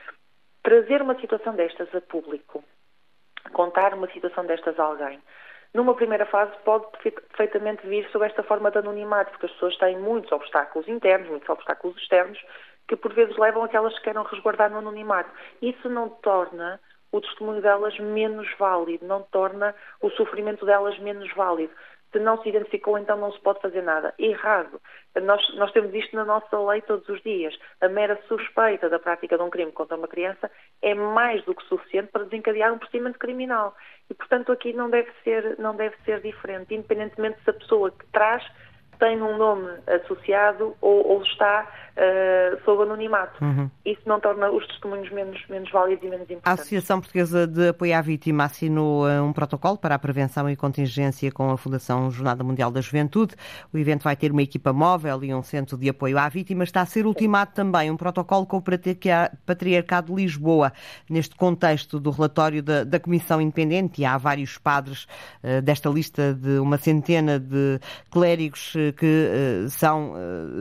trazer 0.63 1.01
uma 1.01 1.19
situação 1.19 1.53
destas 1.53 1.93
a 1.93 1.99
público, 1.99 2.63
contar 3.51 3.93
uma 3.93 4.09
situação 4.13 4.45
destas 4.45 4.79
a 4.79 4.83
alguém, 4.83 5.19
numa 5.73 5.93
primeira 5.95 6.25
fase 6.27 6.53
pode 6.63 6.85
perfeitamente 7.03 7.85
vir 7.85 8.09
sob 8.09 8.25
esta 8.25 8.41
forma 8.41 8.71
de 8.71 8.77
anonimato, 8.77 9.31
porque 9.31 9.47
as 9.47 9.51
pessoas 9.51 9.77
têm 9.79 9.99
muitos 9.99 10.31
obstáculos 10.31 10.87
internos, 10.87 11.27
muitos 11.27 11.49
obstáculos 11.49 11.97
externos, 11.97 12.41
que 12.87 12.95
por 12.95 13.13
vezes 13.13 13.35
levam 13.35 13.65
a 13.65 13.67
que 13.67 14.01
queiram 14.01 14.23
resguardar 14.23 14.71
no 14.71 14.77
anonimato. 14.77 15.29
Isso 15.61 15.89
não 15.89 16.07
torna 16.07 16.79
o 17.11 17.19
testemunho 17.19 17.61
delas 17.61 17.99
menos 17.99 18.47
válido, 18.57 19.05
não 19.05 19.23
torna 19.23 19.75
o 20.01 20.09
sofrimento 20.11 20.65
delas 20.65 20.97
menos 20.99 21.29
válido. 21.33 21.73
Se 22.15 22.19
não 22.21 22.41
se 22.41 22.47
identificou, 22.47 22.97
então 22.97 23.17
não 23.17 23.29
se 23.33 23.39
pode 23.41 23.59
fazer 23.59 23.81
nada. 23.81 24.13
Errado. 24.17 24.79
Nós, 25.21 25.53
nós 25.55 25.69
temos 25.73 25.93
isto 25.93 26.15
na 26.15 26.23
nossa 26.23 26.57
lei 26.57 26.81
todos 26.81 27.09
os 27.09 27.21
dias. 27.23 27.53
A 27.81 27.89
mera 27.89 28.17
suspeita 28.29 28.87
da 28.87 28.97
prática 28.97 29.35
de 29.35 29.43
um 29.43 29.49
crime 29.49 29.73
contra 29.73 29.97
uma 29.97 30.07
criança 30.07 30.49
é 30.81 30.95
mais 30.95 31.43
do 31.43 31.53
que 31.53 31.65
suficiente 31.65 32.13
para 32.13 32.23
desencadear 32.23 32.73
um 32.73 32.77
procedimento 32.77 33.19
criminal. 33.19 33.75
E, 34.09 34.13
portanto, 34.13 34.53
aqui 34.53 34.71
não 34.71 34.89
deve 34.89 35.11
ser, 35.25 35.59
não 35.59 35.75
deve 35.75 35.97
ser 36.05 36.21
diferente, 36.21 36.73
independentemente 36.73 37.43
se 37.43 37.49
a 37.49 37.53
pessoa 37.53 37.91
que 37.91 38.07
traz 38.13 38.41
tem 38.97 39.21
um 39.21 39.35
nome 39.35 39.69
associado 39.85 40.73
ou, 40.79 41.05
ou 41.05 41.21
está 41.21 41.69
uh, 41.95 42.63
sob 42.63 42.83
anonimato. 42.83 43.43
Uhum. 43.43 43.69
Isso 43.85 44.01
não 44.05 44.19
torna 44.19 44.49
os 44.49 44.65
testemunhos 44.67 45.09
menos, 45.11 45.41
menos 45.49 45.71
válidos 45.71 46.03
e 46.03 46.09
menos 46.09 46.29
importantes. 46.29 46.47
A 46.47 46.53
Associação 46.53 46.99
Portuguesa 46.99 47.47
de 47.47 47.69
Apoio 47.69 47.95
à 47.95 48.01
Vítima 48.01 48.45
assinou 48.45 49.05
uh, 49.05 49.23
um 49.23 49.33
protocolo 49.33 49.77
para 49.77 49.95
a 49.95 49.99
prevenção 49.99 50.49
e 50.49 50.55
contingência 50.55 51.31
com 51.31 51.49
a 51.51 51.57
Fundação 51.57 52.09
Jornada 52.11 52.43
Mundial 52.43 52.71
da 52.71 52.81
Juventude. 52.81 53.35
O 53.73 53.77
evento 53.77 54.03
vai 54.03 54.15
ter 54.15 54.31
uma 54.31 54.41
equipa 54.41 54.73
móvel 54.73 55.23
e 55.23 55.33
um 55.33 55.41
centro 55.41 55.77
de 55.77 55.89
apoio 55.89 56.17
à 56.17 56.27
vítima. 56.29 56.63
Está 56.63 56.81
a 56.81 56.85
ser 56.85 57.05
ultimado 57.05 57.53
também 57.53 57.89
um 57.89 57.97
protocolo 57.97 58.45
com 58.45 58.57
o 58.57 58.63
Patriarcado 59.45 60.13
de 60.13 60.21
Lisboa, 60.21 60.73
neste 61.09 61.35
contexto 61.35 61.99
do 61.99 62.11
relatório 62.11 62.61
da, 62.61 62.83
da 62.83 62.99
Comissão 62.99 63.41
Independente. 63.41 64.01
E 64.01 64.05
há 64.05 64.17
vários 64.17 64.57
padres 64.57 65.07
uh, 65.43 65.61
desta 65.61 65.89
lista 65.89 66.33
de 66.33 66.59
uma 66.59 66.77
centena 66.77 67.39
de 67.39 67.79
clérigos 68.09 68.73
que 68.97 69.65
uh, 69.65 69.69
são 69.69 70.13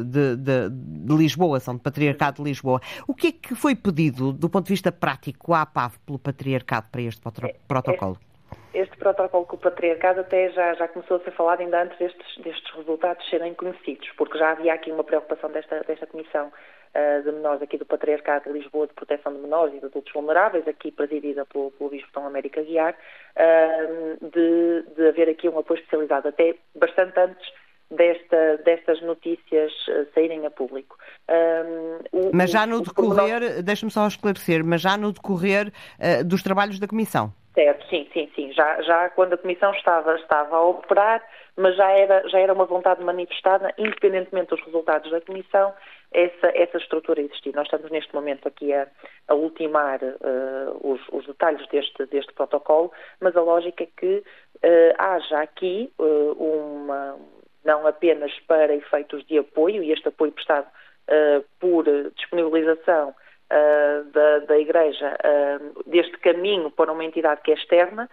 de, 0.05 0.37
de, 0.37 0.70
de, 0.70 1.23
Lisboa, 1.24 1.58
são 1.58 1.74
do 1.74 1.80
Patriarcado 1.80 2.42
de 2.42 2.48
Lisboa. 2.50 2.80
O 3.08 3.14
que 3.14 3.28
é 3.28 3.32
que 3.32 3.54
foi 3.54 3.74
pedido, 3.74 4.32
do 4.32 4.48
ponto 4.48 4.66
de 4.66 4.72
vista 4.72 4.92
prático, 4.92 5.54
à 5.54 5.64
PAV 5.64 5.96
pelo 6.04 6.18
Patriarcado 6.18 6.86
para 6.92 7.00
este 7.00 7.22
protocolo? 7.66 8.18
Este, 8.20 8.78
este 8.78 8.96
protocolo 8.98 9.46
com 9.46 9.56
o 9.56 9.58
Patriarcado 9.58 10.20
até 10.20 10.50
já, 10.50 10.74
já 10.74 10.86
começou 10.88 11.16
a 11.16 11.20
ser 11.20 11.30
falado 11.32 11.60
ainda 11.60 11.82
antes 11.82 11.98
destes, 11.98 12.38
destes 12.42 12.74
resultados 12.74 13.28
serem 13.30 13.54
conhecidos, 13.54 14.08
porque 14.16 14.38
já 14.38 14.50
havia 14.50 14.74
aqui 14.74 14.92
uma 14.92 15.04
preocupação 15.04 15.50
desta, 15.50 15.80
desta 15.80 16.06
Comissão 16.06 16.48
uh, 16.48 17.22
de 17.22 17.32
Menores 17.32 17.62
aqui 17.62 17.78
do 17.78 17.86
Patriarcado 17.86 18.44
de 18.44 18.58
Lisboa 18.58 18.86
de 18.86 18.92
Proteção 18.92 19.32
de 19.32 19.38
Menores 19.38 19.74
e 19.74 19.80
de 19.80 19.86
Adultos 19.86 20.12
Vulneráveis, 20.12 20.68
aqui 20.68 20.92
presidida 20.92 21.46
pelo, 21.46 21.70
pelo 21.72 21.90
Bispo 21.90 22.10
Dom 22.12 22.26
América 22.26 22.62
Guiar, 22.62 22.94
uh, 22.94 24.28
de, 24.28 24.84
de 24.94 25.08
haver 25.08 25.30
aqui 25.30 25.48
um 25.48 25.58
apoio 25.58 25.78
especializado, 25.78 26.28
até 26.28 26.54
bastante 26.74 27.18
antes 27.18 27.63
desta, 27.91 28.57
destas 28.64 29.01
notícias 29.03 29.72
eh, 29.89 30.07
saírem 30.14 30.47
a 30.47 30.51
público. 30.51 30.97
Um, 31.28 32.30
mas 32.32 32.51
já 32.51 32.66
no 32.66 32.80
decorrer, 32.80 33.41
nós... 33.41 33.62
deixe-me 33.62 33.91
só 33.91 34.07
esclarecer, 34.07 34.64
mas 34.64 34.80
já 34.80 34.97
no 34.97 35.12
decorrer 35.12 35.68
uh, 35.68 36.24
dos 36.24 36.43
trabalhos 36.43 36.78
da 36.78 36.87
Comissão? 36.89 37.32
Certo, 37.55 37.87
sim, 37.89 38.09
sim, 38.12 38.28
sim. 38.35 38.53
Já, 38.53 38.82
já 38.82 39.09
quando 39.11 39.35
a 39.35 39.39
Comissão 39.39 39.72
estava, 39.72 40.16
estava 40.16 40.57
a 40.57 40.62
operar, 40.62 41.22
mas 41.57 41.76
já 41.76 41.89
era, 41.91 42.28
já 42.28 42.41
era 42.41 42.53
uma 42.53 42.64
vontade 42.64 43.03
manifestada, 43.05 43.72
independentemente 43.78 44.51
dos 44.51 44.64
resultados 44.64 45.09
da 45.11 45.20
Comissão, 45.20 45.72
essa, 46.12 46.49
essa 46.55 46.78
estrutura 46.78 47.20
existir. 47.20 47.55
Nós 47.55 47.66
estamos 47.66 47.91
neste 47.93 48.12
momento 48.12 48.49
aqui 48.49 48.72
a, 48.72 48.89
a 49.28 49.35
ultimar 49.35 50.01
uh, 50.03 50.80
os, 50.82 51.01
os, 51.12 51.26
detalhes 51.26 51.66
deste, 51.68 52.07
deste 52.07 52.32
protocolo, 52.32 52.91
mas 53.20 53.37
a 53.37 53.41
lógica 53.41 53.85
é 53.85 53.89
que 53.97 54.16
uh, 54.16 54.95
haja 54.99 55.41
aqui 55.41 55.93
uh, 55.99 56.32
uma, 56.32 57.16
não 57.64 57.86
apenas 57.86 58.32
para 58.46 58.74
efeitos 58.74 59.24
de 59.26 59.38
apoio, 59.38 59.82
e 59.82 59.92
este 59.92 60.08
apoio 60.08 60.32
prestado 60.32 60.66
uh, 60.66 61.44
por 61.58 61.84
disponibilização 62.16 63.10
uh, 63.10 64.04
da, 64.12 64.38
da, 64.40 64.58
Igreja 64.58 65.16
uh, 65.24 65.82
deste 65.90 66.16
caminho 66.18 66.70
para 66.70 66.92
uma 66.92 67.04
entidade 67.04 67.40
que 67.42 67.50
é 67.50 67.54
externa, 67.54 68.08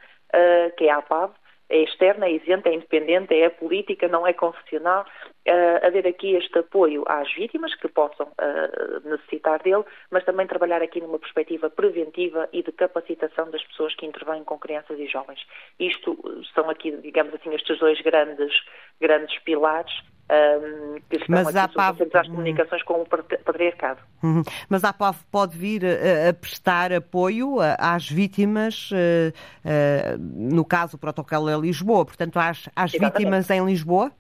que 0.78 0.86
é 0.86 0.90
a 0.90 0.98
APAV, 0.98 1.34
é 1.72 1.84
externa, 1.84 2.26
é 2.26 2.34
isenta, 2.34 2.70
é 2.70 2.74
independente, 2.74 3.34
é 3.34 3.50
política, 3.50 4.08
não 4.08 4.28
é 4.28 4.34
confessional, 4.34 5.06
uh, 5.48 5.86
haver 5.86 6.06
aqui 6.06 6.36
este 6.36 6.60
apoio 6.60 7.04
às 7.08 7.34
vítimas 7.34 7.74
que 7.76 7.88
possam 7.88 8.28
uh, 8.28 9.10
necessitar 9.10 9.64
dele, 9.64 9.84
mas 10.12 10.26
também 10.26 10.46
trabalhar 10.46 10.82
aqui 10.82 11.00
numa 11.00 11.18
perspectiva 11.18 11.70
preventiva 11.70 12.50
e 12.52 12.62
de 12.62 12.72
capacitação 12.74 13.50
das 13.50 13.64
pessoas 13.64 13.96
que 13.96 14.06
intervêm 14.06 14.44
com 14.44 14.60
crianças 14.60 15.00
e 15.00 15.08
jovens. 15.08 15.40
Isto 15.80 16.18
são 16.54 16.70
aqui, 16.70 16.92
digamos 16.98 17.34
assim, 17.34 17.54
estes 17.56 17.80
dois 17.80 18.00
grandes, 18.02 18.54
grandes 19.00 19.40
pilares 19.40 19.94
um, 20.32 21.00
que 21.10 21.18
estão 21.18 21.44
Mas 21.44 21.56
aqui 21.56 21.76
PAV... 21.76 22.02
às 22.14 22.28
comunicações 22.28 22.84
com 22.84 23.02
o 23.02 23.06
patriarcado. 23.06 24.00
Uhum. 24.24 24.44
Mas 24.70 24.84
a 24.84 24.94
PAV 24.94 25.18
pode 25.32 25.58
vir 25.58 25.84
a, 25.86 26.30
a 26.30 26.34
prestar 26.34 26.94
apoio 26.94 27.58
às 27.78 28.10
vítimas, 28.10 28.90
uh, 28.92 28.96
uh, 28.96 30.18
no 30.18 30.64
caso 30.64 30.96
o 30.96 31.00
protocolo 31.00 31.50
é 31.50 31.58
Lisboa, 31.58 32.06
portanto 32.06 32.38
às, 32.38 32.70
às 32.76 32.92
vítimas 32.92 33.50
em 33.50 33.66
Lisboa? 33.66 34.12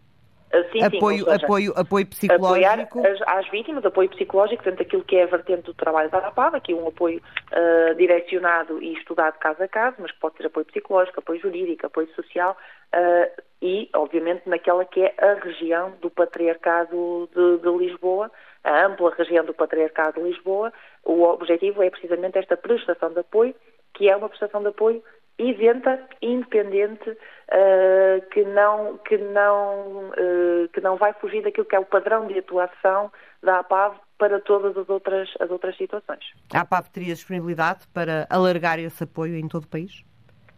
Ah, 0.54 0.64
sim, 0.72 0.84
apoio, 0.84 1.20
sim, 1.20 1.32
seja, 1.32 1.46
apoio, 1.46 1.74
apoio 1.76 2.06
psicológico. 2.08 3.00
Apoiar 3.00 3.12
as, 3.12 3.22
às 3.28 3.50
vítimas, 3.50 3.86
apoio 3.86 4.10
psicológico, 4.10 4.64
portanto, 4.64 4.82
aquilo 4.82 5.04
que 5.04 5.16
é 5.16 5.24
a 5.24 5.28
vertente 5.28 5.64
do 5.64 5.74
trabalho 5.74 6.10
da 6.10 6.18
APAV, 6.20 6.56
aqui 6.56 6.74
um 6.74 6.88
apoio 6.88 7.22
uh, 7.52 7.96
direcionado 7.96 8.82
e 8.82 8.94
estudado 8.94 9.38
caso 9.40 9.64
a 9.64 9.68
caso, 9.68 9.96
mas 10.00 10.12
que 10.12 10.20
pode 10.20 10.38
ser 10.38 10.48
apoio 10.48 10.66
psicológico, 10.66 11.20
apoio 11.20 11.40
jurídico, 11.40 11.86
apoio 11.86 12.14
social, 12.16 12.58
uh, 12.94 13.42
e, 13.62 13.90
obviamente, 13.94 14.50
naquela 14.50 14.84
que 14.84 15.02
é 15.02 15.14
a 15.18 15.36
região 15.36 15.94
do 16.02 16.10
Patriarcado 16.10 17.30
de, 17.34 17.58
de 17.60 17.78
Lisboa, 17.78 18.32
a 18.64 18.86
ampla 18.86 19.14
região 19.18 19.46
do 19.46 19.54
Patriarcado 19.54 20.22
de 20.22 20.28
Lisboa, 20.30 20.74
o 21.06 21.24
objetivo 21.24 21.82
é 21.82 21.90
precisamente 21.90 22.38
esta 22.38 22.58
prestação 22.58 23.12
de 23.14 23.20
apoio, 23.20 23.56
que 23.94 24.10
é 24.10 24.16
uma 24.16 24.30
prestação 24.30 24.62
de 24.62 24.68
apoio 24.68 25.04
isenta, 25.42 26.00
independente, 26.22 27.10
uh, 27.10 28.30
que 28.32 28.44
não 28.44 28.98
que 29.00 29.18
não 29.18 30.10
uh, 30.10 30.68
que 30.72 30.82
não 30.82 30.96
vai 30.98 31.14
fugir 31.14 31.42
daquilo 31.42 31.66
que 31.66 31.76
é 31.76 31.80
o 31.80 31.86
padrão 31.86 32.28
de 32.28 32.38
atuação 32.38 33.12
da 33.42 33.60
APAV 33.60 33.96
para 34.18 34.40
todas 34.40 34.78
as 34.78 34.88
outras 34.88 35.30
as 35.40 35.50
outras 35.50 35.76
situações. 35.78 36.24
A 36.54 36.62
APAV 36.62 36.90
teria 36.90 37.14
disponibilidade 37.14 37.88
para 37.94 38.28
alargar 38.30 38.80
esse 38.80 39.04
apoio 39.04 39.36
em 39.36 39.48
todo 39.48 39.64
o 39.64 39.68
país? 39.68 40.04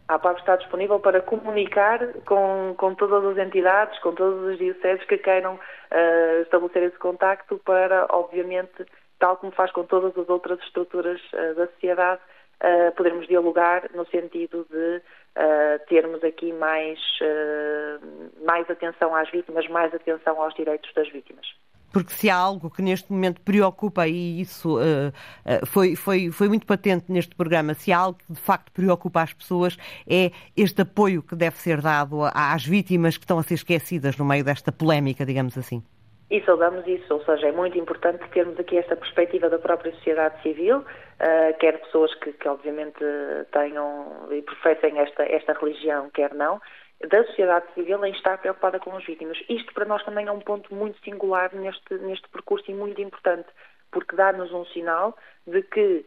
A 0.06 0.16
APAV 0.16 0.38
está 0.38 0.56
disponível 0.56 1.00
para 1.00 1.22
comunicar 1.22 1.98
com, 2.26 2.74
com 2.76 2.94
todas 2.94 3.24
as 3.24 3.38
entidades, 3.38 3.98
com 4.00 4.14
todas 4.14 4.52
as 4.52 4.58
dioceses 4.58 5.02
que 5.06 5.16
queiram 5.16 5.54
uh, 5.54 6.42
estabelecer 6.42 6.82
esse 6.82 6.98
contacto 6.98 7.58
para, 7.64 8.06
obviamente, 8.10 8.84
tal 9.18 9.38
como 9.38 9.50
faz 9.52 9.72
com 9.72 9.84
todas 9.84 10.16
as 10.18 10.28
outras 10.28 10.60
estruturas 10.60 11.18
da 11.56 11.66
sociedade, 11.68 12.20
uh, 12.62 12.92
podermos 12.96 13.26
dialogar 13.26 13.90
no 13.94 14.06
sentido 14.06 14.66
de 14.70 14.96
uh, 14.96 15.86
termos 15.88 16.22
aqui 16.22 16.52
mais, 16.52 16.98
uh, 17.20 18.44
mais 18.44 18.68
atenção 18.70 19.14
às 19.14 19.30
vítimas, 19.30 19.68
mais 19.68 19.92
atenção 19.94 20.40
aos 20.42 20.54
direitos 20.54 20.92
das 20.94 21.08
vítimas 21.10 21.46
porque 21.92 22.12
se 22.12 22.28
há 22.28 22.34
algo 22.34 22.68
que 22.68 22.82
neste 22.82 23.12
momento 23.12 23.40
preocupa, 23.40 24.08
e 24.08 24.40
isso 24.40 24.78
foi, 25.64 25.94
foi, 25.94 26.28
foi 26.28 26.48
muito 26.48 26.66
patente 26.66 27.04
neste 27.08 27.36
programa, 27.36 27.72
se 27.72 27.92
há 27.92 27.98
algo 27.98 28.18
que 28.18 28.32
de 28.32 28.40
facto 28.40 28.72
preocupa 28.72 29.22
as 29.22 29.32
pessoas, 29.32 29.78
é 30.04 30.32
este 30.56 30.82
apoio 30.82 31.22
que 31.22 31.36
deve 31.36 31.56
ser 31.56 31.80
dado 31.80 32.18
às 32.34 32.66
vítimas 32.66 33.16
que 33.16 33.22
estão 33.22 33.38
a 33.38 33.44
ser 33.44 33.54
esquecidas 33.54 34.16
no 34.16 34.24
meio 34.24 34.42
desta 34.42 34.72
polémica, 34.72 35.24
digamos 35.24 35.56
assim. 35.56 35.84
E 36.30 36.40
saudamos 36.42 36.86
isso, 36.86 37.12
ou 37.12 37.22
seja, 37.24 37.48
é 37.48 37.52
muito 37.52 37.78
importante 37.78 38.26
termos 38.30 38.58
aqui 38.58 38.78
esta 38.78 38.96
perspectiva 38.96 39.50
da 39.50 39.58
própria 39.58 39.92
sociedade 39.92 40.40
civil, 40.42 40.78
uh, 40.78 41.58
quer 41.60 41.78
pessoas 41.80 42.14
que, 42.14 42.32
que, 42.32 42.48
obviamente 42.48 42.98
tenham 43.52 44.26
e 44.30 44.40
professem 44.40 44.98
esta, 44.98 45.22
esta 45.24 45.52
religião, 45.52 46.08
quer 46.10 46.32
não, 46.34 46.60
da 47.08 47.24
sociedade 47.24 47.66
civil 47.74 48.02
em 48.04 48.12
estar 48.12 48.38
preocupada 48.38 48.78
com 48.80 48.96
as 48.96 49.04
vítimas. 49.04 49.38
Isto 49.48 49.74
para 49.74 49.84
nós 49.84 50.02
também 50.04 50.26
é 50.26 50.32
um 50.32 50.40
ponto 50.40 50.74
muito 50.74 50.98
singular 51.04 51.54
neste, 51.54 51.94
neste 51.98 52.28
percurso 52.30 52.70
e 52.70 52.74
muito 52.74 53.00
importante, 53.02 53.48
porque 53.92 54.16
dá-nos 54.16 54.50
um 54.52 54.64
sinal 54.66 55.16
de 55.46 55.62
que 55.62 56.06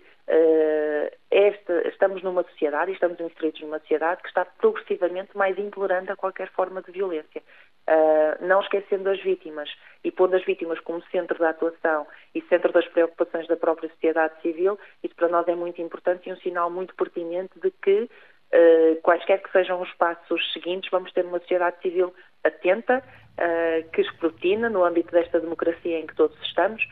esta, 1.31 1.87
estamos 1.87 2.21
numa 2.21 2.43
sociedade, 2.43 2.91
e 2.91 2.93
estamos 2.93 3.19
inseridos 3.19 3.61
numa 3.61 3.79
sociedade 3.79 4.21
que 4.21 4.27
está 4.27 4.43
progressivamente 4.43 5.35
mais 5.37 5.57
intolerante 5.57 6.11
a 6.11 6.15
qualquer 6.15 6.49
forma 6.51 6.81
de 6.81 6.91
violência. 6.91 7.41
Uh, 7.87 8.45
não 8.45 8.59
esquecendo 8.59 9.09
as 9.09 9.21
vítimas 9.23 9.69
e 10.03 10.11
pondo 10.11 10.35
as 10.35 10.43
vítimas 10.43 10.77
como 10.81 11.01
centro 11.03 11.39
da 11.39 11.51
atuação 11.51 12.05
e 12.35 12.41
centro 12.49 12.73
das 12.73 12.85
preocupações 12.89 13.47
da 13.47 13.55
própria 13.55 13.87
sociedade 13.87 14.33
civil, 14.41 14.77
isso 15.01 15.15
para 15.15 15.29
nós 15.29 15.47
é 15.47 15.55
muito 15.55 15.81
importante 15.81 16.27
e 16.27 16.33
um 16.33 16.35
sinal 16.37 16.69
muito 16.69 16.93
pertinente 16.95 17.57
de 17.61 17.71
que, 17.71 18.01
uh, 18.01 19.01
quaisquer 19.03 19.41
que 19.41 19.49
sejam 19.53 19.81
os 19.81 19.89
passos 19.93 20.51
seguintes, 20.51 20.91
vamos 20.91 21.13
ter 21.13 21.23
uma 21.23 21.39
sociedade 21.39 21.81
civil 21.81 22.13
atenta, 22.43 23.01
uh, 23.01 23.89
que 23.91 24.01
escrutina, 24.01 24.69
no 24.69 24.83
âmbito 24.83 25.13
desta 25.13 25.39
democracia 25.39 25.97
em 25.97 26.05
que 26.05 26.15
todos 26.15 26.37
estamos, 26.41 26.85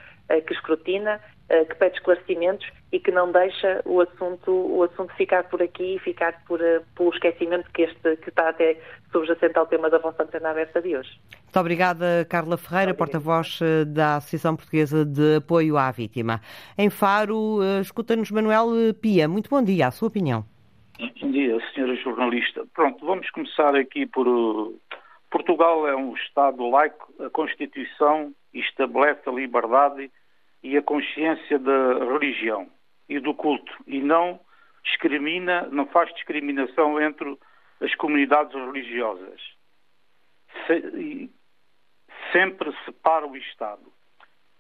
que 0.48 0.54
escrutina, 0.54 1.22
que 1.48 1.76
pede 1.76 1.96
esclarecimentos 1.98 2.68
e 2.92 3.00
que 3.00 3.12
não 3.12 3.32
deixa 3.32 3.82
o 3.86 4.02
assunto, 4.02 4.52
o 4.52 4.84
assunto 4.84 5.14
ficar 5.16 5.44
por 5.44 5.62
aqui 5.62 5.96
e 5.96 6.00
ficar 6.00 6.44
por, 6.48 6.60
pelo 6.96 7.10
esquecimento 7.14 7.70
que, 7.72 7.84
este, 7.84 8.16
que 8.18 8.30
está 8.30 8.50
até 8.50 8.78
subjacente 9.12 9.58
ao 9.58 9.68
tema 9.68 9.90
da 9.90 10.00
vossa 10.00 10.24
antena 10.24 10.50
aberta 10.50 10.82
de 10.82 10.98
hoje. 10.98 11.10
Muito 11.44 11.60
obrigada, 11.60 12.26
Carla 12.30 12.58
Ferreira, 12.58 12.94
porta-voz 12.94 13.60
eh, 13.62 13.86
da 13.86 14.18
Associação 14.18 14.56
Portuguesa 14.56 15.06
de 15.06 15.38
Apoio 15.38 15.78
à 15.78 15.92
Vítima. 15.92 16.42
Em 16.78 16.90
Faro, 16.90 17.62
eh, 17.62 17.82
escuta-nos 17.82 18.32
Manuel 18.32 18.68
Pia. 19.02 19.28
Muito 19.28 19.50
bom 19.50 19.64
dia, 19.64 19.88
a 19.88 19.92
sua 19.92 20.08
opinião. 20.08 20.44
Bom 21.22 21.32
dia, 21.32 21.58
senhora 21.74 21.96
jornalista. 21.98 22.66
Pronto, 22.74 23.06
vamos 23.06 23.30
começar 23.32 23.76
aqui 23.76 24.06
por. 24.06 24.26
Portugal 25.30 25.86
é 25.88 25.96
um 25.96 26.14
Estado 26.16 26.70
laico, 26.70 27.14
a 27.22 27.30
Constituição 27.30 28.34
estabelece 28.54 29.28
a 29.28 29.32
liberdade 29.32 30.10
e 30.66 30.76
a 30.76 30.82
consciência 30.82 31.60
da 31.60 31.94
religião 32.12 32.68
e 33.08 33.20
do 33.20 33.36
culto 33.36 33.72
e 33.86 34.02
não 34.02 34.40
discrimina, 34.84 35.68
não 35.72 35.86
faz 35.86 36.12
discriminação 36.16 37.00
entre 37.00 37.38
as 37.80 37.94
comunidades 37.94 38.56
religiosas. 38.56 39.40
Se, 40.66 41.30
sempre 42.32 42.74
separa 42.84 43.28
o 43.28 43.38
Estado. 43.38 43.94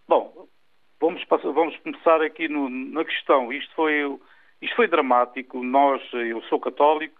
Bom, 0.07 0.47
vamos, 1.01 1.25
vamos 1.27 1.75
começar 1.77 2.21
aqui 2.21 2.47
no, 2.47 2.69
na 2.69 3.03
questão. 3.03 3.51
Isto 3.51 3.73
foi, 3.73 4.19
isto 4.61 4.75
foi 4.75 4.87
dramático. 4.87 5.63
Nós, 5.63 6.03
eu 6.13 6.39
sou 6.43 6.59
católico, 6.59 7.19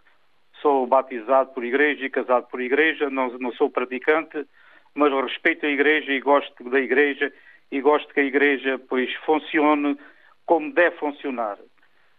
sou 0.62 0.86
batizado 0.86 1.52
por 1.52 1.64
igreja 1.64 2.06
e 2.06 2.10
casado 2.10 2.46
por 2.46 2.60
igreja, 2.60 3.10
não, 3.10 3.36
não 3.38 3.52
sou 3.54 3.68
praticante, 3.68 4.46
mas 4.94 5.12
respeito 5.12 5.66
a 5.66 5.70
igreja 5.70 6.12
e 6.12 6.20
gosto 6.20 6.62
da 6.70 6.78
igreja 6.78 7.32
e 7.70 7.80
gosto 7.80 8.12
que 8.12 8.20
a 8.20 8.24
igreja 8.24 8.78
pois 8.88 9.12
funcione 9.24 9.98
como 10.44 10.72
deve 10.72 10.96
funcionar. 10.96 11.58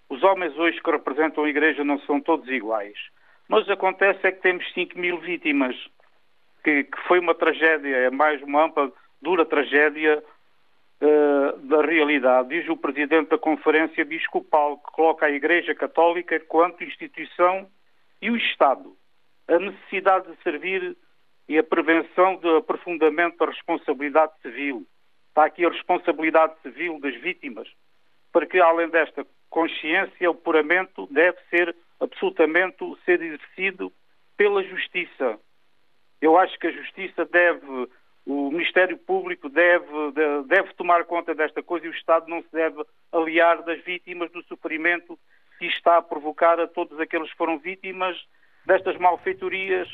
Os 0.09 0.23
homens 0.23 0.57
hoje 0.57 0.81
que 0.81 0.91
representam 0.91 1.43
a 1.43 1.49
igreja 1.49 1.83
não 1.83 1.99
são 1.99 2.19
todos 2.21 2.47
iguais. 2.49 2.97
Mas 3.47 3.69
acontece 3.69 4.27
é 4.27 4.31
que 4.31 4.41
temos 4.41 4.71
5 4.73 4.97
mil 4.97 5.19
vítimas, 5.19 5.75
que, 6.63 6.83
que, 6.83 7.01
foi 7.07 7.19
uma 7.19 7.33
tragédia, 7.33 7.95
é 7.95 8.09
mais 8.09 8.41
uma 8.41 8.65
ampla, 8.65 8.91
dura 9.21 9.45
tragédia 9.45 10.21
uh, 11.01 11.57
da 11.59 11.81
realidade. 11.81 12.49
Diz 12.49 12.67
o 12.69 12.75
Presidente 12.75 13.29
da 13.29 13.37
Conferência 13.37 14.01
Episcopal, 14.01 14.77
que 14.77 14.91
coloca 14.91 15.25
a 15.25 15.31
Igreja 15.31 15.73
Católica 15.73 16.39
quanto 16.41 16.83
instituição 16.83 17.67
e 18.21 18.29
o 18.29 18.35
Estado. 18.35 18.95
A 19.47 19.57
necessidade 19.59 20.29
de 20.29 20.43
servir 20.43 20.97
e 21.47 21.57
a 21.57 21.63
prevenção 21.63 22.35
do 22.35 22.57
aprofundamento 22.57 23.37
da 23.37 23.45
responsabilidade 23.45 24.33
civil. 24.41 24.85
Está 25.37 25.45
aqui 25.45 25.63
a 25.63 25.69
responsabilidade 25.69 26.55
civil 26.63 26.99
das 26.99 27.13
vítimas, 27.17 27.67
para 28.33 28.47
que, 28.47 28.59
além 28.59 28.89
desta 28.89 29.23
consciência, 29.51 30.31
o 30.31 30.33
puramento 30.33 31.07
deve 31.11 31.37
ser 31.51 31.75
absolutamente 31.99 32.83
ser 33.05 33.21
exercido 33.21 33.93
pela 34.35 34.63
Justiça. 34.63 35.37
Eu 36.19 36.39
acho 36.39 36.57
que 36.57 36.65
a 36.65 36.71
Justiça 36.71 37.23
deve, 37.23 37.87
o 38.25 38.49
Ministério 38.49 38.97
Público 38.97 39.47
deve, 39.47 39.85
deve 40.47 40.73
tomar 40.73 41.03
conta 41.03 41.35
desta 41.35 41.61
coisa 41.61 41.85
e 41.85 41.89
o 41.89 41.93
Estado 41.93 42.27
não 42.27 42.41
se 42.41 42.51
deve 42.51 42.83
aliar 43.11 43.61
das 43.61 43.79
vítimas 43.83 44.31
do 44.31 44.41
sofrimento 44.45 45.19
que 45.59 45.67
está 45.67 45.97
a 45.97 46.01
provocar 46.01 46.59
a 46.59 46.65
todos 46.65 46.99
aqueles 46.99 47.29
que 47.29 47.37
foram 47.37 47.59
vítimas 47.59 48.17
destas 48.65 48.97
malfeitorias. 48.97 49.87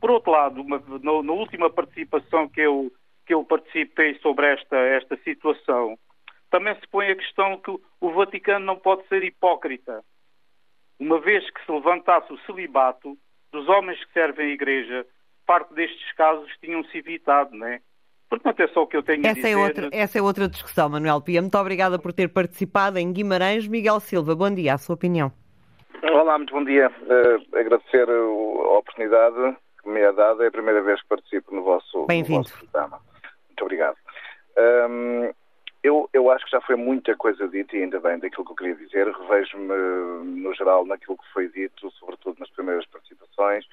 Por 0.00 0.12
outro 0.12 0.30
lado, 0.30 0.60
uma, 0.60 0.78
na, 0.78 1.20
na, 1.20 1.32
última 1.32 1.68
participação 1.68 2.48
que 2.48 2.60
eu, 2.60 2.92
que 3.26 3.34
eu 3.34 3.44
participei 3.44 4.18
sobre 4.20 4.46
esta, 4.52 4.76
esta 4.76 5.16
situação, 5.18 5.98
também 6.50 6.74
se 6.76 6.86
põe 6.88 7.10
a 7.10 7.16
questão 7.16 7.56
que 7.58 7.70
o 8.00 8.12
Vaticano 8.12 8.64
não 8.64 8.76
pode 8.76 9.06
ser 9.08 9.24
hipócrita 9.24 10.02
uma 10.98 11.20
vez 11.20 11.48
que 11.50 11.64
se 11.64 11.72
levantasse 11.72 12.32
o 12.32 12.38
celibato 12.46 13.16
dos 13.52 13.68
homens 13.68 14.02
que 14.04 14.12
servem 14.12 14.46
a 14.46 14.54
Igreja, 14.54 15.06
parte 15.46 15.74
destes 15.74 16.12
casos 16.14 16.50
tinham-se 16.60 16.96
evitado, 16.96 17.56
não 17.56 17.66
é? 17.66 17.80
Portanto, 18.28 18.60
é 18.60 18.68
só 18.68 18.82
o 18.82 18.86
que 18.86 18.96
eu 18.96 19.02
tenho 19.02 19.20
essa 19.26 19.28
a 19.28 19.32
é 19.32 19.34
dizer. 19.34 19.50
É 19.50 19.56
outra, 19.56 19.88
essa 19.92 20.18
é 20.18 20.22
outra 20.22 20.48
discussão, 20.48 20.88
Manuel 20.88 21.20
Pia. 21.20 21.40
Muito 21.40 21.56
obrigada 21.56 21.98
por 21.98 22.12
ter 22.12 22.28
participado 22.28 22.98
em 22.98 23.12
Guimarães. 23.12 23.68
Miguel 23.68 24.00
Silva, 24.00 24.34
bom 24.34 24.52
dia, 24.52 24.74
a 24.74 24.78
sua 24.78 24.94
opinião. 24.94 25.30
Olá, 26.02 26.36
muito 26.38 26.52
bom 26.52 26.64
dia. 26.64 26.90
Uh, 27.02 27.56
agradecer 27.56 28.08
a 28.08 28.78
oportunidade 28.78 29.56
que 29.80 29.88
me 29.88 30.00
é 30.00 30.12
dada. 30.12 30.44
É 30.44 30.48
a 30.48 30.52
primeira 30.52 30.82
vez 30.82 31.00
que 31.02 31.08
participo 31.08 31.54
no 31.54 31.62
vosso, 31.62 32.06
Bem-vindo. 32.06 32.48
programa. 32.50 32.98
Muito 33.54 33.62
obrigado. 33.62 33.96
Um, 34.58 35.32
eu, 35.82 36.08
eu 36.12 36.30
acho 36.30 36.44
que 36.44 36.50
já 36.50 36.60
foi 36.60 36.74
muita 36.74 37.14
coisa 37.14 37.46
dita 37.46 37.76
e 37.76 37.82
ainda 37.82 38.00
bem 38.00 38.18
daquilo 38.18 38.44
que 38.44 38.50
eu 38.50 38.56
queria 38.56 38.74
dizer. 38.74 39.06
Revejo-me, 39.06 40.40
no 40.40 40.52
geral, 40.54 40.84
naquilo 40.84 41.16
que 41.16 41.32
foi 41.32 41.48
dito, 41.48 41.88
sobretudo 41.92 42.40
nas 42.40 42.50
primeiras 42.50 42.84
participações, 42.86 43.64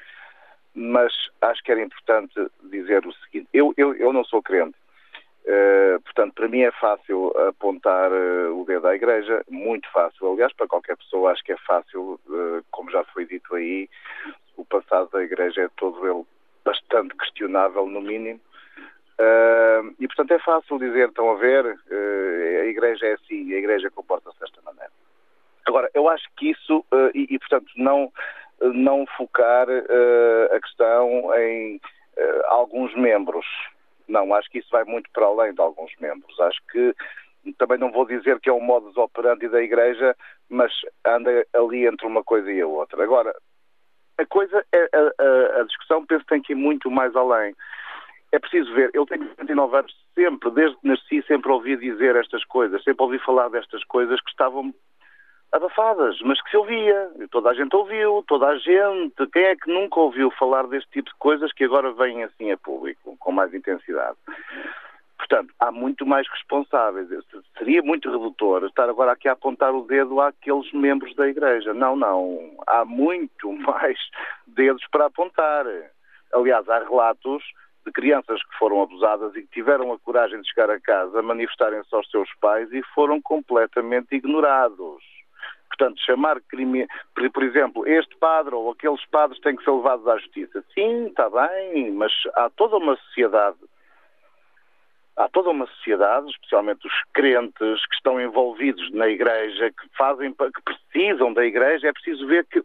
mas 0.76 1.12
acho 1.42 1.64
que 1.64 1.72
era 1.72 1.82
importante 1.82 2.36
dizer 2.70 3.08
o 3.08 3.14
seguinte. 3.14 3.48
Eu, 3.52 3.74
eu, 3.76 3.96
eu 3.96 4.14
não 4.14 4.24
sou 4.24 4.42
crente. 4.44 4.78
Uh, 5.44 6.00
portanto, 6.02 6.36
para 6.36 6.48
mim 6.48 6.62
é 6.62 6.72
fácil 6.74 7.34
apontar 7.48 8.12
uh, 8.12 8.62
o 8.62 8.64
dedo 8.64 8.88
à 8.88 8.96
Igreja, 8.96 9.44
muito 9.50 9.92
fácil. 9.92 10.32
Aliás, 10.32 10.54
para 10.54 10.68
qualquer 10.68 10.96
pessoa 10.96 11.32
acho 11.32 11.44
que 11.44 11.54
é 11.54 11.58
fácil, 11.58 12.20
uh, 12.28 12.64
como 12.70 12.92
já 12.92 13.04
foi 13.06 13.26
dito 13.26 13.56
aí, 13.56 13.90
o 14.56 14.64
passado 14.64 15.10
da 15.10 15.24
Igreja 15.24 15.64
é 15.64 15.70
todo 15.76 16.08
ele 16.08 16.24
bastante 16.64 17.16
questionável, 17.16 17.88
no 17.88 18.02
mínimo. 18.02 18.40
E, 19.99 20.07
portanto, 20.07 20.32
é 20.32 20.39
fácil 20.39 20.80
dizer, 20.80 21.09
estão 21.09 21.32
a 21.32 21.36
ver, 21.36 21.66
a 21.66 22.66
Igreja 22.66 23.05
é 23.07 23.14
assim, 23.14 23.53
a 23.53 23.57
Igreja 23.57 23.89
comporta-se 23.91 24.39
desta 24.39 24.62
maneira. 24.62 24.91
Agora, 25.66 25.89
eu 25.93 26.09
acho 26.09 26.28
que 26.38 26.51
isso, 26.51 26.86
e, 27.14 27.28
e, 27.30 27.39
portanto, 27.39 27.68
não, 27.78 28.12
não 28.62 29.05
focar 29.18 29.68
a 29.70 30.59
questão 30.59 31.32
em 31.36 31.80
alguns 32.47 32.95
membros 32.95 33.45
não, 34.12 34.34
acho 34.34 34.49
que 34.49 34.59
isso 34.59 34.70
vai 34.70 34.84
muito 34.84 35.09
para 35.12 35.26
além 35.26 35.53
de 35.53 35.62
alguns 35.62 35.91
membros. 35.99 36.38
Acho 36.41 36.59
que 36.70 36.93
também 37.57 37.78
não 37.78 37.91
vou 37.91 38.05
dizer 38.05 38.39
que 38.39 38.49
é 38.49 38.53
um 38.53 38.62
modus 38.62 38.95
operandi 38.97 39.47
da 39.47 39.64
Igreja, 39.64 40.16
mas 40.49 40.72
anda 41.05 41.45
ali 41.53 41.88
entre 41.88 42.05
uma 42.05 42.24
coisa 42.24 42.51
e 42.51 42.62
a 42.62 42.68
outra. 42.68 43.01
Agora, 43.03 43.34
a 44.18 44.26
coisa, 44.26 44.64
é, 44.72 44.89
a, 44.93 45.24
a, 45.24 45.62
a 45.62 45.64
discussão 45.64 46.05
penso 46.05 46.26
tem 46.26 46.41
que 46.41 46.51
ir 46.51 46.55
muito 46.55 46.91
mais 46.91 47.16
além. 47.16 47.55
É 48.32 48.40
preciso 48.40 48.74
ver, 48.74 48.90
eu 48.94 49.06
tenho 49.06 49.30
29 49.38 49.78
anos, 49.78 49.96
sempre, 50.16 50.52
desde 50.52 50.78
que 50.78 50.88
nasci, 50.88 51.22
sempre 51.24 51.52
ouvi 51.52 51.76
dizer 51.76 52.16
estas 52.16 52.46
coisas, 52.46 52.82
sempre 52.84 53.04
ouvi 53.04 53.20
falar 53.20 53.50
destas 53.50 53.84
coisas 53.84 54.22
que 54.22 54.30
estavam 54.30 54.74
abafadas, 55.52 56.18
mas 56.22 56.42
que 56.42 56.50
se 56.50 56.58
ouvia. 56.58 57.12
Toda 57.30 57.50
a 57.50 57.54
gente 57.54 57.76
ouviu, 57.76 58.24
toda 58.28 58.48
a 58.48 58.58
gente. 58.58 59.28
Quem 59.34 59.44
é 59.44 59.56
que 59.56 59.72
nunca 59.72 60.00
ouviu 60.00 60.32
falar 60.32 60.66
deste 60.68 60.90
tipo 60.92 61.10
de 61.10 61.16
coisas 61.18 61.52
que 61.52 61.66
agora 61.66 61.92
vêm 61.92 62.24
assim 62.24 62.52
a 62.52 62.58
público, 62.58 63.18
com 63.20 63.32
mais 63.32 63.54
intensidade? 63.54 64.18
Portanto, 65.18 65.54
há 65.60 65.72
muito 65.72 66.06
mais 66.06 66.28
responsáveis. 66.30 67.08
Seria 67.58 67.82
muito 67.84 68.10
redutor 68.10 68.66
estar 68.66 68.90
agora 68.90 69.12
aqui 69.12 69.28
a 69.28 69.34
apontar 69.34 69.74
o 69.74 69.86
dedo 69.86 70.20
àqueles 70.20 70.72
membros 70.74 71.16
da 71.16 71.28
Igreja. 71.28 71.74
Não, 71.74 71.96
não. 71.96 72.52
Há 72.66 72.84
muito 72.86 73.52
mais 73.54 74.00
dedos 74.48 74.86
para 74.90 75.06
apontar. 75.06 75.66
Aliás, 76.34 76.68
há 76.70 76.80
relatos 76.80 77.44
de 77.86 77.92
crianças 77.92 78.44
que 78.44 78.58
foram 78.58 78.82
abusadas 78.82 79.36
e 79.36 79.42
que 79.42 79.50
tiveram 79.50 79.92
a 79.92 80.00
coragem 80.00 80.42
de 80.42 80.48
chegar 80.48 80.70
a 80.70 80.80
casa, 80.80 81.22
manifestarem-se 81.22 81.94
aos 81.96 82.10
seus 82.10 82.30
pais 82.40 82.72
e 82.72 82.82
foram 82.94 83.22
completamente 83.22 84.16
ignorados. 84.16 85.04
Portanto, 85.68 86.02
chamar 86.06 86.42
crime, 86.42 86.86
por, 87.16 87.44
exemplo, 87.44 87.88
este 87.88 88.16
padre 88.18 88.54
ou 88.54 88.72
aqueles 88.72 89.04
padres 89.06 89.40
têm 89.42 89.56
que 89.56 89.64
ser 89.64 89.72
levados 89.72 90.08
à 90.08 90.18
justiça. 90.18 90.64
Sim, 90.74 91.08
está 91.08 91.30
bem, 91.30 91.92
mas 91.92 92.12
há 92.36 92.50
toda 92.50 92.78
uma 92.78 92.96
sociedade, 92.98 93.58
há 95.18 95.28
toda 95.30 95.50
uma 95.50 95.66
sociedade, 95.68 96.30
especialmente 96.30 96.86
os 96.86 96.94
crentes 97.14 97.86
que 97.88 97.96
estão 97.96 98.22
envolvidos 98.22 98.92
na 98.92 99.08
igreja, 99.08 99.72
que 99.72 99.98
fazem, 99.98 100.34
que 100.34 100.62
precisam 100.62 101.34
da 101.34 101.46
igreja, 101.46 101.88
é 101.88 101.94
preciso 101.94 102.28
ver 102.28 102.46
que 102.46 102.62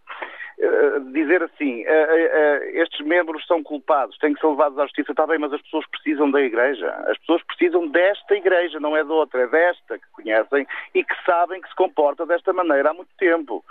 dizer 1.13 1.43
assim, 1.43 1.83
uh, 1.83 1.87
uh, 1.87 2.65
estes 2.81 3.05
membros 3.07 3.47
são 3.47 3.63
culpados, 3.63 4.17
têm 4.19 4.33
que 4.33 4.41
ser 4.41 4.47
levados 4.47 4.79
à 4.79 4.83
justiça, 4.85 5.13
está 5.13 5.27
bem, 5.27 5.39
mas 5.39 5.53
as 5.53 5.61
pessoas 5.63 5.87
precisam 5.89 6.31
da 6.31 6.41
Igreja. 6.41 6.89
As 7.09 7.19
pessoas 7.19 7.43
precisam 7.43 7.87
desta 7.89 8.35
Igreja, 8.35 8.81
não 8.81 8.97
é 8.97 9.05
de 9.05 9.11
outra, 9.11 9.43
é 9.43 9.47
desta 9.47 9.99
que 9.99 10.07
conhecem 10.13 10.67
e 10.95 11.05
que 11.05 11.25
sabem 11.25 11.61
que 11.61 11.69
se 11.69 11.75
comporta 11.75 12.25
desta 12.25 12.53
maneira 12.53 12.91
há 12.91 12.95
muito 12.95 13.11
tempo. 13.19 13.65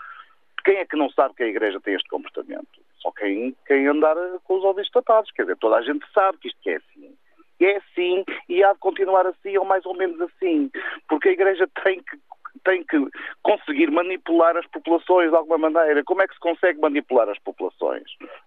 Quem 0.64 0.78
é 0.78 0.86
que 0.86 0.96
não 0.96 1.10
sabe 1.10 1.36
que 1.36 1.44
a 1.44 1.48
Igreja 1.48 1.80
tem 1.80 1.96
este 1.96 2.10
comportamento? 2.10 2.68
Só 3.00 3.12
quem, 3.12 3.56
quem 3.68 3.88
andar 3.88 4.16
com 4.44 4.58
os 4.58 4.64
ouvidos 4.64 4.90
tapados. 4.92 5.32
Quer 5.32 5.44
dizer, 5.44 5.58
toda 5.58 5.78
a 5.78 5.82
gente 5.82 6.06
sabe 6.14 6.38
que 6.40 6.48
isto 6.48 6.70
é 6.70 6.76
assim. 6.76 7.16
É 7.62 7.78
assim 7.78 8.26
e 8.50 8.64
há 8.64 8.74
de 8.74 8.80
continuar 8.80 9.26
assim 9.26 9.58
ou 9.58 9.66
mais 9.66 9.86
ou 9.86 9.96
menos 9.96 10.20
assim. 10.22 10.70
Porque 11.08 11.30
a 11.30 11.34
Igreja 11.34 11.68
tem 11.84 12.02
que 12.02 12.18
tem 12.66 12.84
que 12.84 12.98
conseguir 13.44 13.90
manipular 13.90 14.58
as 14.58 14.68
populações 14.68 15.30
de 15.30 15.36
alguma 15.36 15.70
maneira. 15.70 16.04
Como 16.04 16.22
é 16.22 16.28
que 16.28 16.34
se 16.34 16.40
consegue 16.40 16.82
manipular 16.82 17.30
as 17.30 17.40
populações? 17.40 18.04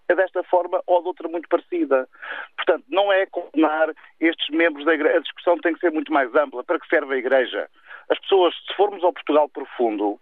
É 0.07 0.15
desta 0.15 0.43
forma 0.43 0.83
ou 0.85 1.01
de 1.01 1.07
outra 1.07 1.27
muito 1.27 1.49
parecida. 1.49 2.07
Portanto, 2.55 2.83
não 2.89 3.11
é 3.11 3.25
condenar 3.25 3.89
estes 4.19 4.49
membros 4.49 4.85
da 4.85 4.93
Igreja. 4.93 5.17
A 5.17 5.21
discussão 5.21 5.57
tem 5.57 5.73
que 5.73 5.79
ser 5.79 5.91
muito 5.91 6.13
mais 6.13 6.33
ampla. 6.35 6.63
Para 6.63 6.79
que 6.79 6.87
serve 6.87 7.15
a 7.15 7.17
Igreja? 7.17 7.67
As 8.09 8.19
pessoas, 8.19 8.53
se 8.67 8.75
formos 8.75 9.03
ao 9.03 9.13
Portugal 9.13 9.49
profundo, 9.49 10.19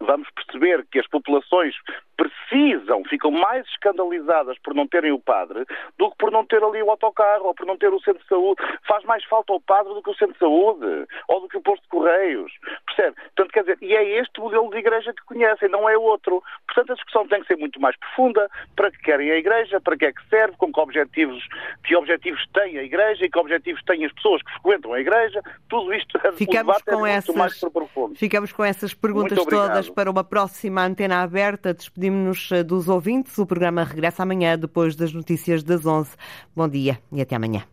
vamos 0.00 0.28
perceber 0.30 0.86
que 0.92 0.98
as 0.98 1.08
populações 1.08 1.74
precisam, 2.16 3.04
ficam 3.04 3.30
mais 3.30 3.66
escandalizadas 3.68 4.58
por 4.60 4.74
não 4.74 4.86
terem 4.86 5.12
o 5.12 5.18
padre 5.18 5.64
do 5.98 6.10
que 6.10 6.16
por 6.16 6.30
não 6.30 6.44
ter 6.44 6.62
ali 6.62 6.82
o 6.82 6.90
autocarro 6.90 7.46
ou 7.46 7.54
por 7.54 7.66
não 7.66 7.76
ter 7.76 7.92
o 7.92 8.00
centro 8.00 8.22
de 8.22 8.28
saúde. 8.28 8.62
Faz 8.86 9.04
mais 9.04 9.24
falta 9.24 9.52
o 9.52 9.60
padre 9.60 9.92
do 9.94 10.02
que 10.02 10.10
o 10.10 10.14
centro 10.14 10.32
de 10.32 10.38
saúde 10.38 11.06
ou 11.28 11.40
do 11.40 11.48
que 11.48 11.56
o 11.56 11.60
posto 11.62 11.82
de 11.82 11.88
correios. 11.88 12.52
Percebe? 12.86 13.16
Portanto, 13.16 13.52
quer 13.52 13.60
dizer, 13.60 13.78
e 13.82 13.94
é 13.94 14.20
este 14.20 14.40
modelo 14.40 14.70
de 14.70 14.78
igreja 14.78 15.12
que 15.12 15.24
conhecem, 15.24 15.68
não 15.68 15.88
é 15.88 15.96
outro. 15.96 16.42
Portanto, 16.66 16.92
a 16.92 16.94
discussão 16.94 17.28
tem 17.28 17.40
que 17.40 17.46
ser 17.46 17.56
muito 17.56 17.80
mais 17.80 17.96
profunda. 17.98 18.48
Para 18.74 18.90
que 18.90 18.98
querem 18.98 19.30
a 19.30 19.36
igreja? 19.36 19.80
Para 19.80 19.96
que 19.96 20.06
é 20.06 20.12
que 20.12 20.28
serve? 20.28 20.56
Com 20.56 20.72
que 20.72 20.80
objetivos, 20.80 21.46
que 21.84 21.94
objetivos 21.96 22.44
tem 22.52 22.78
a 22.78 22.82
igreja 22.82 23.24
e 23.24 23.30
que 23.30 23.38
objetivos 23.38 23.82
têm 23.84 24.04
as 24.04 24.12
pessoas 24.12 24.42
que 24.42 24.52
frequentam 24.52 24.92
a 24.92 25.00
igreja? 25.00 25.42
Tudo 25.68 25.92
isto 25.92 26.18
Ficamos 26.32 26.82
com 26.82 27.06
é 27.06 27.12
essas, 27.12 27.26
muito 27.26 27.38
mais 27.38 27.60
profundo. 27.60 28.14
Ficamos 28.16 28.52
com 28.52 28.64
essas 28.64 28.94
perguntas 28.94 29.44
todas 29.44 29.90
para 29.90 30.10
uma 30.10 30.24
próxima 30.24 30.84
antena 30.84 31.22
aberta. 31.22 31.74
Despedimos-nos 32.06 32.52
eh, 32.52 32.62
dos 32.62 32.88
ouvintes. 32.88 33.36
O 33.38 33.46
programa 33.46 33.82
regressa 33.82 34.22
amanhã, 34.22 34.56
depois 34.56 34.94
das 34.94 35.12
notícias 35.12 35.62
das 35.62 35.84
11. 35.84 36.10
Bom 36.54 36.68
dia 36.68 36.98
e 37.12 37.20
até 37.20 37.34
amanhã. 37.34 37.64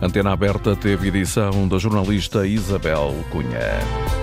Antena 0.00 0.32
Aberta 0.32 0.76
teve 0.76 1.08
edição 1.08 1.66
da 1.66 1.78
jornalista 1.78 2.46
Isabel 2.46 3.14
Cunha. 3.30 4.17